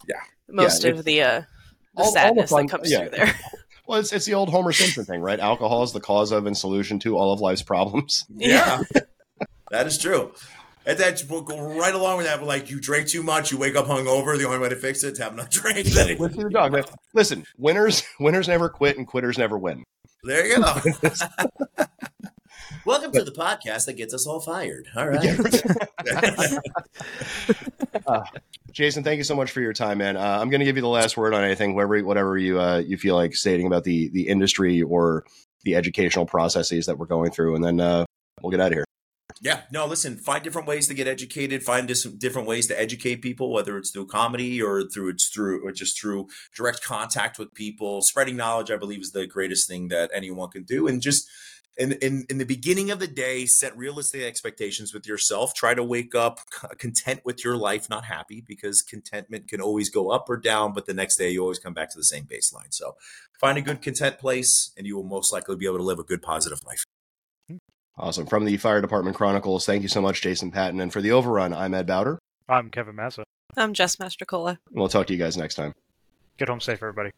yeah 0.09 0.21
most 0.49 0.85
yeah, 0.85 0.91
of 0.91 1.05
the 1.05 1.23
uh 1.23 1.43
the 1.97 2.03
all, 2.03 2.13
sadness 2.13 2.53
all 2.53 2.59
the 2.63 2.63
fun, 2.63 2.67
that 2.67 2.71
comes 2.71 2.91
yeah. 2.91 2.99
through 3.01 3.11
there. 3.11 3.35
Well, 3.87 4.01
it's, 4.01 4.13
it's 4.13 4.27
the 4.27 4.35
old 4.35 4.51
Homer 4.51 4.73
Simpson 4.73 5.05
thing, 5.05 5.21
right? 5.21 5.39
Alcohol 5.39 5.83
is 5.83 5.93
the 5.93 6.01
cause 6.01 6.33
of 6.33 6.47
and 6.47 6.57
solution 6.57 6.99
to 7.01 7.17
all 7.17 7.33
of 7.33 7.41
life's 7.41 7.63
problems. 7.63 8.25
Yeah, 8.37 8.83
that 9.71 9.87
is 9.87 9.99
true. 9.99 10.33
And 10.85 10.99
that 10.99 11.25
will 11.29 11.43
go 11.43 11.61
right 11.77 11.95
along 11.95 12.19
with 12.19 12.27
that. 12.27 12.39
But 12.39 12.47
like, 12.47 12.71
you 12.71 12.81
drink 12.81 13.09
too 13.09 13.23
much, 13.25 13.51
you 13.51 13.59
wake 13.59 13.75
up 13.75 13.87
hungover. 13.87 14.39
The 14.39 14.47
only 14.47 14.61
way 14.61 14.69
to 14.69 14.77
fix 14.77 15.03
it 15.03 15.13
is 15.13 15.19
to 15.19 15.25
have 15.25 15.33
enough 15.33 15.51
drink. 15.51 15.89
Listen 15.89 16.43
the 16.43 16.51
dog, 16.51 16.73
man. 16.73 16.85
Listen, 17.13 17.45
winners 17.59 18.03
winners 18.21 18.47
never 18.47 18.69
quit, 18.69 18.97
and 18.97 19.07
quitters 19.07 19.39
never 19.39 19.59
win. 19.59 19.85
There 20.23 20.47
you 20.47 20.57
go. 20.57 20.81
Welcome 22.87 23.11
to 23.15 23.25
the 23.25 23.33
podcast 23.33 23.87
that 23.87 23.95
gets 23.95 24.15
us 24.15 24.29
all 24.29 24.39
fired. 24.39 24.87
All 24.95 25.09
right. 25.09 25.27
uh, 28.07 28.23
Jason, 28.71 29.03
thank 29.03 29.19
you 29.19 29.25
so 29.25 29.35
much 29.35 29.51
for 29.51 29.61
your 29.61 29.73
time, 29.73 29.99
man. 29.99 30.17
Uh, 30.17 30.39
I'm 30.41 30.51
going 30.51 30.61
to 30.61 30.65
give 30.65 30.77
you 30.77 30.83
the 30.83 30.89
last 30.89 31.17
word 31.17 31.35
on 31.35 31.43
anything, 31.43 31.75
whatever, 31.75 32.05
whatever 32.05 32.39
you 32.39 32.61
uh, 32.61 32.79
you 32.79 32.97
feel 32.97 33.17
like 33.17 33.35
stating 33.35 33.67
about 33.67 33.83
the 33.83 34.09
the 34.11 34.29
industry 34.29 34.83
or 34.83 35.25
the 35.65 35.75
educational 35.75 36.27
processes 36.27 36.87
that 36.87 36.97
we're 36.97 37.07
going 37.07 37.33
through, 37.33 37.57
and 37.57 37.65
then 37.65 37.81
uh, 37.81 38.05
we'll 38.41 38.53
get 38.53 38.61
out 38.61 38.69
of 38.69 38.75
here. 38.75 38.85
Yeah, 39.41 39.63
no, 39.73 39.87
listen, 39.87 40.17
find 40.17 40.45
different 40.45 40.69
ways 40.69 40.87
to 40.87 40.95
get 40.95 41.09
educated, 41.09 41.65
find 41.65 41.93
different 42.19 42.47
ways 42.47 42.69
to 42.69 42.81
educate 42.81 43.17
people, 43.17 43.53
whether 43.53 43.77
it's 43.77 43.91
through 43.91 44.07
comedy 44.07 44.63
or 44.63 44.85
through 44.85 45.11
it's 45.11 45.29
through 45.29 45.67
or 45.67 45.73
just 45.73 46.01
through 46.01 46.29
direct 46.55 46.85
contact 46.85 47.37
with 47.37 47.53
people. 47.53 48.01
Spreading 48.01 48.37
knowledge, 48.37 48.71
I 48.71 48.77
believe, 48.77 49.01
is 49.01 49.11
the 49.11 49.27
greatest 49.27 49.69
thing 49.69 49.89
that 49.89 50.09
anyone 50.15 50.51
can 50.51 50.63
do. 50.63 50.87
And 50.87 51.03
just 51.03 51.29
in, 51.77 51.93
in, 51.93 52.27
in 52.31 52.39
the 52.39 52.45
beginning 52.45 52.91
of 52.91 52.99
the 52.99 53.07
day, 53.07 53.47
set 53.47 53.77
realistic 53.77 54.23
expectations 54.23 54.95
with 54.95 55.07
yourself. 55.07 55.55
Try 55.55 55.75
to 55.75 55.85
wake 55.85 56.15
up 56.15 56.41
content 56.79 57.21
with 57.25 57.45
your 57.45 57.57
life, 57.57 57.91
not 57.91 58.05
happy, 58.05 58.43
because 58.47 58.83
contentment 58.83 59.49
can 59.49 59.61
always 59.61 59.91
go 59.91 60.11
up 60.11 60.29
or 60.29 60.37
down, 60.37 60.73
but 60.73 60.87
the 60.87 60.95
next 60.95 61.17
day 61.17 61.31
you 61.31 61.43
always 61.43 61.59
come 61.59 61.75
back 61.75 61.91
to 61.91 61.99
the 61.99 62.05
same 62.05 62.25
baseline. 62.25 62.73
So 62.73 62.97
find 63.39 63.59
a 63.59 63.63
good 63.63 63.83
content 63.83 64.19
place, 64.19 64.73
and 64.77 64.87
you 64.87 64.97
will 64.97 65.05
most 65.05 65.33
likely 65.33 65.57
be 65.57 65.67
able 65.67 65.79
to 65.79 65.85
live 65.85 65.99
a 65.99 66.05
good, 66.05 66.23
positive 66.23 66.65
life. 66.65 66.85
Hmm. 67.49 67.57
Awesome. 67.99 68.27
From 68.27 68.45
the 68.45 68.57
Fire 68.57 68.81
Department 68.81 69.17
Chronicles, 69.17 69.67
thank 69.67 69.83
you 69.83 69.89
so 69.89 70.01
much, 70.01 70.23
Jason 70.23 70.51
Patton. 70.51 70.81
And 70.81 70.93
for 70.93 71.01
the 71.01 71.13
overrun, 71.13 71.53
I'm 71.53 71.75
Ed 71.75 71.87
Bowder. 71.87 72.19
I'm 72.49 72.71
Kevin 72.71 72.97
Massa. 72.97 73.25
I'm 73.57 73.75
Jess 73.75 73.97
Mastrocola. 73.97 74.59
We'll 74.71 74.89
talk 74.89 75.07
to 75.09 75.13
you 75.13 75.19
guys 75.19 75.37
next 75.37 75.55
time. 75.55 75.73
Get 76.39 76.49
home 76.49 76.61
safe, 76.61 76.83
everybody. 76.83 77.13